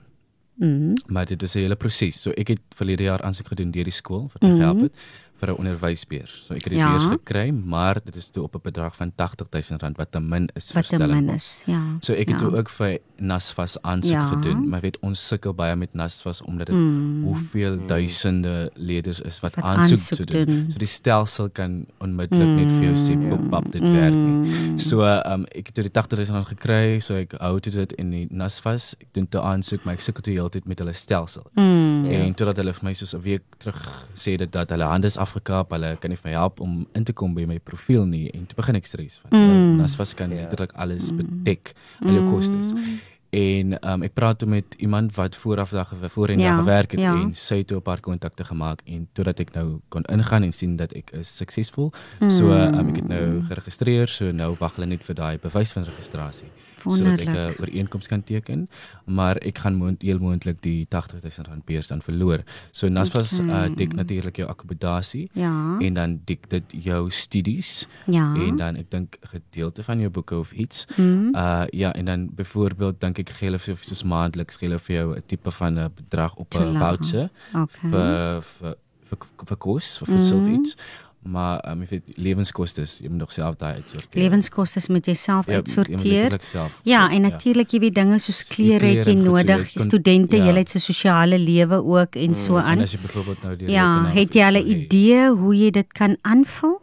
Mhm. 0.55 0.69
Mm 0.69 0.93
maar 1.07 1.25
dit 1.25 1.41
is 1.41 1.55
'n 1.55 1.59
hele 1.59 1.75
proses. 1.75 2.21
So 2.21 2.31
ek 2.31 2.47
het 2.47 2.61
verlede 2.75 3.03
jaar 3.03 3.21
aansoek 3.21 3.47
gedoen 3.47 3.71
deur 3.71 3.83
die 3.83 3.93
skool 3.93 4.29
wat 4.33 4.41
my 4.41 4.47
mm 4.47 4.53
-hmm. 4.53 4.61
gehelp 4.61 4.81
het 4.81 4.93
vir 5.39 5.49
'n 5.49 5.57
onderwysbeurs. 5.57 6.45
So 6.45 6.53
ek 6.53 6.63
het 6.63 6.73
die 6.73 6.79
ja. 6.79 6.89
beurs 6.89 7.05
gekry, 7.05 7.49
maar 7.49 7.99
dit 8.03 8.15
is 8.15 8.29
toe 8.29 8.43
op 8.43 8.55
'n 8.55 8.63
bedrag 8.63 8.95
van 8.95 9.11
R80000 9.11 9.97
wat 9.97 10.11
te 10.11 10.19
min 10.19 10.49
is 10.55 10.71
vir 10.71 10.83
stelling. 10.83 11.09
Wat 11.09 11.19
te 11.19 11.25
min 11.25 11.35
is, 11.35 11.63
ja. 11.65 11.97
So 11.99 12.13
ek 12.13 12.29
het 12.29 12.39
ja. 12.39 12.45
ook 12.45 12.69
vir 12.69 12.99
Nasfas 13.23 13.77
aansoek 13.81 14.13
ja. 14.13 14.25
gedoen, 14.27 14.67
maar 14.69 14.81
weet 14.83 14.97
ons 14.99 15.27
sukkel 15.27 15.53
baie 15.55 15.75
met 15.79 15.93
Nasfas 15.93 16.41
omdat 16.41 16.67
dit 16.67 16.75
mm. 16.75 17.23
hoeveel 17.23 17.77
mm. 17.77 17.87
duisende 17.87 18.71
leerders 18.75 19.21
is 19.21 19.39
wat, 19.39 19.55
wat 19.55 19.65
aansoek, 19.65 19.99
aansoek 19.99 20.27
doen. 20.27 20.45
doen. 20.45 20.65
So 20.71 20.81
die 20.81 20.89
stelsel 20.89 21.49
kan 21.49 21.85
onmiddellik 22.03 22.47
mm. 22.47 22.55
net 22.55 22.71
vir 22.71 22.87
jou 22.89 22.97
sê 22.99 23.17
pop 23.29 23.45
pop 23.49 23.69
dit 23.71 23.83
mm. 23.83 23.93
werk 23.95 24.17
nie. 24.17 24.79
So 24.83 25.07
um 25.07 25.45
ek 25.55 25.71
het 25.71 25.81
die 25.87 25.93
80000 25.93 26.51
gekry, 26.53 26.99
so 27.03 27.17
ek 27.21 27.37
hou 27.39 27.55
dit 27.63 27.95
in 28.01 28.11
die 28.13 28.25
Nasfas. 28.29 28.93
Ek 28.99 29.13
doen 29.15 29.29
te 29.29 29.41
aansoek, 29.41 29.85
maar 29.85 29.97
ek 29.97 30.05
sukkel 30.05 30.27
toe 30.27 30.35
heeltyd 30.35 30.67
met 30.69 30.83
hulle 30.83 30.95
stelsel. 30.97 31.47
Mm. 31.55 32.09
En 32.09 32.27
ja. 32.27 32.33
totdat 32.37 32.59
hulle 32.61 32.75
vir 32.75 32.89
my 32.89 32.93
soos 32.97 33.15
'n 33.15 33.23
week 33.23 33.43
terug 33.57 33.79
sê 34.15 34.35
dit 34.37 34.51
dat 34.51 34.69
hulle 34.69 34.89
hande 34.89 35.07
is 35.07 35.17
afgekap, 35.17 35.71
hulle 35.71 35.95
kan 35.99 36.11
nie 36.11 36.19
vir 36.19 36.31
my 36.31 36.35
help 36.37 36.59
om 36.59 36.85
in 36.93 37.03
te 37.03 37.13
kom 37.13 37.33
by 37.33 37.45
my 37.45 37.59
profiel 37.59 38.05
nie 38.05 38.29
en 38.33 38.45
toe 38.45 38.59
begin 38.59 38.75
ek 38.75 38.85
stres 38.85 39.21
van. 39.23 39.31
Mm. 39.39 39.77
Nasfas 39.81 40.13
kan 40.13 40.29
ja. 40.29 40.43
letterlik 40.43 40.73
alles 40.75 41.11
mm. 41.11 41.17
bedek, 41.17 41.73
al 42.01 42.13
jou 42.13 42.29
kostes. 42.31 42.73
Mm 42.73 43.01
en 43.33 43.77
um, 43.81 44.03
ek 44.05 44.13
praat 44.13 44.39
toe 44.39 44.49
met 44.49 44.75
iemand 44.77 45.15
wat 45.15 45.35
vooraf 45.35 45.73
dag 45.73 45.93
voorheen 46.13 46.39
ja, 46.39 46.57
gewerk 46.57 46.91
het 46.91 47.01
ja. 47.01 47.13
en 47.17 47.33
sy 47.33 47.57
het 47.61 47.67
toe 47.67 47.77
'n 47.77 47.81
paar 47.81 47.99
kontakte 47.99 48.43
gemaak 48.43 48.81
en 48.85 49.07
totdat 49.13 49.39
ek 49.39 49.53
nou 49.53 49.79
kon 49.89 50.03
ingaan 50.03 50.43
en 50.43 50.53
sien 50.53 50.75
dat 50.75 50.93
ek 50.93 51.11
is 51.11 51.37
suksesvol. 51.37 51.93
Mm. 52.19 52.29
So 52.29 52.51
um, 52.51 52.89
ek 52.89 52.95
het 52.95 53.07
nou 53.07 53.41
geregistreer, 53.49 54.07
so 54.07 54.31
nou 54.31 54.55
wag 54.59 54.75
hulle 54.75 54.87
net 54.87 55.03
vir 55.03 55.15
daai 55.15 55.37
bewys 55.37 55.71
van 55.71 55.83
registrasie 55.83 56.51
sodat 56.83 57.19
ek 57.19 57.29
'n 57.29 57.55
ooreenkoms 57.59 58.07
kan 58.07 58.23
teken, 58.23 58.67
maar 59.05 59.37
ek 59.37 59.57
gaan 59.57 59.75
moont 59.75 60.01
heel 60.01 60.19
moontlik 60.19 60.61
die 60.61 60.85
80000 60.89 61.47
rand 61.47 61.65
beurs 61.65 61.87
dan 61.87 62.01
verloor. 62.01 62.43
So 62.71 62.87
Nasfas 62.87 63.39
okay. 63.39 63.69
uh, 63.69 63.75
dek 63.75 63.93
natuurlik 63.93 64.35
jou 64.37 64.47
akkommodasie 64.47 65.29
ja. 65.33 65.77
en 65.79 65.93
dan 65.93 66.19
dek 66.25 66.49
dit 66.49 66.63
jou 66.83 67.09
studies 67.11 67.87
ja. 68.05 68.33
en 68.35 68.57
dan 68.57 68.75
ek 68.75 68.91
dink 68.91 69.17
gedeelte 69.21 69.83
van 69.83 69.99
jou 69.99 70.09
boeke 70.09 70.37
of 70.37 70.51
iets. 70.53 70.85
Mm. 70.95 71.35
Uh 71.35 71.65
ja, 71.71 71.93
en 71.93 72.05
dan 72.05 72.29
byvoorbeeld 72.35 72.99
dink 73.01 73.19
ek 73.19 73.29
gee 73.29 73.49
hulle 73.49 73.59
vir 73.59 73.77
soos 73.77 74.03
maandeliks 74.03 74.57
gee 74.57 74.67
hulle 74.67 74.79
vir 74.79 74.95
jou 74.95 75.15
'n 75.15 75.23
tipe 75.25 75.51
van 75.51 75.79
'n 75.79 75.91
bedrag 75.95 76.35
op 76.35 76.53
'n 76.55 76.77
voucher 76.77 77.29
okay. 77.53 77.89
vir 77.89 78.41
vir 78.41 78.75
vir 79.09 79.17
vir 79.45 79.57
kos 79.57 79.97
vir 79.97 80.07
voedsel 80.07 80.39
mm. 80.39 80.53
iets 80.55 80.75
maar 81.23 81.61
um, 81.71 81.81
jy 81.85 81.87
weet 81.89 82.17
lewenskoste 82.19 82.83
jy 82.83 83.09
moet 83.09 83.23
nog 83.23 83.31
self 83.31 83.55
daai 83.59 83.79
uitsorteer. 83.79 84.21
Lewenskoste 84.21 84.81
moet 84.91 85.07
jy 85.07 85.15
self 85.15 85.47
ja, 85.47 85.61
uitsorteer. 85.61 86.35
Self, 86.43 86.75
ja, 86.83 87.05
en 87.09 87.27
natuurlik 87.29 87.71
ja. 87.71 87.77
jy 87.77 87.81
weet 87.85 87.95
dinge 87.95 88.19
soos 88.19 88.43
klere 88.49 88.91
het 88.97 89.07
jy 89.07 89.15
nodig. 89.21 89.69
So, 89.71 89.87
studente, 89.87 90.37
ja. 90.37 90.51
jy 90.51 90.55
het 90.59 90.75
so 90.75 90.83
sosiale 90.83 91.39
lewe 91.39 91.79
ook 91.79 92.19
en 92.19 92.35
mm, 92.35 92.39
so 92.43 92.59
aan. 92.59 92.77
En 92.77 92.87
as 92.87 92.95
jy 92.97 93.01
byvoorbeeld 93.05 93.43
nou 93.47 93.55
die 93.61 93.71
Ja, 93.71 93.87
het 94.13 94.35
jy 94.35 94.43
al 94.43 94.59
'n 94.59 94.67
idee 94.75 95.29
hoe 95.31 95.55
jy 95.55 95.71
dit 95.71 95.93
kan 95.93 96.17
aanvul? 96.21 96.81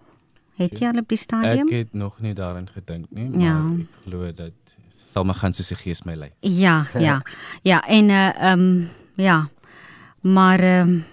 Het 0.57 0.79
jy 0.79 0.87
al 0.89 0.99
op 1.01 1.09
die 1.09 1.19
stadium? 1.19 1.69
Ek 1.69 1.77
het 1.77 1.93
nog 1.93 2.21
nie 2.21 2.35
daarin 2.35 2.69
gedink 2.69 3.07
nie, 3.11 3.29
maar 3.29 3.41
ja. 3.41 3.57
ek 3.57 4.05
glo 4.05 4.33
dat 4.33 4.53
sal 5.13 5.25
my 5.25 5.35
gaan 5.35 5.53
soos 5.53 5.69
die 5.69 5.77
gees 5.77 6.05
my 6.05 6.15
lei. 6.15 6.31
Ja, 6.41 6.87
ja. 6.99 7.23
ja, 7.71 7.81
en 7.87 8.09
uh 8.09 8.29
ehm 8.29 8.61
um, 8.61 8.91
ja. 9.15 9.49
Maar 10.21 10.61
ehm 10.61 10.89
um, 10.89 11.05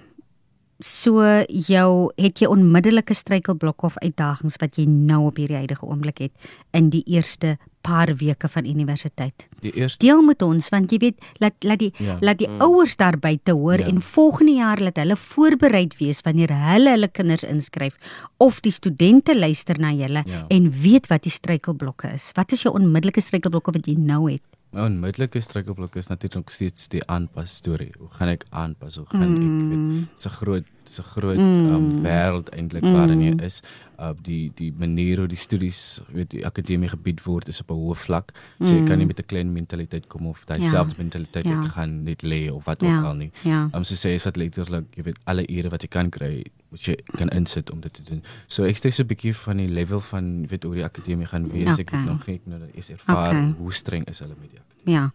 so 0.84 1.24
jou 1.48 2.12
het 2.22 2.42
jy 2.42 2.50
onmiddellike 2.52 3.16
struikelblokke 3.18 3.90
of 3.90 3.98
uitdagings 4.04 4.60
wat 4.62 4.78
jy 4.78 4.86
nou 4.90 5.26
op 5.32 5.40
hierdie 5.42 5.58
huidige 5.58 5.86
oomblik 5.88 6.22
het 6.28 6.50
in 6.78 6.92
die 6.94 7.04
eerste 7.10 7.58
paar 7.88 8.12
weke 8.20 8.50
van 8.52 8.66
universiteit. 8.68 9.48
Die 9.64 9.72
eerste 9.72 10.04
deel 10.04 10.22
met 10.26 10.44
ons 10.46 10.68
want 10.74 10.92
jy 10.92 11.00
weet 11.02 11.30
laat 11.42 11.56
laat 11.66 11.82
die 11.82 11.92
ja. 12.04 12.18
laat 12.22 12.42
die 12.42 12.50
mm. 12.50 12.62
ouers 12.66 12.98
daar 13.00 13.18
buite 13.22 13.56
hoor 13.56 13.80
ja. 13.80 13.88
en 13.88 14.02
volgende 14.02 14.58
jaar 14.60 14.82
laat 14.84 15.00
hulle 15.02 15.18
voorbereid 15.18 15.96
wees 16.02 16.22
wanneer 16.28 16.52
hulle 16.52 16.98
hulle 16.98 17.08
kinders 17.08 17.48
inskryf 17.48 17.98
of 18.44 18.60
die 18.66 18.74
studente 18.76 19.38
luister 19.38 19.80
na 19.80 19.94
julle 19.96 20.26
ja. 20.28 20.44
en 20.54 20.70
weet 20.84 21.08
wat 21.08 21.26
die 21.26 21.34
struikelblokke 21.34 22.12
is. 22.18 22.32
Wat 22.38 22.52
is 22.52 22.66
jou 22.66 22.76
onmiddellike 22.76 23.24
struikelblokke 23.24 23.80
wat 23.80 23.90
jy 23.90 23.96
nou 23.98 24.26
het? 24.32 24.44
My 24.76 24.84
onmiddellike 24.84 25.40
struikelblok 25.42 25.96
is 25.96 26.10
natuurlik 26.12 26.50
steeds 26.52 26.90
die 26.92 27.04
aanpas 27.08 27.56
storie. 27.62 27.94
Hoe 27.98 28.10
gaan 28.18 28.34
ek 28.34 28.44
aanpas? 28.50 28.98
Hoe 29.00 29.08
gaan 29.10 29.24
mm. 29.30 29.38
ek 29.38 29.70
weet 29.72 30.24
so 30.24 30.34
groot 30.42 30.68
so 30.94 31.04
groot 31.04 31.38
mm. 31.38 31.74
um, 31.74 32.02
wêreld 32.04 32.50
eintlik 32.56 32.84
mm. 32.84 32.94
waarin 32.94 33.22
jy 33.22 33.36
is. 33.46 33.62
Uh 33.98 34.12
die 34.22 34.52
die 34.56 34.70
manier 34.78 35.18
hoe 35.18 35.28
die 35.28 35.40
studies 35.40 36.02
weet 36.14 36.30
die 36.36 36.44
akademie 36.46 36.90
gebied 36.90 37.24
word 37.26 37.48
is 37.48 37.62
op 37.62 37.72
'n 37.72 37.80
hoë 37.82 37.96
vlak. 37.98 38.34
So 38.60 38.70
jy 38.74 38.82
mm. 38.82 38.88
kan 38.88 38.98
nie 38.98 39.08
met 39.10 39.20
'n 39.20 39.26
klein 39.26 39.54
mentaliteit 39.54 40.08
kom 40.08 40.28
of 40.28 40.46
daai 40.46 40.62
ja. 40.62 40.70
selfde 40.70 40.96
mentaliteit 40.98 41.46
ja. 41.46 41.62
ek 41.62 41.74
gaan 41.78 42.04
net 42.04 42.22
lê 42.22 42.52
of 42.52 42.66
wat 42.66 42.82
ja. 42.82 42.98
ook 42.98 43.04
al 43.04 43.16
nie. 43.16 43.32
Ja. 43.44 43.70
Um 43.74 43.84
so 43.84 43.96
sê 43.96 44.14
is 44.14 44.24
dit 44.24 44.38
letterlik 44.38 44.86
jy 44.96 45.04
weet 45.04 45.20
alle 45.26 45.48
ure 45.50 45.70
wat 45.70 45.82
jy 45.82 45.90
kan 45.90 46.10
kry 46.10 46.44
wat 46.70 46.82
jy 46.86 46.96
kan 47.18 47.30
insit 47.30 47.72
om 47.72 47.82
dit 47.82 47.94
te 47.94 48.04
doen. 48.04 48.24
So 48.48 48.64
ek 48.64 48.78
steek 48.78 48.94
so 48.94 49.04
'n 49.04 49.08
bietjie 49.08 49.34
van 49.34 49.58
die 49.58 49.70
level 49.70 50.00
van 50.00 50.42
jy 50.42 50.48
weet 50.48 50.64
hoe 50.64 50.76
die 50.76 50.86
akademie 50.86 51.26
gaan 51.26 51.50
wees. 51.52 51.74
Okay. 51.74 51.82
Ek 51.82 51.92
het 51.92 52.06
nog 52.06 52.28
ek 52.28 52.42
nou 52.46 52.62
is 52.74 52.90
ervaar 52.90 53.30
okay. 53.30 53.54
hoe 53.58 53.74
streng 53.74 54.06
is 54.08 54.20
hulle 54.20 54.36
met 54.40 54.50
die 54.52 54.60
akademie. 54.60 54.94
Ja. 54.94 55.12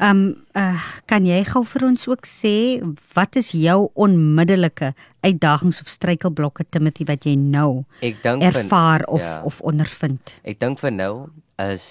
Ehm 0.00 0.16
um, 0.16 0.36
uh, 0.56 0.84
kan 1.04 1.26
jy 1.28 1.42
gou 1.44 1.60
vir 1.68 1.82
ons 1.90 2.06
ook 2.08 2.24
sê 2.24 2.80
wat 3.12 3.36
is 3.36 3.50
jou 3.52 3.90
onmiddellike 4.00 4.94
uitdagings 5.20 5.82
of 5.82 5.90
struikelblokke 5.92 6.64
Timothy 6.72 7.04
wat 7.04 7.26
jy 7.28 7.34
nou 7.36 7.82
ek 8.00 8.22
dink 8.24 8.46
ervaar 8.48 9.04
van, 9.04 9.10
of 9.12 9.20
ja. 9.20 9.34
of 9.44 9.58
ondervind? 9.60 10.32
Ek 10.48 10.56
dink 10.62 10.80
vir 10.80 10.94
nou 10.96 11.12
is 11.66 11.84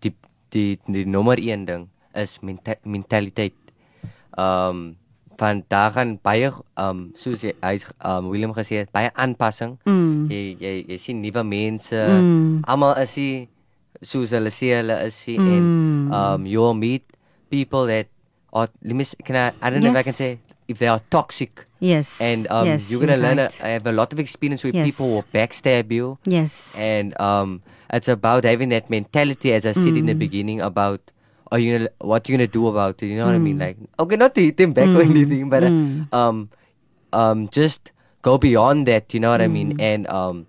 die 0.00 0.14
die 0.56 0.78
die 0.88 1.04
nommer 1.04 1.36
1 1.36 1.68
ding 1.68 1.84
is 2.16 2.38
menta 2.40 2.78
mentaliteit. 2.88 3.58
Ehm 4.38 4.72
um, 4.72 4.82
van 5.40 5.60
daar 5.68 5.92
gaan 5.92 6.16
baie 6.24 6.48
ehm 6.48 6.88
um, 6.88 7.04
soos 7.20 7.44
hy 7.44 7.52
hy's 7.60 7.84
ehm 7.98 8.24
um, 8.24 8.32
Willem 8.32 8.56
gesê 8.56 8.80
het 8.80 8.96
baie 8.96 9.12
aanpassing. 9.12 9.76
Mm. 9.84 10.24
Jy, 10.32 10.42
jy 10.56 10.74
jy 10.88 11.00
sien 11.04 11.20
nuwe 11.20 11.44
mense. 11.44 12.00
Mm. 12.00 12.64
Almal 12.64 12.96
is 13.04 13.14
hier 13.20 13.48
soos 14.00 14.32
hulle 14.32 14.48
sê 14.52 14.72
hulle 14.78 14.96
is 15.04 15.16
hier 15.28 15.40
mm. 15.40 15.52
en 15.52 15.64
um 16.16 16.46
you'll 16.48 16.76
meet 16.76 17.04
people 17.50 17.86
that 17.86 18.06
are 18.52 18.68
let 18.82 18.94
me 18.94 19.04
can 19.24 19.36
I 19.36 19.52
I 19.60 19.70
don't 19.70 19.82
yes. 19.82 19.84
know 19.84 19.90
if 19.90 19.96
I 19.96 20.02
can 20.02 20.12
say 20.12 20.38
if 20.68 20.78
they 20.78 20.86
are 20.86 21.00
toxic. 21.10 21.66
Yes. 21.80 22.20
And 22.20 22.46
um 22.50 22.66
yes, 22.66 22.90
you're 22.90 23.00
going 23.00 23.10
to 23.10 23.16
learn 23.16 23.38
right. 23.38 23.60
a, 23.60 23.66
have 23.74 23.86
a 23.86 23.92
lot 23.92 24.12
of 24.12 24.18
experience 24.18 24.62
with 24.62 24.74
yes. 24.74 24.86
people 24.86 25.06
who 25.08 25.22
backstab 25.34 25.90
you. 25.90 26.18
Yes. 26.24 26.74
And 26.78 27.18
um 27.20 27.62
it's 27.92 28.08
about 28.08 28.44
having 28.44 28.68
that 28.70 28.88
mentality 28.88 29.52
as 29.52 29.66
I 29.66 29.72
said 29.72 29.94
mm. 29.94 29.98
in 29.98 30.06
the 30.06 30.14
mm. 30.14 30.18
beginning 30.18 30.60
about 30.60 31.00
are 31.50 31.58
you 31.58 31.76
gonna 31.76 31.90
what 31.98 32.28
you 32.28 32.36
gonna 32.36 32.46
do 32.46 32.68
about 32.68 33.02
it? 33.02 33.06
You 33.06 33.16
know 33.16 33.24
mm. 33.24 33.34
what 33.34 33.34
I 33.34 33.38
mean? 33.38 33.58
Mm. 33.58 33.66
Like 33.66 33.76
okay, 33.98 34.16
not 34.16 34.34
to 34.34 34.42
hit 34.42 34.56
them 34.56 34.72
back 34.72 34.86
mm. 34.86 34.98
or 34.98 35.02
anything, 35.02 35.50
but 35.50 35.64
mm. 35.64 36.12
um 36.14 36.50
um 37.12 37.48
just 37.48 37.90
go 38.22 38.38
beyond 38.38 38.86
that. 38.86 39.12
You 39.12 39.20
know 39.20 39.30
what 39.30 39.42
I 39.42 39.48
mean? 39.48 39.80
And 39.80 40.06
um. 40.06 40.46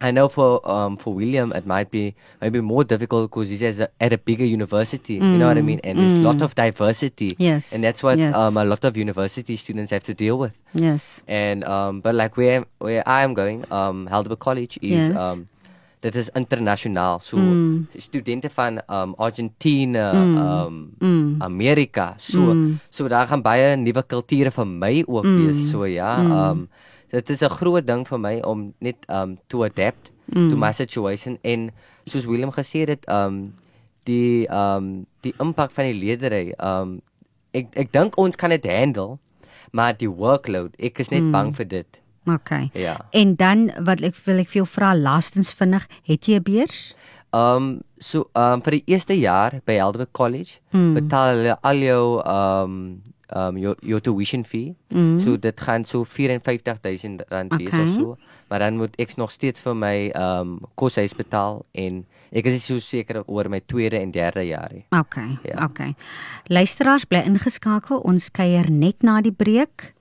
I 0.00 0.10
know 0.10 0.28
for 0.28 0.64
um 0.64 0.96
for 0.96 1.12
William 1.12 1.52
it 1.52 1.66
might 1.66 1.90
be 1.90 2.14
maybe 2.40 2.60
more 2.60 2.84
difficult 2.84 3.30
because 3.30 3.50
he's 3.50 3.62
at 3.62 3.78
a, 3.78 3.90
at 4.00 4.12
a 4.12 4.18
bigger 4.18 4.44
university. 4.44 5.20
Mm. 5.20 5.32
You 5.32 5.38
know 5.38 5.48
what 5.48 5.58
I 5.58 5.62
mean? 5.62 5.80
And 5.84 5.98
there's 5.98 6.14
a 6.14 6.24
lot 6.24 6.40
of 6.40 6.54
diversity. 6.54 7.36
Yes. 7.38 7.72
And 7.72 7.84
that's 7.84 8.02
what 8.02 8.18
yes. 8.18 8.34
um 8.34 8.56
a 8.56 8.64
lot 8.64 8.84
of 8.84 8.96
university 8.96 9.56
students 9.56 9.90
have 9.92 10.02
to 10.04 10.14
deal 10.14 10.38
with. 10.38 10.58
Yes. 10.72 11.04
And 11.28 11.64
um 11.64 12.00
but 12.00 12.14
like 12.14 12.36
where 12.36 12.64
where 12.78 13.04
I 13.06 13.22
am 13.22 13.34
going 13.34 13.64
um 13.70 14.08
Helderberg 14.08 14.40
College 14.40 14.78
is 14.80 15.12
yes. 15.12 15.16
um 15.16 15.48
dit 16.00 16.16
is 16.16 16.30
internasionaal. 16.32 17.20
So 17.20 17.36
mm. 17.36 17.86
studente 18.00 18.48
van 18.48 18.80
um 18.88 19.14
Argentina, 19.18 20.12
mm. 20.12 20.36
um 20.36 20.92
mm. 20.96 21.42
Amerika, 21.44 22.14
so 22.16 22.40
mm. 22.40 22.78
so 22.88 23.08
daar 23.08 23.28
gaan 23.28 23.42
baie 23.44 23.76
nuwe 23.76 24.02
kulture 24.08 24.50
vir 24.50 24.66
my 24.66 25.04
ook 25.06 25.24
mm. 25.24 25.36
wees. 25.44 25.60
So 25.70 25.84
ja, 25.84 26.16
mm. 26.24 26.68
Dit 27.10 27.30
is 27.30 27.42
'n 27.42 27.48
groot 27.50 27.86
ding 27.86 28.06
vir 28.06 28.18
my 28.18 28.40
om 28.40 28.74
net 28.78 28.96
um 29.08 29.38
to 29.48 29.64
adapt 29.64 30.10
mm. 30.32 30.50
to 30.50 30.56
my 30.56 30.72
situation 30.72 31.38
en 31.42 31.70
soos 32.06 32.24
Willem 32.24 32.50
gesê 32.50 32.86
het, 32.86 33.08
um 33.08 33.54
die 34.04 34.46
um 34.48 35.06
die 35.20 35.34
impak 35.38 35.70
van 35.70 35.84
die 35.84 35.98
ledery, 35.98 36.54
um 36.58 37.00
ek 37.52 37.66
ek 37.74 37.92
dink 37.92 38.18
ons 38.18 38.36
kan 38.36 38.50
dit 38.50 38.66
handle, 38.66 39.18
maar 39.72 39.96
die 39.96 40.10
workload, 40.10 40.74
ek 40.78 40.98
is 40.98 41.10
net 41.10 41.22
mm. 41.22 41.32
bang 41.32 41.54
vir 41.56 41.68
dit. 41.68 42.00
Okay. 42.26 42.70
Ja. 42.74 42.98
En 43.10 43.34
dan 43.36 43.70
wat 43.84 44.02
ek 44.04 44.14
wil 44.26 44.42
ek 44.42 44.50
vir 44.52 44.62
jou 44.62 44.68
vra 44.68 44.94
laastens 44.96 45.52
vinnig, 45.56 45.86
het 46.04 46.28
jy 46.28 46.38
'n 46.38 46.42
beurs? 46.42 46.94
Ehm 47.30 47.56
um, 47.56 47.80
so 47.98 48.28
ehm 48.34 48.58
um, 48.58 48.62
vir 48.62 48.70
die 48.78 48.84
eerste 48.86 49.14
jaar 49.14 49.60
by 49.64 49.78
Helderberg 49.78 50.12
College 50.12 50.58
mm. 50.72 50.94
betaal 50.94 51.34
hulle 51.36 51.56
al 51.62 51.78
jou 51.78 52.04
ehm 52.20 52.64
um, 52.64 53.02
um, 53.36 53.58
jou 53.58 53.74
jou 53.80 54.00
tuition 54.00 54.44
fee. 54.44 54.74
Mm. 54.88 55.18
So 55.20 55.38
dit 55.38 55.60
gaan 55.60 55.84
so 55.84 56.04
54000 56.04 57.24
rand 57.28 57.54
wees 57.56 57.74
okay. 57.74 57.82
of 57.82 57.94
so. 57.94 58.16
Maar 58.48 58.58
dan 58.58 58.76
moet 58.76 58.96
ek 58.96 59.16
nog 59.16 59.30
steeds 59.30 59.60
vir 59.60 59.76
my 59.76 60.10
um, 60.16 60.58
koshuis 60.74 61.14
betaal 61.14 61.64
en 61.72 62.04
ek 62.30 62.50
is 62.50 62.64
so 62.64 62.78
seker 62.78 63.22
oor 63.26 63.50
my 63.50 63.60
tweede 63.66 63.98
en 63.98 64.10
derde 64.10 64.46
jaar 64.46 64.70
nie. 64.74 64.84
Okay. 64.90 65.38
Ja. 65.42 65.64
Okay. 65.64 65.94
Luisteraars 66.46 67.04
bly 67.04 67.24
ingeskakel. 67.26 68.02
Ons 68.02 68.30
kuier 68.30 68.70
net 68.70 69.02
na 69.02 69.20
die 69.20 69.34
breek 69.34 69.92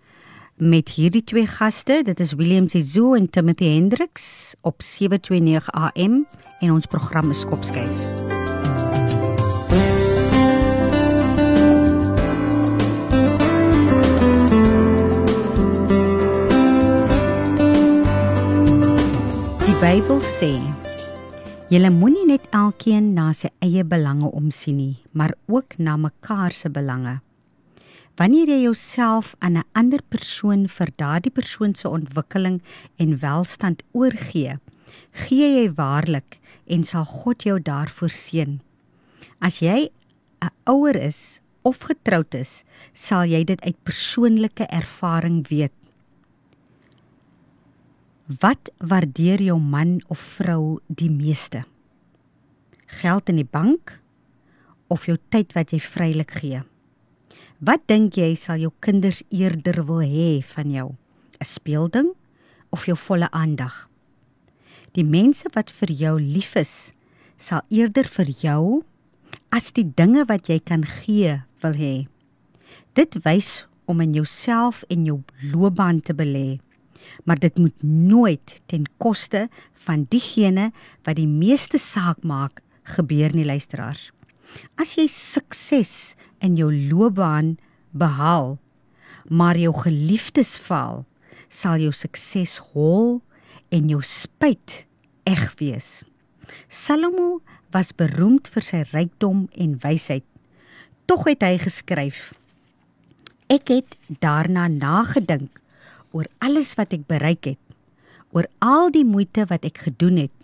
met 0.59 0.89
hierdie 0.97 1.23
twee 1.23 1.47
gaste. 1.47 2.01
Dit 2.03 2.19
is 2.19 2.35
William 2.35 2.69
Zizo 2.69 3.13
en 3.13 3.29
Timothy 3.29 3.73
Hendriks 3.75 4.55
op 4.61 4.81
729 4.81 5.71
AM 5.71 6.25
en 6.59 6.71
ons 6.71 6.85
program 6.85 7.29
is 7.29 7.45
Kopskyf. 7.45 8.28
Bybel 19.79 20.17
sê 20.35 20.49
Julle 21.71 21.87
moenie 21.95 22.25
net 22.27 22.49
elkeen 22.51 23.13
na 23.15 23.29
sy 23.31 23.47
eie 23.63 23.85
belange 23.87 24.27
omsien 24.35 24.75
nie, 24.75 24.97
maar 25.15 25.31
ook 25.47 25.77
na 25.79 25.93
mekaar 25.95 26.51
se 26.51 26.67
belange. 26.67 27.13
Wanneer 28.19 28.51
jy 28.51 28.57
jouself 28.65 29.29
aan 29.39 29.55
'n 29.55 29.63
ander 29.79 30.03
persoon 30.03 30.67
vir 30.67 30.91
daardie 30.99 31.31
persoon 31.31 31.75
se 31.75 31.87
ontwikkeling 31.87 32.59
en 32.99 33.19
welstand 33.23 33.79
oorgee, 33.95 34.59
gee 35.13 35.47
jy 35.47 35.71
waarlik 35.71 36.39
en 36.67 36.83
sal 36.83 37.05
God 37.05 37.43
jou 37.43 37.57
daarvoor 37.59 38.11
seën. 38.11 38.59
As 39.39 39.61
jy 39.63 39.87
'n 40.43 40.51
ouer 40.67 40.95
is 40.95 41.39
of 41.63 41.79
getroud 41.79 42.35
is, 42.35 42.65
sal 42.93 43.23
jy 43.23 43.45
dit 43.45 43.61
uit 43.61 43.83
persoonlike 43.83 44.67
ervaring 44.67 45.47
weet. 45.47 45.78
Wat 48.29 48.69
waardeer 48.77 49.41
jou 49.41 49.57
man 49.57 50.03
of 50.07 50.19
vrou 50.37 50.77
die 50.85 51.09
meeste? 51.09 51.63
Geld 52.85 53.29
in 53.29 53.39
die 53.41 53.47
bank 53.51 53.95
of 54.87 55.07
jou 55.09 55.15
tyd 55.33 55.55
wat 55.57 55.73
jy 55.73 55.79
vrylik 55.81 56.35
gee? 56.37 56.59
Wat 57.57 57.87
dink 57.89 58.19
jy 58.21 58.35
sal 58.37 58.61
jou 58.61 58.69
kinders 58.85 59.23
eerder 59.33 59.81
wil 59.87 60.05
hê 60.05 60.45
van 60.45 60.69
jou? 60.69 60.93
'n 61.41 61.45
Speelding 61.45 62.13
of 62.69 62.85
jou 62.85 62.97
volle 62.97 63.31
aandag? 63.31 63.89
Die 64.93 65.03
mense 65.03 65.49
wat 65.55 65.71
vir 65.71 65.89
jou 65.89 66.21
lief 66.21 66.55
is, 66.55 66.93
sal 67.37 67.61
eerder 67.69 68.05
vir 68.05 68.29
jou 68.29 68.83
as 69.49 69.71
die 69.71 69.89
dinge 69.95 70.25
wat 70.29 70.49
jy 70.49 70.59
kan 70.59 70.85
gee 70.85 71.41
wil 71.63 71.73
hê. 71.73 72.07
Dit 72.93 73.25
wys 73.25 73.65
om 73.87 74.01
in 74.01 74.13
jouself 74.13 74.83
en 74.87 75.05
jou 75.05 75.23
loopbaan 75.41 76.01
te 76.01 76.13
belê. 76.13 76.59
Maar 77.23 77.39
dit 77.39 77.57
moet 77.57 77.83
nooit 77.83 78.61
ten 78.65 78.85
koste 78.97 79.47
van 79.85 80.05
diegene 80.09 80.71
wat 81.03 81.17
die 81.19 81.29
meeste 81.29 81.77
saak 81.77 82.23
maak 82.23 82.61
gebeur 82.95 83.33
nie 83.35 83.45
luisteraars. 83.45 84.09
As 84.81 84.95
jy 84.97 85.07
sukses 85.11 86.15
in 86.41 86.57
jou 86.57 86.71
loopbaan 86.73 87.57
behaal, 87.91 88.57
maar 89.29 89.57
jou 89.57 89.73
geliefdes 89.75 90.57
faal, 90.57 91.05
sal 91.49 91.81
jou 91.81 91.93
sukses 91.93 92.57
hol 92.73 93.19
en 93.73 93.89
jou 93.89 94.01
spyt 94.05 94.83
eg 95.29 95.53
wees. 95.61 96.01
Salomo 96.69 97.41
was 97.73 97.93
beroemd 97.93 98.49
vir 98.53 98.65
sy 98.65 98.81
rykdom 98.89 99.47
en 99.53 99.77
wysheid. 99.83 100.25
Tog 101.09 101.27
het 101.29 101.45
hy 101.45 101.57
geskryf: 101.61 102.31
Ek 103.49 103.69
het 103.73 103.97
daarna 104.21 104.67
nagedink 104.69 105.58
oor 106.11 106.25
alles 106.39 106.75
wat 106.75 106.93
ek 106.93 107.07
bereik 107.07 107.45
het, 107.45 107.61
oor 108.31 108.47
al 108.59 108.91
die 108.91 109.05
moeite 109.05 109.45
wat 109.49 109.65
ek 109.65 109.77
gedoen 109.89 110.17
het, 110.17 110.35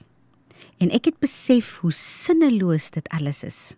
en 0.79 0.91
ek 0.91 1.05
het 1.05 1.19
besef 1.19 1.77
hoe 1.83 1.91
sinneloos 1.91 2.91
dit 2.91 3.07
alles 3.09 3.43
is 3.43 3.75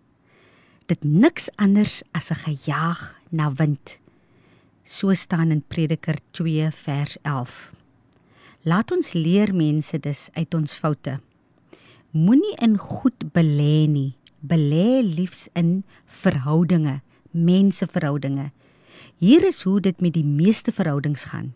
dit 0.88 1.04
niks 1.04 1.50
anders 1.60 2.02
as 2.16 2.30
'n 2.32 2.40
gejaag 2.48 3.20
na 3.28 3.52
wind. 3.52 3.98
So 4.84 5.12
staan 5.14 5.50
in 5.50 5.62
Prediker 5.68 6.16
2 6.30 6.70
vers 6.70 7.18
11. 7.22 7.72
Laat 8.62 8.90
ons 8.90 9.12
leer 9.12 9.54
mense 9.54 9.98
dus 10.00 10.28
uit 10.32 10.54
ons 10.54 10.74
foute. 10.74 11.20
Moenie 12.10 12.56
in 12.56 12.78
goed 12.78 13.32
belê 13.32 13.86
nie, 13.86 14.14
belê 14.40 15.02
liefs 15.02 15.48
in 15.52 15.84
verhoudinge, 16.06 17.00
menseverhoudinge. 17.30 18.50
Hier 19.18 19.46
is 19.46 19.62
hoe 19.62 19.80
dit 19.80 20.00
met 20.00 20.12
die 20.12 20.24
meeste 20.24 20.72
verhoudings 20.72 21.24
gaan. 21.24 21.54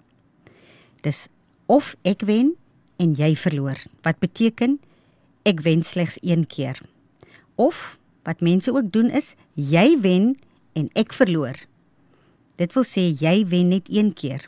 Dis 1.02 1.26
of 1.66 1.94
ek 2.06 2.22
wen 2.28 2.54
en 3.02 3.14
jy 3.18 3.34
verloor. 3.38 3.78
Wat 4.06 4.18
beteken 4.22 4.78
ek 5.48 5.62
wen 5.66 5.82
slegs 5.82 6.18
een 6.22 6.46
keer. 6.46 6.78
Of 7.54 7.98
wat 8.22 8.40
mense 8.40 8.70
ook 8.72 8.92
doen 8.94 9.10
is 9.10 9.34
jy 9.54 9.98
wen 10.00 10.36
en 10.78 10.88
ek 10.98 11.12
verloor. 11.12 11.58
Dit 12.60 12.74
wil 12.76 12.86
sê 12.86 13.08
jy 13.10 13.42
wen 13.50 13.72
net 13.74 13.90
een 13.90 14.12
keer. 14.14 14.46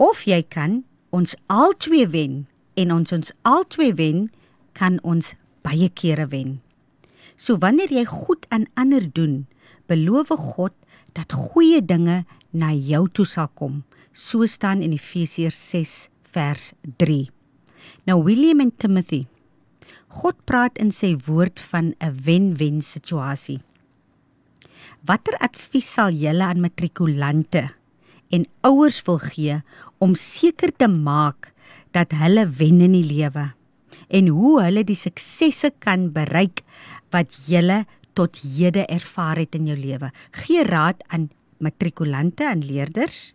Of 0.00 0.24
jy 0.24 0.40
kan 0.48 0.80
ons 1.12 1.36
albei 1.52 2.06
wen 2.08 2.46
en 2.80 2.92
ons 2.94 3.12
ons 3.12 3.32
albei 3.44 3.92
wen 3.98 4.28
kan 4.78 4.96
ons 5.04 5.34
baie 5.66 5.90
kere 5.92 6.30
wen. 6.32 6.60
So 7.36 7.58
wanneer 7.60 7.92
jy 7.92 8.06
goed 8.08 8.46
aan 8.48 8.68
ander 8.80 9.04
doen, 9.12 9.46
beloof 9.88 10.32
God 10.54 10.72
dat 11.12 11.32
goeie 11.32 11.80
dinge 11.84 12.24
na 12.50 12.72
jou 12.72 13.08
toe 13.12 13.26
sal 13.26 13.50
kom. 13.54 13.82
So 14.12 14.46
staan 14.46 14.82
in 14.82 14.92
Efesiërs 14.92 15.58
6 15.70 16.08
vers 16.34 16.72
3. 16.98 17.28
Nou 18.10 18.22
William 18.26 18.60
en 18.60 18.72
Timothy 18.74 19.26
God 20.10 20.34
praat 20.50 20.80
in 20.82 20.90
sy 20.90 21.14
woord 21.28 21.62
van 21.70 21.94
'n 22.02 22.18
wen-wen 22.26 22.82
situasie. 22.82 23.60
Watter 25.06 25.38
advies 25.38 25.86
sal 25.86 26.10
julle 26.10 26.42
aan 26.42 26.60
matrikulante 26.60 27.70
en 28.30 28.46
ouers 28.66 29.02
wil 29.06 29.18
gee 29.18 29.62
om 29.98 30.14
seker 30.14 30.72
te 30.76 30.88
maak 30.88 31.52
dat 31.94 32.12
hulle 32.12 32.50
wen 32.50 32.80
in 32.80 32.92
die 32.92 33.06
lewe 33.06 33.54
en 34.10 34.26
hoe 34.26 34.62
hulle 34.62 34.84
die 34.84 34.98
suksesse 34.98 35.70
kan 35.78 36.10
bereik 36.10 36.62
wat 37.10 37.30
julle 37.46 37.86
tot 38.14 38.42
hede 38.42 38.86
ervaar 38.90 39.38
het 39.38 39.54
in 39.54 39.66
jou 39.66 39.78
lewe? 39.78 40.10
Gee 40.32 40.64
raad 40.64 41.02
aan 41.08 41.30
matrikulante 41.58 42.44
en 42.44 42.66
leerders 42.66 43.34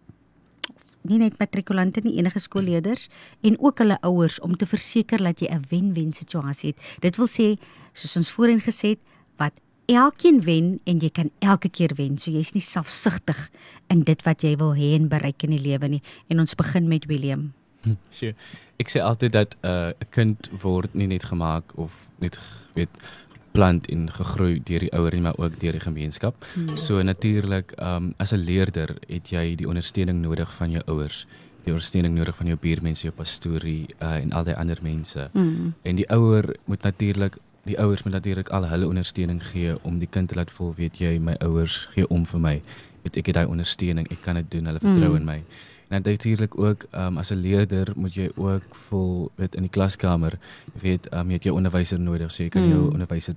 nie 1.10 1.20
net 1.22 1.40
matrikulante 1.40 2.02
nie, 2.04 2.18
enige 2.18 2.40
skoolleerders 2.40 3.10
en 3.42 3.60
ook 3.60 3.78
hulle 3.84 3.98
ouers 4.02 4.40
om 4.40 4.56
te 4.58 4.66
verseker 4.66 5.24
dat 5.24 5.40
jy 5.40 5.48
'n 5.52 5.66
wen-wen 5.70 6.14
situasie 6.14 6.74
het. 6.74 6.80
Dit 7.02 7.18
wil 7.18 7.28
sê, 7.28 7.58
soos 7.94 8.16
ons 8.16 8.32
voorheen 8.32 8.62
gesê 8.62 8.90
het, 8.96 9.00
wat 9.38 9.60
elkeen 9.86 10.42
wen 10.42 10.80
en 10.84 11.00
jy 11.00 11.10
kan 11.10 11.30
elke 11.40 11.70
keer 11.70 11.94
wen. 11.96 12.18
So 12.18 12.32
jy's 12.32 12.54
nie 12.54 12.64
selfsugtig 12.64 13.50
in 13.94 14.04
dit 14.08 14.22
wat 14.26 14.42
jy 14.42 14.56
wil 14.58 14.74
hê 14.78 14.96
en 14.96 15.10
bereik 15.12 15.44
in 15.44 15.54
die 15.56 15.62
lewe 15.62 15.88
nie. 15.88 16.02
En 16.28 16.40
ons 16.40 16.56
begin 16.56 16.88
met 16.88 17.06
William. 17.06 17.54
Hm, 17.84 17.98
sure. 18.10 18.34
Ek 18.82 18.90
sê 18.90 19.02
altyd 19.02 19.32
dat 19.32 19.56
'n 19.62 19.68
uh, 19.68 19.92
kind 20.10 20.50
word 20.62 20.94
nie 20.94 21.08
net 21.08 21.24
gemaak 21.24 21.78
of 21.78 22.10
net 22.20 22.40
weet 22.74 22.90
geplant 23.56 23.88
en 23.88 24.10
gegroei 24.12 24.60
deur 24.68 24.84
die 24.84 24.92
ouer 24.92 25.14
en 25.16 25.22
maar 25.22 25.38
ook 25.40 25.60
deur 25.60 25.72
die 25.72 25.84
gemeenskap. 25.84 26.36
Hmm. 26.54 26.76
So 26.76 27.02
natuurlik, 27.02 27.72
ehm 27.72 27.96
um, 27.96 28.14
as 28.18 28.32
'n 28.32 28.44
leerder 28.44 28.98
het 29.08 29.30
jy 29.30 29.56
die 29.56 29.68
ondersteuning 29.68 30.22
nodig 30.22 30.54
van 30.56 30.72
jou 30.72 30.84
ouers, 30.86 31.26
die 31.64 31.72
ondersteuning 31.72 32.16
nodig 32.16 32.36
van 32.36 32.48
jou 32.48 32.58
buurmense, 32.62 33.04
jou 33.04 33.14
pastorie 33.14 33.88
uh, 34.02 34.16
en 34.16 34.32
al 34.32 34.44
die 34.44 34.56
ander 34.56 34.78
mense. 34.82 35.30
Hmm. 35.32 35.74
En 35.82 35.96
die 35.96 36.10
ouer 36.10 36.56
moet 36.66 36.82
natuurlik 36.82 37.38
die 37.64 37.80
ouers 37.80 38.04
moet 38.04 38.14
natuurlik 38.14 38.50
al 38.50 38.68
hulle 38.68 38.88
ondersteuning 38.88 39.44
gee 39.44 39.84
om 39.84 40.00
die 40.00 40.08
kind 40.08 40.30
te 40.30 40.36
laat 40.36 40.52
voel 40.52 40.74
weet 40.76 40.98
jy 40.98 41.20
my 41.20 41.34
ouers 41.40 41.88
gee 41.94 42.08
om 42.08 42.26
vir 42.26 42.40
my. 42.40 42.62
Weet 43.02 43.18
ek 43.18 43.26
het 43.26 43.36
daai 43.36 43.48
ondersteuning, 43.48 44.08
ek 44.12 44.22
kan 44.22 44.36
dit 44.36 44.52
doen, 44.52 44.66
hulle 44.66 44.80
vertrou 44.80 45.10
hmm. 45.10 45.16
in 45.16 45.26
my. 45.26 45.44
En 45.88 46.02
natuurlik 46.02 46.60
ook 46.60 46.88
um, 46.92 47.18
as 47.18 47.30
'n 47.30 47.36
leerder 47.36 47.94
moet 47.96 48.14
jy 48.14 48.30
ook 48.36 48.76
vol 48.90 49.32
weet 49.36 49.56
in 49.56 49.62
die 49.62 49.70
klaskamer 49.70 50.38
weet 50.82 51.14
um, 51.14 51.28
jy 51.28 51.34
het 51.34 51.44
jou 51.44 51.56
onderwyser 51.56 52.00
nodig 52.00 52.32
so 52.32 52.44
jy 52.44 52.50
kan 52.50 52.64
mm. 52.64 52.70
jou 52.70 52.92
onderwyser 52.92 53.34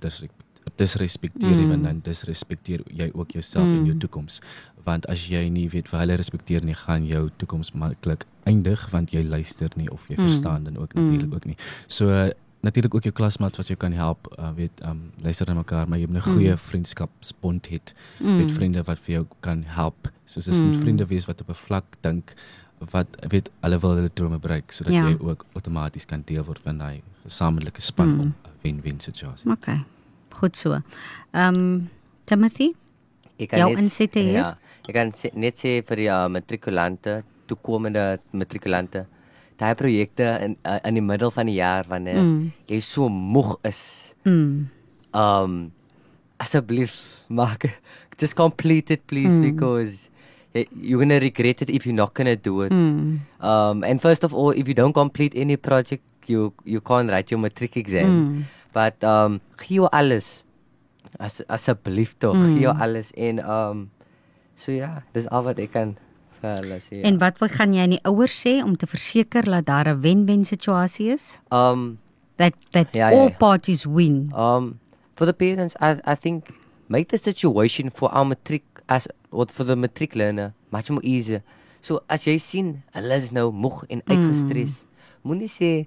disrespekteer 0.74 1.56
mm. 1.56 1.72
en 1.72 1.82
dan 1.82 2.00
disrespekteer 2.02 2.80
jy 2.86 3.10
ook 3.12 3.30
jouself 3.30 3.66
mm. 3.66 3.78
en 3.78 3.84
jou 3.84 3.96
toekoms 3.96 4.40
want 4.84 5.06
as 5.06 5.26
jy 5.28 5.48
nie 5.48 5.68
weet 5.68 5.88
vir 5.88 6.00
hulle 6.00 6.16
respekteer 6.16 6.64
nie 6.64 6.74
gaan 6.74 7.06
jou 7.06 7.30
toekoms 7.36 7.72
maklik 7.72 8.24
eindig 8.44 8.90
want 8.90 9.10
jy 9.10 9.22
luister 9.22 9.70
nie 9.76 9.90
of 9.90 10.08
jy 10.08 10.16
mm. 10.16 10.28
verstaan 10.28 10.64
dan 10.64 10.76
ook 10.76 10.94
natuurlik 10.94 11.26
mm. 11.26 11.34
ook 11.34 11.44
nie 11.44 11.56
so 11.86 12.30
natuurlik 12.60 12.94
ook 12.94 13.02
jou 13.02 13.14
klasmaat 13.14 13.56
wat 13.56 13.66
jou 13.66 13.78
kan 13.78 13.92
help 13.92 14.28
uh, 14.38 14.50
weet 14.54 14.82
um, 14.84 15.10
luister 15.22 15.46
na 15.46 15.54
mekaar 15.54 15.88
maar 15.88 15.98
jy 15.98 16.06
moet 16.06 16.16
'n 16.16 16.30
goeie 16.30 16.50
mm. 16.50 16.58
vriendskapsbond 16.58 17.68
hê 17.70 17.80
mm. 18.18 18.36
met 18.36 18.52
vriende 18.52 18.82
wat 18.82 18.98
vir 18.98 19.14
jou 19.14 19.26
kan 19.40 19.62
help 19.66 20.10
soos 20.24 20.48
as 20.48 20.60
mm. 20.60 20.66
met 20.66 20.80
vriende 20.80 21.06
wees 21.06 21.26
wat 21.26 21.40
op 21.40 21.48
'n 21.48 21.54
vlak 21.66 21.84
dink 22.00 22.34
wat 22.78 23.06
weet 23.28 23.50
hulle 23.60 23.78
wil 23.78 23.94
hulle 23.94 24.10
drome 24.12 24.38
bereik 24.38 24.72
sodat 24.72 24.94
ja. 24.94 25.08
jy 25.08 25.16
ook 25.20 25.46
outomaties 25.52 26.06
kan 26.06 26.22
deel 26.26 26.44
word 26.44 26.60
van 26.64 26.78
daai 26.78 27.02
gesamentlike 27.24 27.80
span 27.80 28.08
mm. 28.08 28.20
om 28.20 28.26
'n 28.26 28.34
wen-wen 28.62 29.00
situasie. 29.00 29.50
Okay. 29.50 29.84
Goed 30.30 30.56
so. 30.56 30.72
Ehm 31.30 31.54
um, 31.54 31.90
Timothy? 32.24 32.74
Ek 33.38 33.48
kan 33.48 33.74
net 33.74 34.14
ja, 34.14 34.58
ek 34.88 34.94
kan 34.94 35.12
net 35.34 35.58
sê 35.58 35.78
vir 35.86 35.96
die 35.96 36.08
uh, 36.10 36.26
matrikulante, 36.28 37.22
toekomende 37.46 38.18
matrikulante 38.30 39.06
daai 39.58 39.74
projekte 39.74 40.26
in 40.44 40.56
uh, 40.62 40.78
in 40.86 40.98
die 40.98 41.04
middel 41.04 41.32
van 41.34 41.50
die 41.50 41.58
jaar 41.58 41.86
wanneer 41.90 42.20
mm. 42.20 42.50
jy 42.70 42.80
so 42.84 43.08
moeg 43.08 43.56
is. 43.66 44.14
Mm. 44.24 44.68
Um 45.16 45.56
asseblief 46.38 46.94
maak 47.28 47.66
just 48.20 48.36
complete 48.38 48.94
it 48.94 49.06
please 49.10 49.34
mm. 49.34 49.42
because 49.50 50.10
you're 50.54 50.98
going 50.98 51.10
to 51.10 51.18
regret 51.18 51.62
it 51.62 51.70
if 51.70 51.86
you're 51.86 51.96
not 51.96 52.14
going 52.14 52.30
to 52.30 52.36
do 52.36 52.62
it. 52.62 52.72
Mm. 52.72 53.20
Um 53.42 53.82
and 53.82 54.02
first 54.02 54.24
of 54.24 54.34
all 54.34 54.50
if 54.50 54.68
you 54.68 54.74
don't 54.74 54.94
complete 54.94 55.34
any 55.34 55.56
project 55.56 56.04
you 56.26 56.54
you 56.64 56.80
can't 56.80 57.10
write 57.10 57.30
your 57.30 57.40
matric 57.40 57.76
exam. 57.76 58.06
Mm. 58.06 58.42
But 58.72 59.02
um 59.02 59.40
gee 59.58 59.82
jou 59.82 59.90
alles. 59.90 60.44
As 61.18 61.40
asseblief 61.48 62.14
tog, 62.20 62.36
mm. 62.36 62.54
gee 62.54 62.66
jou 62.68 62.74
alles 62.78 63.10
en 63.16 63.42
um 63.42 63.90
so 64.58 64.70
ja, 64.72 64.78
yeah, 64.78 64.96
dis 65.14 65.26
al 65.30 65.46
wat 65.46 65.58
ek 65.62 65.74
kan 65.74 65.96
hulle 66.46 66.78
sê. 66.80 67.02
En 67.02 67.18
wat 67.18 67.38
wil 67.42 67.48
gaan 67.48 67.74
jy 67.74 67.82
aan 67.84 67.94
die 67.96 68.04
ouers 68.08 68.36
sê 68.44 68.58
om 68.64 68.76
te 68.76 68.86
verseker 68.86 69.44
dat 69.44 69.66
daar 69.66 69.88
'n 69.88 70.00
wen-wen 70.00 70.44
situasie 70.44 71.10
is? 71.14 71.38
Um 71.50 71.98
that 72.36 72.54
that 72.70 72.88
yeah, 72.92 73.10
all 73.10 73.28
yeah. 73.28 73.38
parties 73.38 73.84
win. 73.84 74.32
Um 74.34 74.78
for 75.14 75.26
the 75.26 75.34
parents 75.34 75.74
I 75.80 75.98
I 76.04 76.14
think 76.14 76.50
make 76.88 77.08
the 77.08 77.18
situation 77.18 77.90
for 77.90 78.08
our 78.10 78.24
matric 78.24 78.62
as 78.88 79.08
what 79.30 79.50
for 79.50 79.64
the 79.64 79.76
matric 79.76 80.14
learner 80.14 80.52
much 80.70 80.90
more 80.90 81.04
easier. 81.04 81.42
So 81.80 82.00
as 82.08 82.26
jy 82.26 82.38
sien 82.38 82.82
hulle 82.96 83.14
is 83.14 83.30
nou 83.30 83.50
moeg 83.52 83.84
en 83.88 84.02
uitgestres, 84.08 84.82
mm. 84.82 84.86
moenie 85.22 85.50
sê 85.50 85.86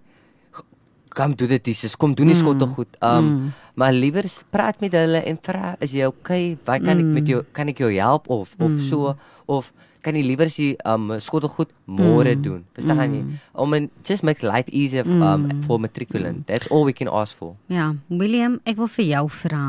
kom 1.12 1.36
doen 1.36 1.52
dit 1.52 1.72
dis 1.72 1.96
kom 2.00 2.14
doen 2.16 2.30
nie 2.32 2.38
mm. 2.38 2.44
skotte 2.44 2.68
goed. 2.72 2.96
Um 3.04 3.26
mm. 3.26 3.52
maar 3.76 3.94
liewer 3.96 4.28
praat 4.52 4.80
met 4.84 4.94
hulle 4.96 5.24
en 5.28 5.40
vra 5.44 5.76
is 5.80 5.96
jy 5.96 6.08
okay? 6.08 6.58
Wat 6.68 6.84
kan 6.84 6.98
mm. 6.98 7.02
ek 7.02 7.16
met 7.20 7.32
jou 7.34 7.42
kan 7.56 7.72
ek 7.72 7.82
jou 7.84 7.92
help 7.96 8.30
of 8.30 8.54
of 8.60 8.72
mm. 8.72 8.84
so 8.88 9.16
of 9.48 9.74
kan 10.02 10.18
jy 10.18 10.24
liewer 10.26 10.50
sy 10.50 10.72
um 10.88 11.12
skottelgoed 11.22 11.72
môre 11.86 12.36
mm. 12.36 12.44
doen. 12.46 12.62
Verstaan 12.78 13.02
mm. 13.04 13.16
jy? 13.16 13.40
Om 13.64 13.78
en 13.78 13.88
just 14.08 14.26
make 14.28 14.46
life 14.46 14.70
easier 14.72 15.06
um 15.06 15.48
mm. 15.48 15.64
for 15.68 15.80
matriculant. 15.80 16.46
That's 16.48 16.68
all 16.72 16.86
we 16.86 16.94
can 16.94 17.08
ask 17.08 17.38
for. 17.38 17.56
Ja, 17.72 17.94
William, 18.10 18.60
ek 18.66 18.80
wil 18.82 18.92
vir 18.98 19.08
jou 19.12 19.26
vra. 19.44 19.64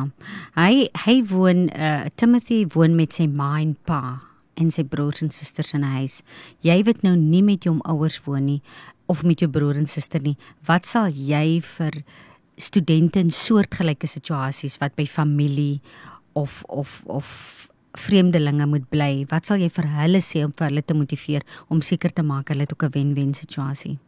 Hy 0.59 0.89
hy 1.05 1.17
woon 1.31 1.69
uh 1.73 2.09
Timothy 2.17 2.65
woon 2.75 2.97
met 2.99 3.13
sy 3.19 3.29
ma 3.29 3.55
en 3.61 3.77
pa 3.89 4.03
en 4.61 4.71
sy 4.71 4.85
broers 4.85 5.23
en 5.25 5.31
susters 5.33 5.73
in 5.73 5.85
'n 5.85 5.97
huis. 6.01 6.23
Jy 6.61 6.83
weet 6.85 7.03
nou 7.03 7.17
nie 7.17 7.43
met 7.43 7.65
jou 7.65 7.79
ouers 7.85 8.21
woon 8.25 8.45
nie 8.45 8.63
of 9.07 9.23
met 9.23 9.41
jou 9.41 9.51
broer 9.51 9.77
en 9.77 9.87
suster 9.87 10.21
nie. 10.21 10.37
Wat 10.67 10.87
sal 10.87 11.09
jy 11.09 11.61
vir 11.61 12.03
studente 12.57 13.19
in 13.19 13.31
soortgelyke 13.31 14.07
situasies 14.07 14.79
wat 14.79 14.95
by 14.97 15.07
familie 15.07 15.81
of 16.33 16.63
of 16.69 17.03
of 17.07 17.69
vreemdelinge 17.99 18.67
moet 18.67 18.89
bly, 18.89 19.25
wat 19.31 19.47
sal 19.47 19.61
jy 19.61 19.69
vir 19.73 19.89
hulle 19.99 20.21
sê 20.25 20.45
om 20.47 20.53
vir 20.57 20.71
hulle 20.71 20.83
te 20.83 20.95
motiveer 20.97 21.45
om 21.69 21.83
seker 21.85 22.13
te 22.13 22.23
maak 22.23 22.49
hulle 22.49 22.67
het 22.67 22.73
ook 22.73 22.85
'n 22.85 22.93
wen-wen 22.95 23.35
situasie? 23.35 23.99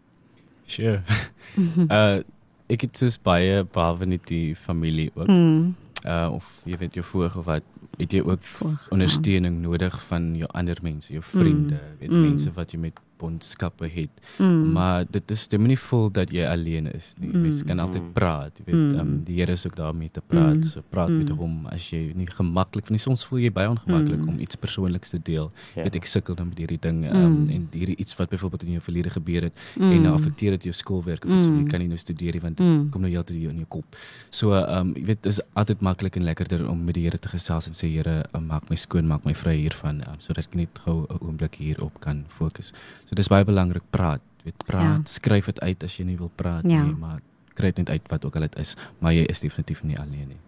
Sure. 0.66 1.03
uh 1.91 2.22
ek 2.66 2.80
het 2.80 2.99
dus 2.99 3.18
baie 3.20 3.64
behalwe 3.64 4.07
net 4.07 4.26
die 4.26 4.57
familie 4.57 5.11
ook. 5.14 5.28
Mm. 5.28 5.74
Uh 6.05 6.28
of 6.32 6.49
jy 6.64 6.78
weet 6.78 6.95
jou 6.95 7.05
voorge 7.05 7.43
wat 7.43 7.62
het 7.99 8.12
jy 8.12 8.22
ook 8.24 8.43
Vorige, 8.43 8.91
ondersteuning 8.91 9.55
ja. 9.55 9.68
nodig 9.68 10.03
van 10.09 10.37
jou 10.37 10.49
ander 10.53 10.78
mense, 10.82 11.12
jou 11.12 11.22
vriende, 11.22 11.74
mm. 11.74 11.99
weet 12.01 12.11
mm. 12.11 12.20
mense 12.20 12.53
wat 12.53 12.72
jy 12.72 12.78
met 12.78 12.99
bondskappe 13.19 13.89
het. 13.89 14.11
Mm. 14.39 14.73
Maar 14.73 15.05
dit 15.11 15.31
is 15.31 15.49
dit 15.49 15.59
moenie 15.61 15.79
voel 15.79 16.11
dat 16.11 16.33
jy 16.35 16.47
alleen 16.47 16.91
is 16.93 17.12
nie. 17.19 17.31
Mm. 17.31 17.47
Mens 17.47 17.62
kan 17.65 17.79
altyd 17.79 18.12
praat, 18.17 18.59
jy 18.59 18.65
weet, 18.69 18.81
mm. 18.81 19.01
um, 19.01 19.15
die 19.25 19.41
Here 19.41 19.53
is 19.53 19.67
ook 19.67 19.77
daar 19.77 19.91
om 19.91 19.99
mee 19.99 20.11
te 20.11 20.23
praat. 20.27 20.61
Mm. 20.61 20.62
So 20.62 20.83
praat 20.89 21.09
mm. 21.09 21.19
met 21.23 21.31
hom 21.39 21.67
as 21.73 21.89
jy 21.91 22.12
nie 22.17 22.27
gemaklik 22.31 22.87
van 22.87 22.99
soms 22.99 23.25
voel 23.29 23.45
jy 23.45 23.53
baie 23.55 23.69
ongemaklik 23.69 24.23
mm. 24.23 24.29
om 24.35 24.39
iets 24.45 24.59
persoonliks 24.61 25.15
te 25.15 25.21
deel. 25.23 25.51
Yeah. 25.51 25.75
Ja. 25.75 25.87
Weet 25.89 25.99
ek 26.01 26.09
sukkel 26.11 26.39
dan 26.39 26.49
met 26.49 26.61
hierdie 26.62 26.81
ding 26.81 27.03
um, 27.11 27.35
mm. 27.35 27.49
en 27.55 27.67
hierdie 27.73 27.97
iets 27.97 28.17
wat 28.17 28.31
byvoorbeeld 28.33 28.67
in 28.67 28.77
jou 28.77 28.83
verlede 28.85 29.11
gebeur 29.11 29.49
het 29.49 29.65
mm. 29.77 29.91
en 29.91 30.07
nou 30.07 30.15
affekteer 30.17 30.57
dit 30.57 30.69
jou 30.71 30.75
skoolwerk 30.77 31.25
of 31.25 31.33
iets 31.33 31.49
mm. 31.51 31.59
jy 31.61 31.71
kan 31.71 31.83
nie 31.83 31.91
nou 31.91 31.99
studeer 32.01 32.39
nie 32.39 32.43
want 32.45 32.62
mm. 32.62 32.89
kom 32.95 33.05
nou 33.05 33.12
heeltyd 33.12 33.37
hier 33.37 33.53
in 33.53 33.62
jou 33.65 33.71
kop. 33.79 33.99
So 34.31 34.55
ehm 34.59 34.91
um, 34.91 34.95
jy 34.99 35.05
weet 35.11 35.23
dis 35.27 35.41
altyd 35.59 35.83
maklik 35.85 36.19
en 36.21 36.27
lekkerder 36.27 36.65
om 36.71 36.85
met 36.85 36.97
die 36.99 37.05
Here 37.05 37.19
te 37.21 37.29
gesels 37.29 37.69
en 37.69 37.77
sê 37.77 37.91
Here, 37.95 38.23
um, 38.35 38.47
maak 38.49 38.71
my 38.71 38.79
skoon, 38.81 39.09
maak 39.11 39.27
my 39.29 39.35
vry 39.37 39.57
hiervan 39.59 40.01
um, 40.09 40.21
sodat 40.23 40.49
ek 40.49 40.57
net 40.59 40.79
gou 40.87 41.05
'n 41.05 41.21
oomblik 41.21 41.59
hierop 41.61 42.01
kan 42.01 42.25
fokus. 42.29 42.73
So 43.09 43.18
dis 43.18 43.30
baie 43.32 43.44
belangrik 43.44 43.84
praat. 43.94 44.22
Weet 44.44 44.64
praat, 44.68 45.07
ja. 45.07 45.09
skryf 45.09 45.46
dit 45.48 45.61
uit 45.64 45.84
as 45.86 45.94
jy 45.96 46.05
nie 46.05 46.18
wil 46.20 46.28
praat 46.36 46.66
ja. 46.68 46.82
nie, 46.84 46.92
maar 47.00 47.22
kry 47.57 47.70
dit 47.72 47.84
net 47.84 47.94
uit 47.94 48.11
wat 48.12 48.24
ook 48.28 48.34
al 48.36 48.44
dit 48.44 48.59
is, 48.61 48.74
maar 49.00 49.14
jy 49.16 49.22
is 49.30 49.40
definitief 49.40 49.80
nie 49.88 49.96
alleen 49.96 50.34
nie. 50.34 50.40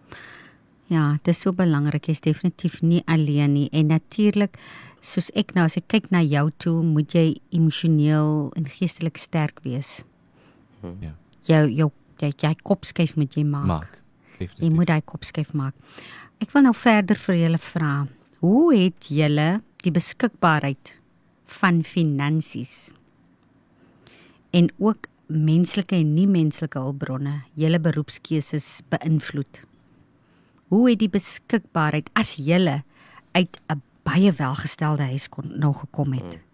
Ja, 0.93 1.15
dit 1.17 1.33
is 1.33 1.41
so 1.41 1.55
belangrik, 1.57 2.11
jy 2.11 2.19
is 2.19 2.21
definitief 2.27 2.83
nie 2.85 3.01
alleen 3.09 3.55
nie 3.57 3.69
en 3.73 3.89
natuurlik 3.95 4.59
soos 5.07 5.31
ek 5.39 5.55
nou 5.57 5.65
as 5.65 5.79
ek 5.81 5.87
kyk 5.95 6.11
na 6.13 6.21
jou 6.27 6.51
toe, 6.61 6.75
moet 6.85 7.15
jy 7.15 7.39
emosioneel 7.57 8.51
en 8.59 8.69
geestelik 8.69 9.17
sterk 9.23 9.63
wees. 9.65 10.03
Hmm. 10.83 10.99
Ja. 11.01 11.15
Jou 11.49 11.65
jou 11.71 11.89
jy, 12.21 12.33
jy 12.43 12.53
kop 12.67 12.85
skuif 12.89 13.17
met 13.17 13.37
jy 13.39 13.47
maak. 13.49 13.71
Maak. 13.71 13.99
Definitief. 14.37 14.61
Jy 14.61 14.73
moet 14.75 14.93
daai 14.93 15.03
kop 15.09 15.25
skuif 15.25 15.57
maak. 15.57 15.75
Ek 16.43 16.53
wil 16.53 16.67
nou 16.69 16.75
verder 16.77 17.17
vir 17.25 17.41
julle 17.47 17.61
vra. 17.71 17.93
Hoe 18.43 18.77
het 18.77 19.09
julle 19.09 19.49
die 19.87 19.95
beskikbaarheid 19.95 20.97
van 21.47 21.83
finansies 21.85 22.91
en 24.51 24.71
ook 24.79 25.09
menslike 25.27 25.97
en 25.97 26.15
nie 26.15 26.27
menslike 26.31 26.79
hulpbronne 26.79 27.41
julle 27.59 27.81
beroepskeuses 27.83 28.81
beïnvloed. 28.93 29.61
Hoe 30.71 30.83
het 30.91 31.01
die 31.03 31.11
beskikbaarheid 31.11 32.11
as 32.15 32.37
julle 32.39 32.83
uit 33.33 33.61
'n 33.71 33.83
baie 34.03 34.33
welgestelde 34.33 35.03
huis 35.03 35.29
kon 35.29 35.59
nou 35.59 35.75
gekom 35.75 36.13
het? 36.13 36.33
Hmm. 36.33 36.45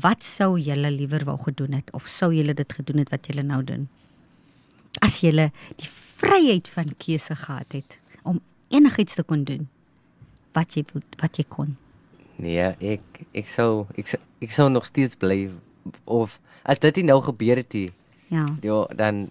Wat 0.00 0.22
sou 0.22 0.58
julle 0.58 0.90
liewer 0.90 1.24
wou 1.24 1.38
gedoen 1.38 1.72
het 1.72 1.92
of 1.92 2.06
sou 2.06 2.32
julle 2.34 2.54
dit 2.54 2.72
gedoen 2.72 2.98
het 2.98 3.10
wat 3.10 3.26
julle 3.26 3.42
nou 3.42 3.64
doen? 3.64 3.88
As 5.00 5.20
julle 5.20 5.52
die 5.76 5.88
vryheid 5.88 6.68
van 6.68 6.94
keuse 6.96 7.36
gehad 7.36 7.72
het 7.72 7.98
om 8.22 8.40
enigiets 8.68 9.14
te 9.14 9.22
kon 9.22 9.44
doen 9.44 9.68
wat 10.52 10.74
jy 10.74 10.84
wat 11.20 11.36
jy 11.36 11.44
kon. 11.48 11.76
Nee, 12.42 12.72
ek 12.94 13.22
ek 13.38 13.50
sou 13.50 13.86
ek 13.94 14.16
ek 14.42 14.54
sou 14.54 14.68
nog 14.72 14.86
steeds 14.88 15.14
bly 15.18 15.46
of 16.04 16.40
as 16.66 16.80
dit 16.82 17.00
nie 17.00 17.10
nou 17.12 17.20
gebeur 17.22 17.62
het 17.62 17.74
nie. 17.76 17.90
Ja. 18.32 18.46
Ja, 18.64 18.84
dan 18.98 19.28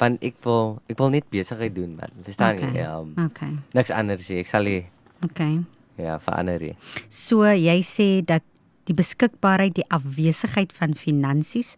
van 0.00 0.16
ek 0.24 0.36
wil 0.44 0.80
ek 0.88 0.98
wil 1.00 1.12
net 1.14 1.28
besigheid 1.32 1.74
doen 1.76 1.96
man. 1.96 2.12
Verstaan 2.26 2.60
jy? 2.60 2.68
Okay. 2.68 2.80
Ja. 2.80 2.92
Um, 3.00 3.12
okay. 3.24 3.52
Niks 3.76 3.92
anders 3.94 4.28
nie. 4.28 4.40
Ek 4.42 4.50
sal 4.50 4.68
nie. 4.68 4.84
Okay. 5.24 5.60
Ja, 6.00 6.16
verander 6.24 6.62
nie. 6.62 6.76
So 7.12 7.48
jy 7.48 7.80
sê 7.84 8.08
dat 8.24 8.44
die 8.88 8.96
beskikbaarheid, 8.96 9.76
die 9.76 9.86
afwesigheid 9.92 10.72
van 10.76 10.96
finansies 10.98 11.76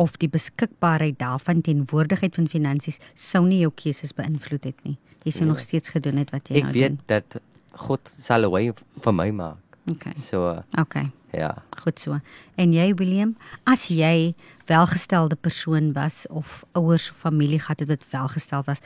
of 0.00 0.16
die 0.22 0.30
beskikbaarheid 0.30 1.18
daarvan 1.20 1.60
teenwoordigheid 1.66 2.38
van 2.38 2.48
finansies 2.50 3.00
sou 3.18 3.44
nie 3.46 3.60
jou 3.64 3.70
keuses 3.74 4.14
beïnvloed 4.16 4.70
het 4.70 4.84
nie. 4.86 4.96
Jy 5.26 5.34
sou 5.34 5.44
nee. 5.44 5.52
nog 5.52 5.62
steeds 5.62 5.92
gedoen 5.94 6.20
het 6.22 6.32
wat 6.34 6.48
jy 6.48 6.62
ek 6.62 6.68
nou 6.68 6.74
doen. 6.74 6.82
Ek 6.82 6.88
weet 6.88 7.08
dat 7.10 7.40
God 7.88 8.12
sal 8.16 8.48
wy 8.52 8.68
vir 8.74 9.14
my 9.14 9.28
maak. 9.34 9.67
Okay. 9.90 10.12
So 10.16 10.62
Okay. 10.78 11.10
Ja. 11.32 11.62
Goed 11.82 12.00
so. 12.00 12.18
En 12.54 12.72
jy 12.72 12.94
Willem, 12.94 13.36
as 13.68 13.88
jy 13.92 14.34
welgestelde 14.68 15.36
persoon 15.36 15.92
was 15.92 16.26
of 16.28 16.64
ouers 16.72 17.10
of 17.10 17.16
familie 17.16 17.60
gehad 17.60 17.80
het 17.80 17.88
wat 17.88 18.04
welgestel 18.10 18.62
was, 18.64 18.80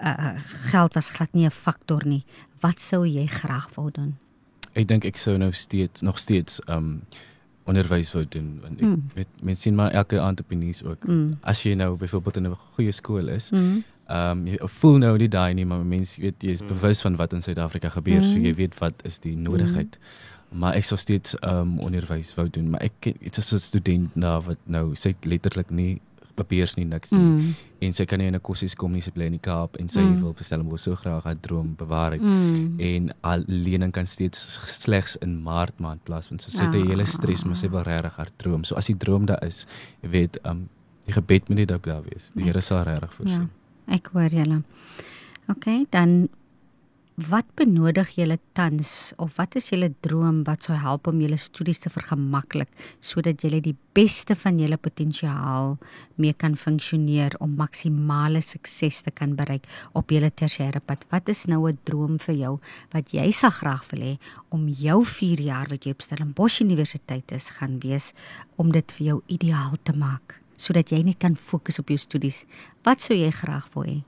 uh, 0.00 0.36
geld 0.70 0.94
was 0.94 1.08
glad 1.08 1.32
nie 1.32 1.44
'n 1.44 1.50
faktor 1.50 2.06
nie. 2.06 2.24
Wat 2.60 2.80
sou 2.80 3.06
jy 3.06 3.26
graag 3.26 3.68
wou 3.74 3.90
doen? 3.90 4.16
Ek 4.72 4.88
dink 4.88 5.04
ek 5.04 5.16
sou 5.16 5.36
nou 5.36 5.52
steeds 5.52 6.00
nog 6.00 6.18
steeds 6.18 6.60
um 6.68 7.02
onderwys 7.64 8.12
wou 8.12 8.24
doen 8.28 8.58
want 8.60 8.80
ek 8.80 8.86
mm. 8.86 9.10
weet 9.14 9.28
mense 9.42 9.60
sien 9.60 9.74
maar 9.74 9.90
elke 9.90 10.18
entrepreneurs 10.18 10.84
ook. 10.84 11.06
Mm. 11.06 11.38
As 11.40 11.62
jy 11.62 11.74
nou 11.74 11.96
byvoorbeeld 11.96 12.36
in 12.36 12.46
'n 12.46 12.54
goeie 12.54 12.92
skool 12.92 13.28
is, 13.28 13.50
mm. 13.50 13.84
um 14.08 14.46
jy 14.46 14.58
voel 14.60 14.98
nou 14.98 15.16
nie 15.16 15.28
daai 15.28 15.54
nie, 15.54 15.66
maar 15.66 15.84
mense 15.84 16.20
weet 16.20 16.42
jy 16.42 16.50
is 16.50 16.60
mm. 16.62 16.68
bewus 16.68 17.00
van 17.00 17.16
wat 17.16 17.32
in 17.32 17.42
Suid-Afrika 17.42 17.88
gebeur, 17.88 18.22
mm. 18.22 18.22
so 18.22 18.38
jy 18.38 18.54
weet 18.54 18.78
wat 18.78 19.04
is 19.04 19.20
die 19.20 19.36
nodigheid. 19.36 19.98
Mm 20.00 20.36
maar 20.50 20.74
ek 20.74 20.84
sou 20.84 20.98
steeds 20.98 21.36
um 21.42 21.78
onderwys 21.84 22.34
wou 22.34 22.48
doen. 22.50 22.70
Maar 22.70 22.80
ek 22.88 23.14
het 23.20 23.34
so 23.34 23.56
'n 23.56 23.60
student 23.60 24.16
nou 24.16 24.42
wat 24.42 24.58
nou 24.66 24.94
sy 24.94 25.14
letterlik 25.22 25.70
nie 25.70 26.00
papiers 26.38 26.76
nie 26.78 26.86
niks 26.86 27.10
nie. 27.10 27.20
Mm. 27.20 27.54
en 27.78 27.92
sy 27.94 28.04
kan 28.10 28.18
nie 28.18 28.26
in 28.26 28.34
'n 28.34 28.40
kursus 28.40 28.74
kom 28.74 28.92
nie 28.92 29.00
sy 29.00 29.10
bly 29.14 29.26
in 29.30 29.36
die 29.36 29.42
Kaap 29.42 29.76
en 29.76 29.88
sy 29.88 30.00
mm. 30.00 30.22
wil 30.22 30.32
bestel 30.32 30.60
om 30.60 30.76
so 30.76 30.96
graag 30.96 31.24
haar 31.24 31.40
droom 31.40 31.74
bewaar 31.76 32.12
het. 32.12 32.22
Mm. 32.22 32.80
en 32.80 33.12
al 33.22 33.44
lening 33.46 33.92
kan 33.92 34.06
steeds 34.06 34.58
slegs 34.66 35.16
in 35.16 35.42
maart 35.42 35.78
maand 35.78 36.02
plaasvind. 36.04 36.42
So 36.42 36.50
sy 36.50 36.64
het 36.64 36.74
'n 36.74 36.88
hele 36.88 37.06
stres 37.06 37.44
maar 37.44 37.56
sy 37.56 37.68
wil 37.68 37.82
regtig 37.82 38.16
haar 38.16 38.30
droom. 38.36 38.64
So 38.64 38.74
as 38.74 38.86
die 38.86 38.96
droom 38.96 39.26
daar 39.26 39.44
is 39.44 39.66
jy 40.02 40.08
weet 40.10 40.38
um 40.44 40.68
die 41.04 41.12
gebed 41.12 41.48
moet 41.48 41.58
net 41.58 41.72
ook 41.72 41.84
daar 41.84 42.02
wees. 42.02 42.30
Die 42.34 42.44
Here 42.44 42.60
sal 42.60 42.82
regtig 42.82 43.14
voorsien. 43.14 43.50
Ja, 43.86 43.94
ek 43.94 44.10
hoor 44.12 44.28
julle. 44.30 44.62
OK 45.48 45.90
dan 45.90 46.28
wat 47.26 47.48
benodig 47.58 48.12
julle 48.14 48.36
tans 48.54 49.10
of 49.18 49.32
wat 49.40 49.56
is 49.58 49.72
julle 49.72 49.88
droom 50.06 50.44
wat 50.46 50.68
sou 50.68 50.76
help 50.78 51.08
om 51.10 51.18
julle 51.18 51.38
studies 51.40 51.80
te 51.82 51.90
vergemaklik 51.90 52.70
sodat 53.02 53.42
julle 53.42 53.58
die 53.64 53.74
beste 53.98 54.36
van 54.38 54.60
julle 54.62 54.78
potensiaal 54.78 55.74
mee 56.22 56.36
kan 56.38 56.54
funksioneer 56.54 57.34
om 57.42 57.56
maksimale 57.58 58.38
sukses 58.44 59.02
te 59.02 59.10
kan 59.10 59.34
bereik 59.34 59.66
op 59.98 60.14
julle 60.14 60.30
tersiêre 60.30 60.78
pad. 60.78 61.02
Wat 61.10 61.28
is 61.28 61.46
nou 61.46 61.66
'n 61.66 61.78
droom 61.82 62.18
vir 62.18 62.34
jou 62.34 62.60
wat 62.94 63.10
jy 63.10 63.32
sal 63.32 63.50
graag 63.50 63.90
wil 63.90 64.02
hê 64.02 64.18
om 64.50 64.68
jou 64.68 65.04
4 65.04 65.40
jaar 65.40 65.66
wat 65.70 65.84
jy 65.84 65.90
op 65.90 66.02
Stellenbosch 66.02 66.60
Universiteit 66.60 67.32
is 67.32 67.50
gaan 67.58 67.80
wees 67.80 68.12
om 68.56 68.70
dit 68.70 68.92
vir 68.92 69.06
jou 69.06 69.22
ideaal 69.26 69.74
te 69.82 69.92
maak 69.92 70.40
sodat 70.56 70.90
jy 70.90 71.02
net 71.02 71.18
kan 71.18 71.34
fokus 71.36 71.78
op 71.78 71.88
jou 71.88 71.98
studies. 71.98 72.44
Wat 72.84 73.00
sou 73.00 73.14
jy 73.16 73.30
graag 73.30 73.68
wil 73.74 73.84
hê? 73.84 74.07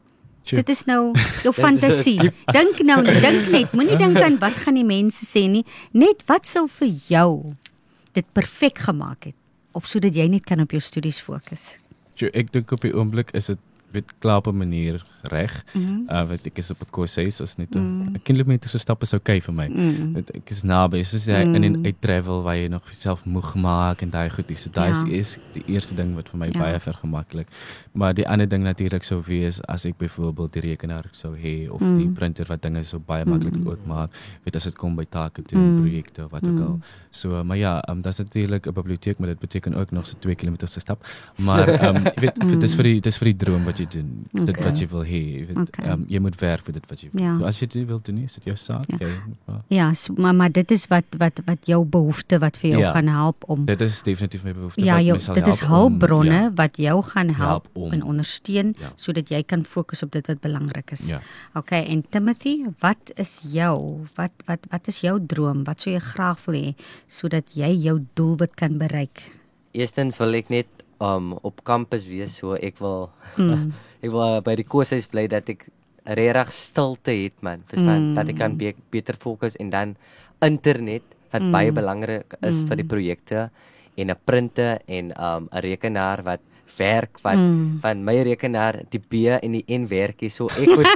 Dit 0.50 0.68
is 0.68 0.84
nou 0.88 1.12
jou 1.44 1.52
fantasie. 1.54 2.18
Dink 2.50 2.82
nou, 2.86 3.00
dink 3.06 3.50
net, 3.52 3.72
moenie 3.76 3.98
dink 4.00 4.18
aan 4.20 4.38
wat 4.42 4.58
gaan 4.64 4.78
die 4.80 4.86
mense 4.86 5.26
sê 5.28 5.46
nie, 5.50 5.64
net 5.92 6.24
wat 6.30 6.50
sou 6.50 6.66
vir 6.80 6.94
jou 7.08 7.32
dit 8.18 8.26
perfek 8.34 8.82
gemaak 8.88 9.30
het 9.30 9.36
op 9.78 9.86
sodat 9.86 10.16
jy 10.18 10.26
net 10.32 10.46
kan 10.48 10.60
op 10.62 10.72
jou 10.74 10.82
studies 10.82 11.20
fokus. 11.22 11.76
Jo, 12.18 12.28
ek 12.34 12.50
dink 12.52 12.72
op 12.74 12.82
die 12.82 12.92
oomblik 12.92 13.30
is 13.38 13.52
dit 13.52 13.60
weet 13.92 14.14
klaar 14.18 14.36
op 14.36 14.46
'n 14.46 14.56
manier 14.56 15.04
reg. 15.22 15.64
Mm 15.72 15.82
-hmm. 15.82 16.04
Uh 16.08 16.28
wat 16.28 16.46
ek 16.46 16.58
is 16.58 16.70
op 16.70 16.80
'n 16.80 16.90
koers 16.90 17.16
is 17.16 17.40
is 17.40 17.56
net 17.56 17.74
'n 17.74 17.78
mm 17.78 18.00
-hmm. 18.00 18.22
kilometer 18.22 18.70
se 18.70 18.78
stap 18.78 19.02
is 19.02 19.12
okay 19.12 19.40
vir 19.40 19.54
my. 19.54 19.68
Mm 19.68 19.76
-hmm. 19.76 20.12
Weet 20.12 20.30
ek 20.30 20.50
is 20.50 20.62
naby. 20.62 21.02
Soos 21.02 21.24
jy 21.24 21.44
mm 21.44 21.54
-hmm. 21.54 21.62
in 21.62 21.72
'n 21.72 21.84
uit 21.84 21.96
travel 21.98 22.42
waar 22.42 22.56
jy 22.56 22.66
nog 22.66 22.84
jouself 22.84 23.24
moeg 23.24 23.54
maak 23.54 24.00
en 24.00 24.10
daai 24.10 24.30
goed 24.30 24.50
is. 24.50 24.60
So 24.60 24.70
daai 24.72 24.92
ja. 24.92 25.06
is 25.06 25.38
die 25.52 25.62
eerste 25.66 25.94
ding 25.94 26.14
wat 26.14 26.28
vir 26.28 26.38
my 26.38 26.48
ja. 26.52 26.58
baie 26.58 26.80
vergemaklik. 26.80 27.48
Maar 27.92 28.14
die 28.14 28.28
ander 28.28 28.48
ding 28.48 28.62
natuurlik 28.62 29.02
sou 29.02 29.22
wees 29.26 29.62
as 29.66 29.84
ek 29.84 29.96
byvoorbeeld 29.96 30.52
die 30.52 30.62
rekenaar 30.62 31.04
sou 31.10 31.36
hê 31.36 31.70
of 31.70 31.80
mm 31.80 31.86
-hmm. 31.86 31.98
die 31.98 32.08
printer 32.08 32.46
wat 32.46 32.62
dinge 32.62 32.82
so 32.82 32.98
baie 33.06 33.24
maklik 33.24 33.54
mm 33.54 33.62
-hmm. 33.62 33.70
oopmaak. 33.70 34.10
Weet 34.44 34.56
as 34.56 34.64
dit 34.64 34.76
kom 34.76 34.96
by 34.96 35.04
take 35.08 35.42
toe 35.42 35.58
mm 35.58 35.64
-hmm. 35.64 35.80
projekte 35.80 36.24
of 36.24 36.30
wat 36.30 36.44
ook 36.44 36.50
mm 36.50 36.58
al. 36.60 36.78
So 37.10 37.44
maar 37.44 37.56
ja, 37.56 37.88
um, 37.88 38.00
dat 38.00 38.12
is 38.12 38.18
natuurlik 38.18 38.66
'n 38.66 38.72
biblioteek, 38.72 39.18
maar 39.18 39.28
dit 39.28 39.38
beteken 39.38 39.74
ook 39.74 39.90
nog 39.90 40.06
so 40.06 40.14
2 40.18 40.34
km 40.34 40.54
se 40.66 40.80
stap. 40.80 41.06
Maar 41.36 41.68
um, 41.68 42.02
weet 42.02 42.36
mm 42.36 42.42
-hmm. 42.48 42.48
dit 42.48 42.62
is 42.62 42.74
vir 42.74 42.84
die 42.84 43.00
dis 43.00 43.18
vir 43.18 43.24
die 43.24 43.36
droom 43.36 43.64
wat 43.64 43.79
jy 43.80 43.88
doen. 43.96 44.10
Okay. 44.30 44.46
Dit 44.46 44.62
wat 44.64 44.80
jy 44.80 44.86
wil 44.90 45.04
hê 45.06 45.22
okay. 45.58 45.86
um, 45.92 46.04
jy 46.10 46.20
moet 46.22 46.36
werk 46.40 46.64
vir 46.66 46.76
dit 46.76 46.86
wat 46.90 47.02
jy 47.04 47.10
ja. 47.20 47.32
so 47.38 47.48
as 47.50 47.60
jy 47.60 47.68
dit 47.74 47.86
wil 47.88 48.00
doen 48.04 48.18
is 48.24 48.36
dit 48.38 48.48
jou 48.50 48.56
saak 48.60 48.90
ja, 48.94 49.08
jy, 49.08 49.56
ja 49.74 49.86
so, 49.98 50.14
maar 50.20 50.36
maar 50.36 50.52
dit 50.54 50.74
is 50.74 50.86
wat 50.92 51.18
wat 51.20 51.40
wat 51.46 51.70
jou 51.70 51.80
behoefte 51.96 52.40
wat 52.42 52.58
vir 52.60 52.74
jou 52.74 52.82
ja. 52.84 52.92
gaan 52.96 53.10
help 53.12 53.46
om 53.52 53.66
dit 53.68 53.84
is 53.86 54.00
definitief 54.06 54.44
my 54.46 54.54
behoefte 54.56 54.84
ja, 54.86 54.98
jou, 55.04 55.18
dit 55.38 55.50
is 55.52 55.62
hulpbronne 55.70 56.40
ja. 56.40 56.52
wat 56.60 56.80
jou 56.80 56.96
gaan 57.10 57.32
help, 57.40 57.68
help 57.70 57.84
om, 57.86 57.94
en 57.96 58.04
ondersteun 58.14 58.74
ja. 58.80 58.92
sodat 59.00 59.32
jy 59.32 59.42
kan 59.46 59.64
fokus 59.64 60.04
op 60.06 60.12
dit 60.16 60.30
wat 60.32 60.42
belangrik 60.44 60.94
is 60.96 61.06
ja. 61.10 61.22
okay 61.58 61.82
en 61.84 62.04
Timothy 62.10 62.56
wat 62.84 63.14
is 63.20 63.38
jou 63.56 64.06
wat 64.18 64.46
wat 64.50 64.70
wat 64.72 64.92
is 64.92 65.02
jou 65.04 65.18
droom 65.20 65.64
wat 65.68 65.84
sou 65.84 65.94
jy 65.94 66.02
graag 66.12 66.42
wil 66.46 66.58
hê 66.58 66.74
sodat 67.20 67.56
jy 67.58 67.72
jou 67.88 68.00
doelwit 68.18 68.56
kan 68.60 68.78
bereik 68.80 69.28
Eerstens 69.70 70.16
wil 70.18 70.34
ek 70.34 70.48
net 70.50 70.79
um 71.00 71.32
op 71.42 71.64
kampus 71.64 72.06
wees 72.06 72.36
so 72.36 72.54
ek 72.54 72.78
wil 72.80 73.08
hmm. 73.36 73.72
ek 74.04 74.10
wil 74.12 74.40
by 74.44 74.54
die 74.60 74.68
kursus 74.68 75.08
bly 75.10 75.26
dat 75.28 75.48
ek 75.48 75.66
regtig 76.04 76.52
stilte 76.56 77.12
het 77.12 77.36
man 77.44 77.64
verstaan 77.68 78.10
mm. 78.10 78.14
dat 78.16 78.30
ek 78.32 78.38
kan 78.40 78.56
be 78.56 78.72
beter 78.90 79.18
fokus 79.20 79.56
en 79.60 79.68
dan 79.70 79.88
internet 80.40 81.04
wat 81.30 81.44
mm. 81.44 81.52
baie 81.52 81.70
belangrik 81.76 82.34
is 82.40 82.62
mm. 82.62 82.66
vir 82.68 82.76
die 82.80 82.86
hmm. 82.86 82.94
projekte 82.94 83.40
en 84.00 84.10
'n 84.10 84.20
printer 84.24 84.80
en 84.88 85.12
um 85.12 85.48
'n 85.52 85.60
rekenaar 85.60 86.24
wat 86.24 86.40
werk 86.76 87.18
wat 87.22 87.36
mm. 87.36 87.78
van 87.82 88.04
my 88.04 88.16
rekenaar 88.26 88.80
die 88.92 89.00
B 89.00 89.26
en 89.36 89.52
die 89.56 89.64
N 89.78 89.86
werk 89.90 90.20
hier 90.20 90.32
so 90.32 90.48
ek 90.54 90.70
moet 90.70 90.88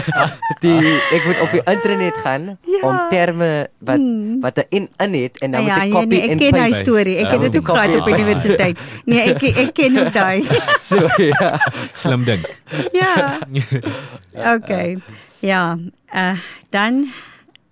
die 0.64 0.94
ek 1.14 1.26
moet 1.26 1.40
op 1.44 1.54
die 1.54 1.62
internet 1.64 2.20
gaan 2.24 2.48
ja. 2.66 2.80
om 2.82 2.96
terme 3.10 3.50
wat 3.78 4.00
mm. 4.00 4.40
wat 4.44 4.58
'n 4.58 4.66
in 4.70 4.88
in 4.98 5.14
het 5.22 5.38
en 5.42 5.50
dan 5.50 5.64
ja, 5.64 5.74
moet 5.74 5.84
ek 5.84 5.92
copy 5.92 6.14
ja, 6.14 6.26
nee, 6.26 6.30
ek 6.30 6.38
ken 6.38 6.52
daai 6.52 6.74
storie. 6.74 7.16
Ek 7.16 7.30
het 7.30 7.40
dit 7.40 7.58
ook 7.58 7.68
gehad 7.68 7.96
op 7.96 8.08
universiteit. 8.08 8.78
Nee 9.04 9.22
ek 9.34 9.42
ek 9.42 9.74
ken 9.74 9.92
dit 9.94 10.12
daai. 10.12 10.42
So 10.88 11.08
ja 11.18 11.58
slim 11.94 12.24
ding. 12.24 12.44
Ja. 12.92 13.38
Okay. 14.56 14.98
Ja 15.40 15.78
uh, 16.14 16.36
dan 16.70 17.08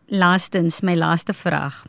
laastens 0.09 0.81
my 0.81 0.95
laaste 0.97 1.35
vraag. 1.35 1.85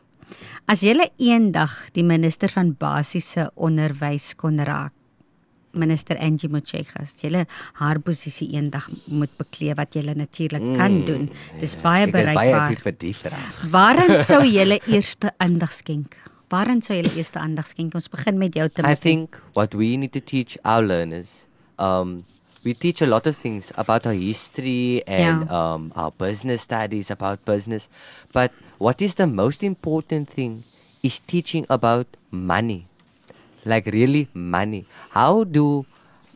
As 0.65 0.81
jy 0.81 0.95
eendag 1.21 1.71
die 1.93 2.03
minister 2.03 2.49
van 2.49 2.73
basiese 2.73 3.51
onderwys 3.53 4.33
kon 4.35 4.57
raak, 4.57 4.93
minister 5.75 6.17
Angie 6.17 6.49
Motshekga 6.51 7.03
as 7.03 7.15
jy 7.23 7.45
haar 7.79 7.99
posisie 7.99 8.51
eendag 8.55 8.89
moet 9.07 9.31
beklee 9.37 9.75
wat 9.77 9.95
jy 9.95 10.03
natuurlik 10.15 10.61
mm, 10.61 10.77
kan 10.79 10.99
doen. 11.05 11.29
Dis 11.59 11.75
baie 11.81 12.07
bereikbaar. 12.11 12.77
Waarin 13.75 14.17
sou 14.23 14.43
jy 14.43 14.79
eerste 14.87 15.33
aandag 15.37 15.73
skenk? 15.73 16.15
Waarin 16.49 16.81
sou 16.81 16.95
jy 16.97 17.09
eerste 17.15 17.39
aandag 17.39 17.67
skenk? 17.67 17.95
Ons 17.95 18.09
begin 18.09 18.37
met 18.37 18.55
jou 18.55 18.69
te 18.69 18.85
I 18.85 18.95
think 18.95 19.39
what 19.53 19.73
we 19.73 19.95
need 19.95 20.13
to 20.13 20.21
teach 20.21 20.57
our 20.63 20.83
learners 20.83 21.45
um 21.79 22.23
we 22.63 22.73
teach 22.73 23.01
a 23.01 23.05
lot 23.05 23.27
of 23.27 23.35
things 23.37 23.71
about 23.77 24.07
our 24.07 24.13
history 24.13 25.03
and 25.07 25.45
yeah. 25.45 25.73
um 25.73 25.91
our 25.95 26.11
business 26.11 26.61
studies 26.61 27.11
about 27.11 27.43
business 27.45 27.89
but 28.33 28.51
what 28.77 29.01
is 29.01 29.15
the 29.15 29.27
most 29.27 29.63
important 29.63 30.29
thing 30.29 30.63
is 31.03 31.19
teaching 31.19 31.65
about 31.69 32.07
money 32.31 32.87
like 33.65 33.85
really 33.87 34.29
money. 34.33 34.85
How 35.11 35.43
do 35.43 35.85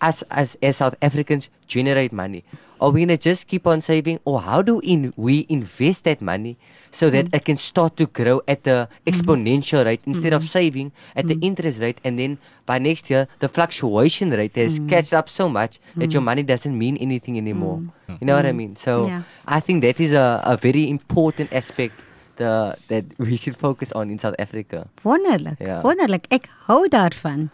us 0.01 0.23
as, 0.31 0.57
as 0.61 0.77
South 0.77 0.95
Africans 1.01 1.49
generate 1.67 2.11
money? 2.11 2.43
Are 2.81 2.91
we 2.91 3.01
gonna 3.01 3.17
just 3.17 3.47
keep 3.47 3.67
on 3.67 3.81
saving, 3.81 4.21
or 4.23 4.39
how 4.39 4.61
do 4.61 4.79
in, 4.79 5.13
we 5.17 5.45
invest 5.49 6.05
that 6.05 6.21
money 6.21 6.57
so 6.91 7.09
that 7.09 7.25
mm. 7.25 7.35
it 7.35 7.43
can 7.43 7.57
start 7.57 7.97
to 7.97 8.05
grow 8.05 8.41
at 8.47 8.63
the 8.63 8.87
mm-hmm. 8.87 9.09
exponential 9.09 9.83
rate 9.83 9.99
instead 10.05 10.31
mm. 10.31 10.37
of 10.37 10.43
saving 10.45 10.93
at 11.13 11.27
the 11.27 11.37
interest 11.41 11.81
rate, 11.81 11.99
and 12.05 12.17
then 12.17 12.37
by 12.65 12.79
next 12.79 13.09
year 13.09 13.27
the 13.39 13.49
fluctuation 13.49 14.31
rate 14.31 14.55
has 14.55 14.79
catched 14.87 15.11
up 15.11 15.27
so 15.27 15.49
much 15.49 15.79
that 15.97 16.13
your 16.13 16.21
money 16.21 16.41
doesn't 16.41 16.77
mean 16.77 16.95
anything 16.97 17.37
anymore. 17.37 17.83
You 18.07 18.25
know 18.25 18.35
what 18.37 18.45
I 18.45 18.53
mean? 18.53 18.77
So 18.77 19.07
yeah. 19.07 19.23
I 19.45 19.59
think 19.59 19.81
that 19.83 19.99
is 19.99 20.13
a, 20.13 20.41
a 20.45 20.55
very 20.55 20.89
important 20.89 21.51
aspect 21.51 21.99
the 22.39 22.75
that 22.87 23.05
we 23.17 23.37
should 23.37 23.57
focus 23.59 23.91
on 23.93 24.09
in 24.09 24.19
South 24.19 24.35
Africa. 24.39 24.87
Wonderlik. 25.03 25.59
Ja. 25.59 25.81
Wonderlik. 25.85 26.25
Ek 26.33 26.47
hou 26.67 26.87
daarvan. 26.91 27.49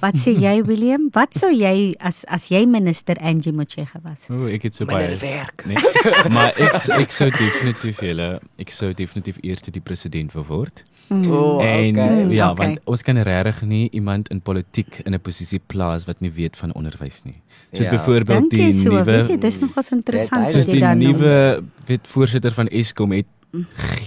Wat 0.00 0.18
sê 0.20 0.34
jy 0.34 0.56
William? 0.70 1.08
Wat 1.14 1.36
sou 1.36 1.52
jy 1.52 1.94
as 2.00 2.24
as 2.32 2.48
jy 2.50 2.64
minister 2.66 3.20
Angie 3.20 3.54
Motshega 3.54 4.00
was? 4.04 4.26
O, 4.32 4.48
ek 4.50 4.68
het 4.68 4.80
so 4.80 4.88
baie 4.88 5.12
werk. 5.22 5.66
Nee. 5.68 5.78
maar 6.34 6.56
ek 6.56 6.80
ek 6.98 7.14
sou 7.14 7.28
definitief 7.34 8.00
julle 8.04 8.30
ek 8.60 8.74
sou 8.74 8.90
definitief 8.96 9.38
eers 9.44 9.68
die 9.70 9.84
president 9.84 10.34
wil 10.36 10.48
word. 10.48 10.82
Mm. 11.10 11.26
Oh, 11.34 11.58
en 11.58 11.98
okay. 11.98 12.26
ja, 12.36 12.52
okay. 12.52 12.58
want 12.64 12.90
ons 12.90 13.02
kan 13.02 13.18
regtig 13.26 13.64
nie 13.66 13.86
iemand 13.98 14.30
in 14.30 14.40
politiek 14.40 15.00
in 15.04 15.14
'n 15.14 15.20
posisie 15.20 15.58
plaas 15.58 16.06
wat 16.06 16.20
nie 16.20 16.30
weet 16.30 16.56
van 16.56 16.72
onderwys 16.74 17.24
nie. 17.24 17.40
Soos 17.72 17.86
ja. 17.86 17.92
byvoorbeeld 17.98 18.50
die 18.50 18.72
so, 18.74 18.90
nuwe 18.90 19.38
Dis 19.38 19.58
nogals 19.60 19.90
interessant. 19.94 20.50
Soos 20.54 20.66
die 20.66 20.82
nuwe 20.82 21.62
weet 21.86 22.06
voorsitter 22.06 22.54
van 22.54 22.70
Eskom 22.70 23.12
het 23.14 23.26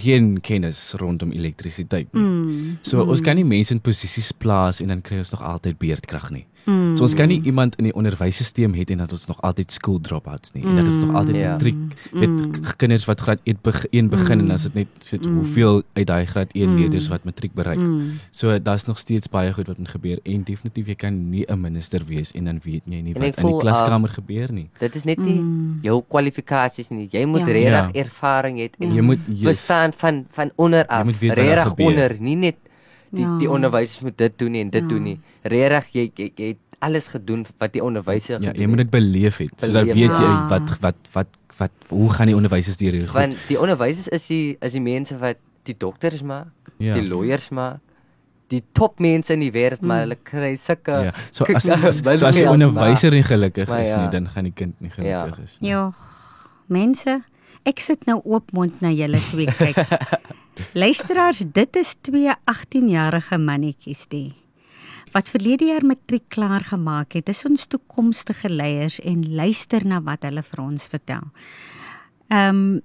geen 0.00 0.40
kennis 0.40 0.94
rondom 1.00 1.32
elektrisiteit 1.32 2.12
nie. 2.12 2.22
Mm. 2.22 2.78
So 2.82 3.02
mm. 3.02 3.10
ons 3.10 3.20
kan 3.24 3.36
nie 3.36 3.46
mense 3.46 3.74
in 3.74 3.82
posisies 3.84 4.32
plaas 4.32 4.80
en 4.80 4.92
dan 4.94 5.02
kry 5.04 5.20
ons 5.20 5.34
nog 5.34 5.42
altyd 5.44 5.78
beerdkrag 5.78 6.30
nie. 6.34 6.46
Mm. 6.64 6.96
So 6.96 7.04
ons 7.04 7.14
kan 7.14 7.28
nie 7.28 7.40
iemand 7.44 7.76
in 7.80 7.88
die 7.88 7.94
onderwysstelsel 7.94 8.72
hê 8.76 8.84
en 8.94 9.02
dat 9.04 9.12
ons 9.12 9.26
nog 9.28 9.40
altyd 9.44 9.72
school 9.72 10.00
dropouts 10.00 10.52
nie. 10.54 10.64
Mm. 10.64 10.70
En 10.70 10.76
dat 10.80 10.92
ons 10.92 11.02
nog 11.04 11.16
altyd 11.20 11.36
yeah. 11.36 11.56
triek 11.60 11.76
met 12.12 12.30
mm. 12.30 12.76
kinders 12.80 13.04
wat 13.08 13.20
graad 13.20 13.40
1 13.44 13.58
begin, 13.62 14.08
begin 14.08 14.38
mm. 14.38 14.44
en 14.44 14.56
as 14.56 14.66
dit 14.68 14.74
net 14.80 14.88
so 15.04 15.18
mm. 15.20 15.36
hoeveel 15.40 15.82
uit 15.92 16.06
daai 16.06 16.26
graad 16.26 16.52
1 16.52 16.68
mm. 16.68 16.78
leerders 16.78 17.08
wat 17.12 17.24
matriek 17.28 17.54
bereik. 17.54 17.78
Mm. 17.78 18.18
So 18.30 18.58
daar's 18.58 18.86
nog 18.88 18.98
steeds 18.98 19.28
baie 19.28 19.52
goed 19.52 19.68
wat 19.68 19.78
moet 19.78 19.92
gebeur 19.92 20.22
en 20.22 20.44
definitief 20.44 20.92
jy 20.92 20.98
kan 21.04 21.20
nie 21.30 21.44
'n 21.48 21.60
minister 21.60 22.04
wees 22.08 22.32
en 22.32 22.44
dan 22.44 22.60
weet 22.64 22.82
jy 22.84 23.00
nie 23.00 23.14
wat 23.14 23.22
in 23.22 23.46
die 23.46 23.60
klaskamer 23.60 24.10
uh, 24.10 24.14
gebeur 24.14 24.52
nie. 24.52 24.68
Dit 24.78 24.94
is 24.94 25.04
net 25.04 25.18
nie 25.18 25.40
mm. 25.40 25.78
jou 25.82 26.02
kwalifikasies 26.08 26.90
nie. 26.90 27.08
Jy 27.10 27.24
moet 27.24 27.46
ja. 27.46 27.52
regtig 27.52 27.94
ja. 27.94 28.04
ervaring 28.04 28.58
hê 28.58 28.70
en 28.78 28.94
jy 28.94 29.02
moet 29.02 29.20
yes. 29.28 29.42
verstaan 29.42 29.92
van 29.92 30.24
van 30.30 30.50
onder 30.56 30.86
af. 30.86 31.06
Regtig 31.20 31.74
onder, 31.76 32.16
nie 32.20 32.36
net 32.36 32.56
die 33.14 33.24
ja. 33.24 33.38
die 33.40 33.50
onderwysers 33.50 34.04
moet 34.06 34.18
dit 34.18 34.36
doen 34.42 34.58
en 34.60 34.74
dit 34.74 34.82
ja. 34.82 34.88
doen 34.88 35.08
nie. 35.12 35.16
Regtig 35.42 35.88
jy, 35.92 36.10
jy 36.14 36.28
jy 36.34 36.50
het 36.54 36.78
alles 36.84 37.08
gedoen 37.12 37.46
wat 37.62 37.72
die 37.72 37.82
onderwyser 37.84 38.42
Ja, 38.42 38.52
jy 38.52 38.68
moet 38.68 38.84
dit 38.84 38.92
beleef 38.92 39.40
het. 39.42 39.54
So 39.56 39.72
dan 39.72 39.88
weet 39.90 40.12
jy 40.12 40.28
ja. 40.28 40.36
wat 40.52 40.76
wat 40.84 41.10
wat 41.16 41.40
wat 41.56 41.88
hoe 41.88 42.10
gaan 42.12 42.26
die 42.32 42.36
onderwysers 42.36 42.76
deur 42.76 42.92
hier? 42.92 43.10
Want 43.14 43.38
die 43.48 43.60
onderwysers 43.60 44.10
is 44.12 44.26
die 44.26 44.56
is 44.60 44.76
die 44.76 44.84
mense 44.84 45.18
wat 45.22 45.40
die 45.64 45.76
dokters 45.78 46.22
maak, 46.22 46.52
ja. 46.76 46.98
die 46.98 47.06
lawyers 47.08 47.48
maak 47.54 47.80
die 48.52 48.62
top 48.76 49.00
mense 49.02 49.32
in 49.34 49.42
die 49.44 49.52
wêreld 49.54 49.84
maar 49.84 50.02
hmm. 50.02 50.10
hulle 50.10 50.18
kry 50.28 50.52
sulke 50.60 50.98
ja 51.08 51.12
so 51.30 51.46
as 51.48 51.68
as, 51.74 52.00
so 52.02 52.28
as 52.28 52.38
die 52.38 52.48
onderwyser 52.48 53.14
nie 53.14 53.24
gelukkig 53.26 53.70
is 53.80 53.92
ja. 53.92 54.02
nie 54.02 54.10
dan 54.12 54.28
gaan 54.34 54.50
die 54.50 54.56
kind 54.56 54.80
nie 54.84 54.92
gelukkig 54.92 55.38
ja. 55.40 55.48
is 55.48 55.56
nie 55.60 55.72
ja 55.72 55.84
mense 56.78 57.18
ek 57.64 57.80
sit 57.80 58.04
nou 58.10 58.20
oop 58.24 58.52
mond 58.56 58.82
na 58.84 58.92
julle 58.92 59.20
twee 59.30 59.48
kyk 59.60 59.80
luisteraars 60.74 61.44
dit 61.52 61.76
is 61.76 61.94
twee 62.00 62.32
18 62.44 62.88
jarige 62.88 63.38
mannetjies 63.38 64.06
die 64.08 64.32
wat 65.14 65.30
verlede 65.30 65.68
jaar 65.70 65.84
matriek 65.86 66.24
klaar 66.34 66.64
gemaak 66.66 67.14
het. 67.14 67.28
Dis 67.28 67.44
ons 67.46 67.68
toekomstige 67.70 68.48
leiers 68.50 68.96
en 69.06 69.20
luister 69.38 69.86
na 69.86 70.00
wat 70.02 70.26
hulle 70.26 70.42
vir 70.42 70.64
ons 70.64 70.90
vertel. 70.90 71.30
Ehm 72.32 72.64
um, 72.64 72.82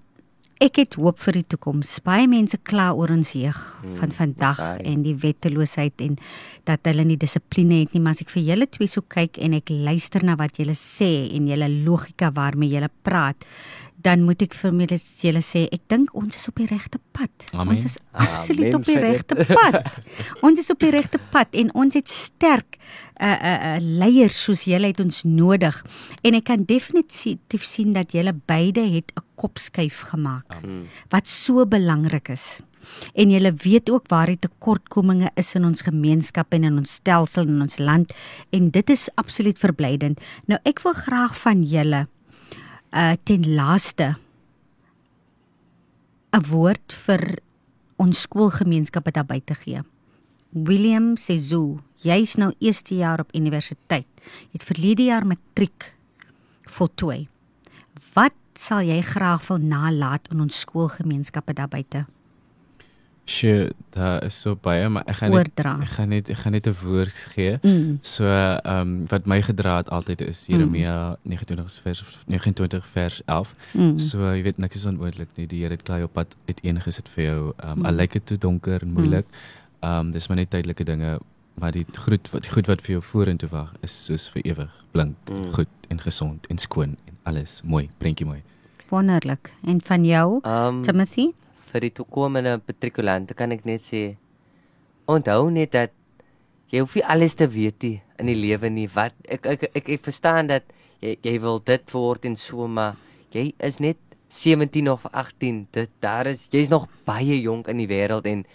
Ek 0.60 0.76
het 0.76 0.98
hoop 1.00 1.22
vir 1.24 1.38
die 1.38 1.46
toekoms. 1.54 1.94
Baie 2.04 2.26
mense 2.28 2.58
kla 2.68 2.90
oor 2.92 3.14
ons 3.14 3.30
jeug 3.32 3.56
hmm, 3.56 3.94
van 4.02 4.12
vandag 4.12 4.58
en 4.84 5.06
die 5.06 5.14
wetteloosheid 5.16 6.04
en 6.04 6.18
dat 6.68 6.84
hulle 6.90 7.06
nie 7.08 7.16
dissipline 7.16 7.78
het 7.80 7.96
nie, 7.96 8.02
maar 8.04 8.18
as 8.18 8.26
ek 8.26 8.34
vir 8.34 8.44
julle 8.44 8.68
twee 8.68 8.92
so 8.92 9.08
kyk 9.08 9.40
en 9.40 9.56
ek 9.56 9.72
luister 9.72 10.26
na 10.28 10.36
wat 10.36 10.60
julle 10.60 10.76
sê 10.76 11.08
en 11.38 11.48
julle 11.48 11.70
logika 11.88 12.34
waarmee 12.36 12.74
julle 12.74 12.92
praat, 13.08 13.48
dan 14.02 14.24
moet 14.24 14.42
ek 14.46 14.56
vir 14.56 14.72
julle 15.20 15.42
sê 15.44 15.66
ek 15.76 15.82
dink 15.92 16.14
ons 16.16 16.36
is 16.36 16.48
op 16.48 16.60
die 16.60 16.68
regte 16.70 17.02
pad. 17.16 17.32
Amen. 17.52 17.76
Ons 17.76 17.90
is 17.90 17.98
absoluut 18.12 18.78
op 18.78 18.86
die 18.88 19.00
regte 19.00 19.36
pad. 19.36 19.82
ons 20.46 20.62
is 20.62 20.72
op 20.72 20.80
die 20.80 20.92
regte 20.94 21.20
pad 21.34 21.52
en 21.60 21.74
ons 21.76 21.98
het 22.00 22.08
sterk 22.08 22.80
'n 23.20 23.26
uh, 23.26 23.36
'n 23.36 23.46
uh, 23.46 23.76
uh, 23.76 23.80
leiers 24.00 24.44
soos 24.44 24.64
julle 24.64 24.88
het 24.88 25.00
ons 25.00 25.24
nodig 25.24 25.76
en 26.24 26.34
ek 26.34 26.46
kan 26.48 26.64
definitief 26.64 27.64
sien 27.68 27.94
dat 27.94 28.16
julle 28.16 28.34
beide 28.46 28.88
het 28.88 29.12
'n 29.16 29.26
kopskuif 29.36 30.16
gemaak 30.16 30.48
Amen. 30.48 30.88
wat 31.10 31.28
so 31.28 31.66
belangrik 31.66 32.30
is. 32.30 32.62
En 33.14 33.30
julle 33.30 33.54
weet 33.54 33.90
ook 33.90 34.08
waar 34.08 34.26
die 34.26 34.40
tekortkominge 34.40 35.32
is 35.36 35.56
in 35.56 35.66
ons 35.66 35.82
gemeenskap 35.82 36.54
en 36.54 36.64
in 36.64 36.78
ons 36.78 36.94
stelsel 36.94 37.44
en 37.44 37.56
in 37.56 37.62
ons 37.62 37.78
land 37.78 38.14
en 38.50 38.70
dit 38.70 38.90
is 38.90 39.10
absoluut 39.16 39.60
verblydend. 39.60 40.20
Nou 40.46 40.60
ek 40.64 40.80
wil 40.80 40.94
graag 40.94 41.36
van 41.38 41.64
julle 41.64 42.08
uh 42.92 43.14
ten 43.24 43.56
laaste 43.56 44.16
'n 46.34 46.44
woord 46.50 46.94
vir 47.06 47.40
ons 47.98 48.22
skoolgemeenskappe 48.22 49.12
daar 49.12 49.26
buite 49.26 49.56
gee. 49.56 49.82
William 50.54 51.18
Sezu, 51.18 51.80
jy's 52.02 52.36
nou 52.36 52.54
eerste 52.60 52.96
jaar 52.96 53.20
op 53.20 53.34
universiteit. 53.36 54.08
Jy 54.50 54.58
het 54.58 54.64
verlede 54.64 55.04
jaar 55.04 55.26
matriek 55.26 55.94
voltooi. 56.66 57.28
Wat 58.14 58.34
sal 58.54 58.82
jy 58.82 59.02
graag 59.02 59.48
wil 59.48 59.58
nalat 59.58 60.28
in 60.32 60.42
ons 60.42 60.60
skoolgemeenskappe 60.60 61.54
daar 61.54 61.68
buite? 61.68 62.06
Sjoe, 63.30 63.70
daar 63.94 64.24
is 64.26 64.40
so 64.42 64.58
baie, 64.58 64.88
maar 64.90 65.04
ek 65.06 65.20
gaan 65.20 65.36
net, 65.36 65.52
ek 65.60 65.92
gaan 65.94 66.10
net 66.10 66.30
ek 66.34 66.40
gaan 66.42 66.56
net 66.56 66.68
'n 66.68 66.76
woord 66.82 67.18
gee. 67.34 67.60
Mm. 67.62 68.00
So, 68.02 68.26
ehm 68.26 68.74
um, 68.74 69.06
wat 69.12 69.26
my 69.26 69.42
gedra 69.42 69.78
het 69.78 69.90
altyd 69.90 70.22
is 70.22 70.46
Jeremia 70.48 71.18
mm. 71.24 71.30
29 71.36 71.82
vers 71.84 72.04
29 72.26 72.86
vers 72.94 73.22
11. 73.26 73.54
Mm. 73.74 73.98
So, 73.98 74.18
jy 74.34 74.42
weet 74.44 74.58
niks 74.58 74.76
is 74.76 74.86
onmoontlik 74.86 75.30
nie. 75.36 75.48
Die 75.48 75.62
Here 75.62 75.74
het 75.78 75.84
klaar 75.84 76.04
op 76.04 76.14
pad 76.14 76.36
uiteengesit 76.48 77.10
vir 77.14 77.24
jou. 77.24 77.54
Ehm 77.58 77.72
um, 77.72 77.78
mm. 77.78 77.86
al 77.86 77.94
lyk 78.02 78.12
dit 78.18 78.26
te 78.26 78.38
donker 78.38 78.82
en 78.82 78.92
moeilik. 78.92 79.26
Mm. 79.26 79.70
Ehm 79.80 80.00
um, 80.00 80.12
dis 80.12 80.28
maar 80.28 80.38
net 80.38 80.50
tydelike 80.50 80.84
dinge, 80.84 81.20
maar 81.54 81.72
die 81.72 81.86
goed 82.06 82.30
wat 82.32 82.44
die 82.44 82.52
goed 82.52 82.68
wat 82.68 82.82
vir 82.82 82.92
jou 82.98 83.04
vorentoe 83.04 83.50
wag 83.50 83.74
is 83.82 84.06
soos 84.06 84.30
vir 84.30 84.42
ewig, 84.42 84.72
blink, 84.92 85.16
mm. 85.30 85.52
goed 85.54 85.70
en 85.88 86.02
gesond 86.02 86.48
en 86.48 86.58
skoon 86.58 86.98
en 87.06 87.18
alles 87.24 87.62
mooi, 87.64 87.90
prentjie 87.98 88.26
mooi. 88.26 88.42
Wonderlik. 88.90 89.52
En 89.64 89.82
van 89.82 90.06
jou, 90.06 90.40
um, 90.42 90.82
Timothy? 90.84 91.30
Vir 91.72 91.86
die 91.88 91.94
toekomende 92.00 92.58
matrikulante 92.60 93.36
kan 93.38 93.54
ek 93.56 93.66
net 93.70 93.84
sê 93.86 94.04
onthou 95.10 95.50
net 95.54 95.74
dat 95.74 95.94
jy 96.70 96.84
hoef 96.84 96.98
nie 96.98 97.06
alles 97.06 97.36
te 97.38 97.48
weet 97.50 97.86
nie 97.86 97.96
in 98.20 98.30
die 98.30 98.38
lewe 98.38 98.70
nie. 98.70 98.88
Wat 98.94 99.16
ek 99.32 99.48
ek 99.48 99.64
ek, 99.74 99.90
ek, 99.96 100.04
verstaan 100.06 100.50
dat 100.52 100.68
jy 101.02 101.16
jy 101.26 101.38
wil 101.42 101.62
dit 101.66 101.94
word 101.96 102.28
en 102.30 102.36
so 102.38 102.68
maar 102.68 102.98
jy 103.34 103.52
is 103.66 103.80
net 103.80 103.98
17 104.30 104.90
of 104.92 105.08
18. 105.12 105.66
Dit 105.74 105.92
daar 106.04 106.30
is 106.30 106.48
jy's 106.54 106.70
nog 106.70 106.88
baie 107.08 107.40
jonk 107.42 107.72
in 107.72 107.82
die 107.82 107.90
wêreld 107.90 108.28
en 108.30 108.46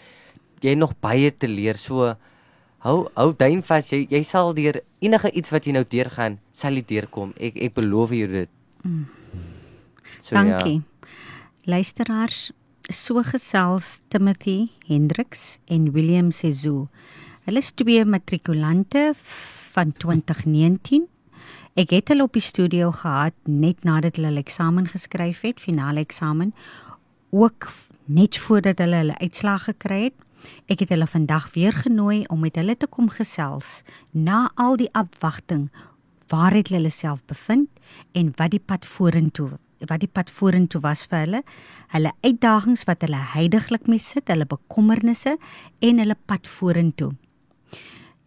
jy 0.63 0.75
nog 0.79 0.95
baie 1.03 1.31
te 1.31 1.49
leer. 1.51 1.77
So 1.77 2.15
hou 2.85 2.97
hou 3.15 3.29
duin 3.35 3.63
vas. 3.65 3.91
Jy 3.91 4.05
jy 4.11 4.23
sal 4.23 4.53
deur 4.55 4.79
enige 5.03 5.31
iets 5.33 5.51
wat 5.51 5.67
jy 5.67 5.75
nou 5.75 5.83
deurgaan, 5.83 6.39
sal 6.53 6.77
jy 6.77 6.85
deurkom. 6.95 7.35
Ek 7.35 7.59
ek 7.67 7.75
beloof 7.75 8.15
jou 8.15 8.31
dit. 8.31 8.51
Mm. 8.85 9.05
So, 10.21 10.35
Dankie. 10.37 10.79
Ja. 10.81 11.09
Luisteraars, 11.65 12.51
so 12.89 13.23
gesels 13.23 14.01
Timothy 14.09 14.69
Hendriks 14.87 15.59
en 15.65 15.91
William 15.91 16.31
Sezu. 16.31 16.87
Hulle 17.45 17.57
is 17.57 17.71
twee 17.71 18.05
matrikulante 18.05 19.13
van 19.73 19.93
2019. 19.93 21.07
Ek 21.75 21.89
het 21.91 22.09
hulle 22.13 22.23
op 22.23 22.33
die 22.37 22.45
studio 22.45 22.91
gehad 22.91 23.33
net 23.43 23.83
nadat 23.83 24.15
hulle 24.15 24.29
hulle 24.29 24.45
eksamen 24.45 24.87
geskryf 24.87 25.41
het, 25.41 25.59
finale 25.59 26.05
eksamen, 26.05 26.53
ook 27.31 27.71
net 28.05 28.37
voordat 28.37 28.79
hulle 28.79 29.01
hulle 29.01 29.17
uitslag 29.19 29.67
gekry 29.71 30.01
het. 30.09 30.17
Ek 30.69 30.85
het 30.85 30.93
hulle 30.93 31.09
vandag 31.09 31.49
weer 31.57 31.73
genooi 31.73 32.23
om 32.29 32.45
met 32.45 32.55
hulle 32.55 32.77
te 32.77 32.87
kom 32.87 33.09
gesels 33.09 33.81
na 34.11 34.51
al 34.55 34.77
die 34.77 34.91
afwagting 34.93 35.71
waar 36.29 36.53
het 36.53 36.69
hulle 36.69 36.93
self 36.93 37.25
bevind 37.25 37.69
en 38.13 38.33
wat 38.37 38.53
die 38.53 38.61
pad 38.61 38.85
vorentoe 38.85 39.55
wat 39.83 39.99
die 40.01 40.11
pad 40.11 40.31
vorentoe 40.31 40.81
was 40.81 41.05
vir 41.11 41.25
hulle 41.25 41.41
hulle 41.93 42.11
uitdagings 42.25 42.85
wat 42.89 43.03
hulle 43.05 43.19
heidaglik 43.35 43.87
mee 43.87 44.01
sit, 44.01 44.27
hulle 44.31 44.47
bekommernisse 44.49 45.35
en 45.85 46.01
hulle 46.01 46.17
pad 46.27 46.47
vorentoe. 46.49 47.13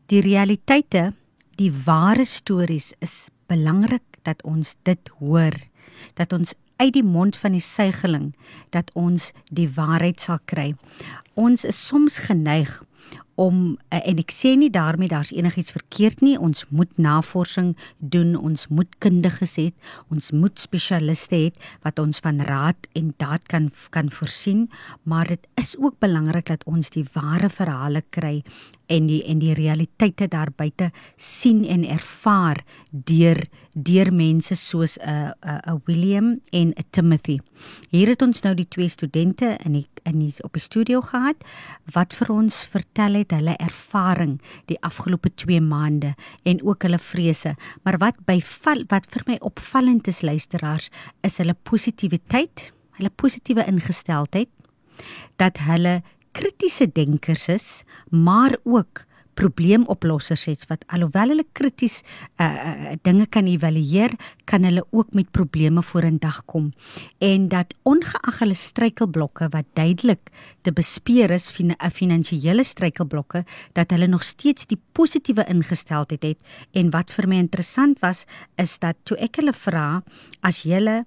Die 0.08 0.22
realiteite, 0.24 1.12
die 1.58 1.72
ware 1.84 2.24
stories 2.24 2.92
is 3.04 3.26
belangrik 3.50 4.20
dat 4.24 4.42
ons 4.46 4.76
dit 4.88 5.12
hoor, 5.18 5.56
dat 6.16 6.32
ons 6.32 6.54
uit 6.78 6.94
die 6.94 7.04
mond 7.04 7.36
van 7.36 7.56
die 7.56 7.64
suigeling 7.64 8.30
dat 8.74 8.92
ons 8.94 9.32
die 9.50 9.66
waarheid 9.74 10.22
sal 10.22 10.38
kry. 10.46 10.72
Ons 11.34 11.66
is 11.66 11.78
soms 11.88 12.20
geneig 12.28 12.70
om 13.38 13.76
uh, 13.94 14.00
en 14.02 14.18
ek 14.18 14.32
sê 14.34 14.54
nie 14.58 14.70
daarmee 14.74 15.10
daar's 15.12 15.30
enigiets 15.30 15.74
verkeerd 15.76 16.24
nie. 16.26 16.34
Ons 16.38 16.64
moet 16.74 16.90
navorsing 16.98 17.74
doen, 17.98 18.34
ons 18.34 18.66
moet 18.74 18.90
kundiges 19.04 19.54
hê, 19.60 19.68
ons 20.12 20.32
moet 20.34 20.58
spesialiste 20.58 21.38
hê 21.38 21.52
wat 21.86 22.02
ons 22.02 22.18
van 22.24 22.42
raad 22.48 22.90
en 22.98 23.12
daad 23.22 23.46
kan 23.50 23.70
kan 23.94 24.10
voorsien, 24.10 24.66
maar 25.04 25.30
dit 25.30 25.46
is 25.60 25.76
ook 25.78 26.00
belangrik 26.02 26.50
dat 26.50 26.66
ons 26.66 26.90
die 26.94 27.06
ware 27.14 27.50
verhale 27.52 28.02
kry 28.10 28.42
en 28.88 29.06
die 29.08 29.20
en 29.28 29.40
die 29.42 29.54
realiteite 29.56 30.28
daar 30.32 30.50
buite 30.56 30.90
sien 31.16 31.64
en 31.68 31.84
ervaar 31.84 32.62
deur 32.90 33.44
deur 33.72 34.10
mense 34.12 34.56
soos 34.56 34.96
'n 34.98 35.08
uh, 35.08 35.30
'n 35.30 35.60
uh, 35.68 35.74
'n 35.74 35.82
William 35.86 36.40
en 36.50 36.68
'n 36.74 36.84
Timothy. 36.90 37.38
Hier 37.90 38.08
het 38.08 38.22
ons 38.22 38.42
nou 38.42 38.54
die 38.54 38.68
twee 38.68 38.88
studente 38.88 39.56
in 39.64 39.72
die 39.72 39.86
in 40.02 40.18
die 40.18 40.34
op 40.42 40.52
die 40.52 40.62
studio 40.62 41.00
gehad 41.00 41.36
wat 41.92 42.14
vir 42.14 42.32
ons 42.32 42.64
vertel 42.64 43.14
het 43.14 43.27
hulle 43.32 43.56
ervaring 43.62 44.38
die 44.70 44.78
afgelope 44.86 45.30
2 45.34 45.60
maande 45.60 46.14
en 46.48 46.62
ook 46.64 46.86
hulle 46.86 46.98
vrese. 46.98 47.54
Maar 47.82 47.98
wat 47.98 48.20
by 48.26 48.38
wat 48.88 49.10
vir 49.10 49.26
my 49.26 49.38
opvallend 49.40 50.08
is 50.08 50.22
luisteraars 50.22 50.90
is 51.22 51.38
hulle 51.38 51.54
positiwiteit, 51.54 52.72
hulle 52.98 53.10
positiewe 53.10 53.66
ingesteldheid 53.66 54.50
dat 55.38 55.60
hulle 55.68 56.00
kritiese 56.32 56.88
denkers 56.92 57.48
is, 57.48 57.68
maar 58.10 58.56
ook 58.64 59.04
probleemoplossers 59.38 60.46
het 60.50 60.64
wat 60.70 60.84
alhoewel 60.94 61.32
hulle 61.32 61.46
krities 61.56 62.00
uh, 62.02 62.46
uh, 62.46 62.94
dinge 63.06 63.26
kan 63.30 63.46
evalueer, 63.46 64.14
kan 64.48 64.64
hulle 64.66 64.84
ook 64.90 65.14
met 65.14 65.30
probleme 65.30 65.82
vorendag 65.82 66.42
kom. 66.50 66.72
En 67.22 67.48
dat 67.52 67.74
ongeag 67.88 68.40
hulle 68.42 68.56
struikelblokke 68.58 69.50
wat 69.54 69.68
duidelik 69.78 70.32
te 70.66 70.72
bespeer 70.72 71.30
is, 71.30 71.52
'n 71.58 71.74
finansiële 71.92 72.64
struikelblokke, 72.64 73.44
dat 73.72 73.90
hulle 73.90 74.06
nog 74.06 74.22
steeds 74.22 74.66
die 74.66 74.80
positiewe 74.92 75.44
ingesteldheid 75.48 76.22
het 76.22 76.38
en 76.72 76.90
wat 76.90 77.10
vir 77.10 77.28
my 77.28 77.36
interessant 77.36 77.98
was 78.00 78.24
is 78.56 78.78
dat 78.78 78.96
toe 79.04 79.16
ek 79.16 79.36
hulle 79.36 79.52
vra 79.52 80.02
as 80.42 80.62
julle 80.62 81.04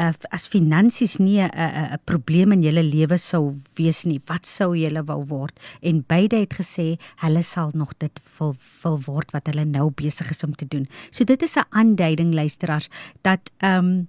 uh, 0.00 0.12
as 0.32 0.48
finansies 0.48 1.18
nie 1.18 1.40
'n 1.40 1.50
'n 1.52 1.92
'n 1.94 2.00
probleem 2.04 2.52
in 2.52 2.62
julle 2.62 2.82
lewe 2.82 3.18
sou 3.18 3.60
wees 3.76 4.04
nie, 4.04 4.20
wat 4.26 4.46
sou 4.46 4.74
julle 4.74 5.04
wou 5.04 5.24
word? 5.26 5.60
En 5.82 6.04
beide 6.06 6.36
het 6.36 6.54
gesê 6.54 6.98
hulle 7.16 7.42
sal 7.42 7.70
nog 7.74 7.92
dit 7.98 8.20
wil 8.38 8.56
wil 8.82 8.98
word 9.06 9.30
wat 9.32 9.46
hulle 9.46 9.64
nou 9.64 9.90
besig 9.90 10.30
is 10.30 10.44
om 10.44 10.54
te 10.54 10.68
doen. 10.68 10.88
So 11.10 11.24
dit 11.24 11.42
is 11.42 11.56
'n 11.56 11.68
aanduiding 11.70 12.34
luisteraars 12.34 12.88
dat 13.22 13.50
ehm 13.58 13.78
um, 13.78 14.08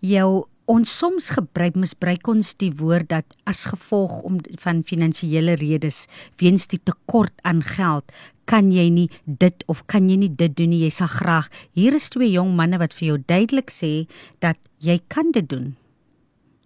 jou 0.00 0.46
ons 0.70 0.98
soms 0.98 1.30
gebruik 1.34 1.74
misbruik 1.74 2.28
ons 2.30 2.54
die 2.60 2.70
woord 2.78 3.08
dat 3.10 3.36
as 3.50 3.64
gevolg 3.70 4.22
om 4.22 4.38
van 4.62 4.82
finansiële 4.86 5.56
redes 5.60 6.06
weens 6.40 6.68
die 6.70 6.80
tekort 6.82 7.34
aan 7.42 7.62
geld 7.66 8.12
kan 8.44 8.72
jy 8.72 8.88
nie 8.90 9.08
dit 9.24 9.64
of 9.66 9.84
kan 9.86 10.08
jy 10.10 10.16
nie 10.16 10.32
dit 10.34 10.56
doen 10.56 10.72
nie 10.72 10.82
jy 10.84 10.90
sal 10.90 11.10
graag. 11.10 11.48
Hier 11.72 11.94
is 11.94 12.08
twee 12.12 12.30
jong 12.30 12.54
manne 12.56 12.78
wat 12.82 12.94
vir 12.94 13.12
jou 13.12 13.18
duidelik 13.26 13.70
sê 13.70 14.06
dat 14.40 14.58
jy 14.78 15.00
kan 15.08 15.32
dit 15.32 15.48
doen. 15.48 15.74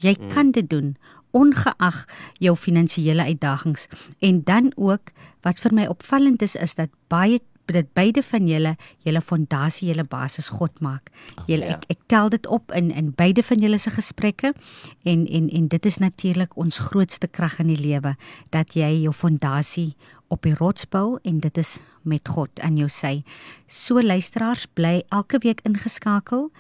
Jy 0.05 0.17
hmm. 0.17 0.33
kan 0.33 0.53
dit 0.53 0.69
doen 0.71 0.97
ongeag 1.37 2.05
jou 2.41 2.57
finansiële 2.57 3.23
uitdagings. 3.23 3.89
En 4.19 4.41
dan 4.45 4.73
ook 4.77 5.13
wat 5.45 5.61
vir 5.61 5.75
my 5.75 5.87
opvallend 5.93 6.43
is 6.43 6.57
is 6.57 6.75
dat 6.75 6.91
baie 7.13 7.41
dit 7.67 7.89
beide 7.99 8.23
van 8.23 8.47
julle 8.47 8.77
julle 9.03 9.21
fondasie 9.21 9.89
julle 9.89 10.05
basis 10.05 10.49
God 10.55 10.81
maak. 10.81 11.11
Julle 11.51 11.73
ek 11.75 11.87
ek 11.91 12.05
tel 12.11 12.31
dit 12.31 12.47
op 12.47 12.73
in 12.79 12.93
in 12.95 13.11
beide 13.19 13.43
van 13.43 13.63
julle 13.63 13.79
se 13.79 13.91
gesprekke. 13.91 14.55
En 15.03 15.27
en 15.27 15.49
en 15.51 15.69
dit 15.69 15.87
is 15.87 15.99
natuurlik 15.99 16.57
ons 16.57 16.79
grootste 16.79 17.27
krag 17.27 17.59
in 17.59 17.73
die 17.75 17.81
lewe 17.81 18.15
dat 18.51 18.75
jy 18.79 18.93
jou 19.03 19.13
fondasie 19.13 19.97
op 20.29 20.43
die 20.43 20.55
rots 20.55 20.89
bou 20.89 21.19
en 21.23 21.41
dit 21.41 21.59
is 21.59 21.77
met 22.03 22.29
God 22.29 22.61
aan 22.61 22.77
jou 22.77 22.89
sy. 22.91 23.23
So 23.67 24.03
luisteraars 24.03 24.67
bly 24.67 25.03
elke 25.09 25.39
week 25.45 25.61
ingeskakel 25.69 26.51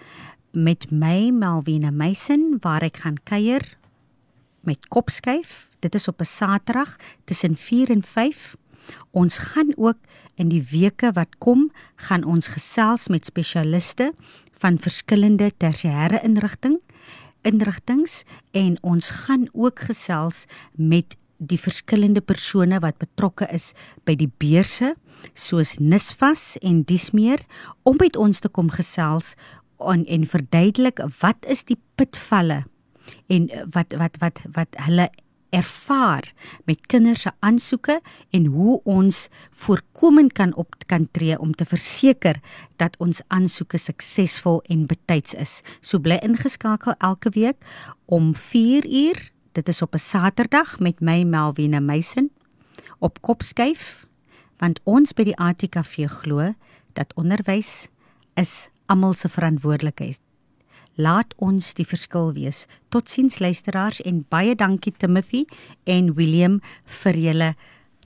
met 0.53 0.91
my 0.91 1.31
Melvina 1.31 1.91
Meisen 1.91 2.59
waar 2.65 2.83
ek 2.87 3.03
gaan 3.05 3.19
kuier 3.25 3.65
met 4.67 4.89
kopskuif. 4.89 5.69
Dit 5.81 5.95
is 5.95 6.09
op 6.09 6.21
'n 6.21 6.25
Saterdag 6.25 6.97
tussen 7.25 7.57
4 7.57 7.91
en 7.91 8.03
5. 8.03 8.57
Ons 9.11 9.39
gaan 9.39 9.73
ook 9.77 9.99
in 10.35 10.49
die 10.49 10.63
weke 10.71 11.13
wat 11.13 11.39
kom, 11.39 11.71
gaan 11.97 12.25
ons 12.25 12.47
gesels 12.47 13.09
met 13.09 13.25
spesialiste 13.25 14.13
van 14.59 14.79
verskillende 14.79 15.53
tersiêre 15.57 16.23
inrigting 16.23 16.81
inrigtings 17.47 18.25
en 18.51 18.77
ons 18.83 19.11
gaan 19.11 19.49
ook 19.53 19.81
gesels 19.89 20.45
met 20.75 21.17
die 21.39 21.59
verskillende 21.61 22.21
persone 22.21 22.81
wat 22.81 22.99
betrokke 22.99 23.49
is 23.53 23.73
by 24.05 24.17
die 24.17 24.31
beurse 24.39 24.95
soos 25.35 25.77
Nisvas 25.81 26.57
en 26.63 26.83
Diesmeer 26.89 27.43
om 27.85 27.99
met 28.01 28.17
ons 28.17 28.41
te 28.41 28.49
kom 28.49 28.71
gesels 28.73 29.35
en 29.79 30.07
en 30.07 30.27
verduidelik 30.27 31.03
wat 31.21 31.47
is 31.49 31.65
die 31.69 31.79
pitvalle 31.97 32.65
en 33.29 33.49
wat 33.75 33.95
wat 34.01 34.21
wat 34.23 34.43
wat 34.57 34.77
hulle 34.87 35.11
ervaar 35.55 36.33
met 36.65 36.87
kinders 36.91 37.23
se 37.25 37.31
aansoeke 37.41 38.01
en 38.31 38.47
hoe 38.47 38.81
ons 38.85 39.29
voorkomend 39.51 40.33
kan 40.33 40.55
op 40.55 40.75
kan 40.87 41.09
tree 41.11 41.39
om 41.39 41.55
te 41.55 41.65
verseker 41.65 42.41
dat 42.77 42.97
ons 42.99 43.23
aansoeke 43.29 43.79
suksesvol 43.79 44.61
en 44.73 44.87
betyds 44.87 45.35
is. 45.35 45.61
So 45.81 45.99
bly 46.03 46.19
ingeskakel 46.23 46.99
elke 46.99 47.31
week 47.31 47.57
om 48.05 48.35
4 48.35 48.87
uur 48.87 49.31
Dit 49.57 49.69
is 49.69 49.83
op 49.83 49.95
'n 49.95 49.99
Saterdag 49.99 50.79
met 50.79 51.01
my 51.01 51.23
Melvina 51.23 51.81
Meisen 51.81 52.31
op 52.99 53.21
Kopskyf 53.21 54.07
want 54.57 54.81
ons 54.85 55.13
by 55.13 55.25
die 55.25 55.37
ATKV 55.37 56.07
glo 56.09 56.55
dat 56.93 57.15
onderwys 57.15 57.89
is 58.35 58.69
almal 58.87 59.15
se 59.15 59.29
verantwoordelikheid. 59.29 60.21
Laat 60.95 61.35
ons 61.37 61.75
die 61.75 61.87
verskil 61.87 62.33
wees. 62.33 62.67
Totsiens 62.89 63.39
luisteraars 63.39 64.01
en 64.01 64.25
baie 64.29 64.55
dankie 64.55 64.93
Timothy 64.97 65.45
en 65.85 66.15
William 66.15 66.61
vir 66.85 67.17
julle 67.17 67.55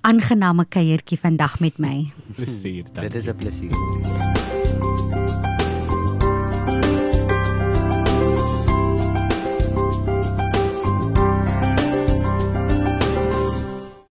aangename 0.01 0.64
kuiertjie 0.64 1.18
vandag 1.18 1.61
met 1.61 1.78
my. 1.78 2.12
Plesier. 2.34 2.84
Dit 2.92 3.14
is 3.14 3.26
'n 3.26 3.36
plesier. 3.36 4.39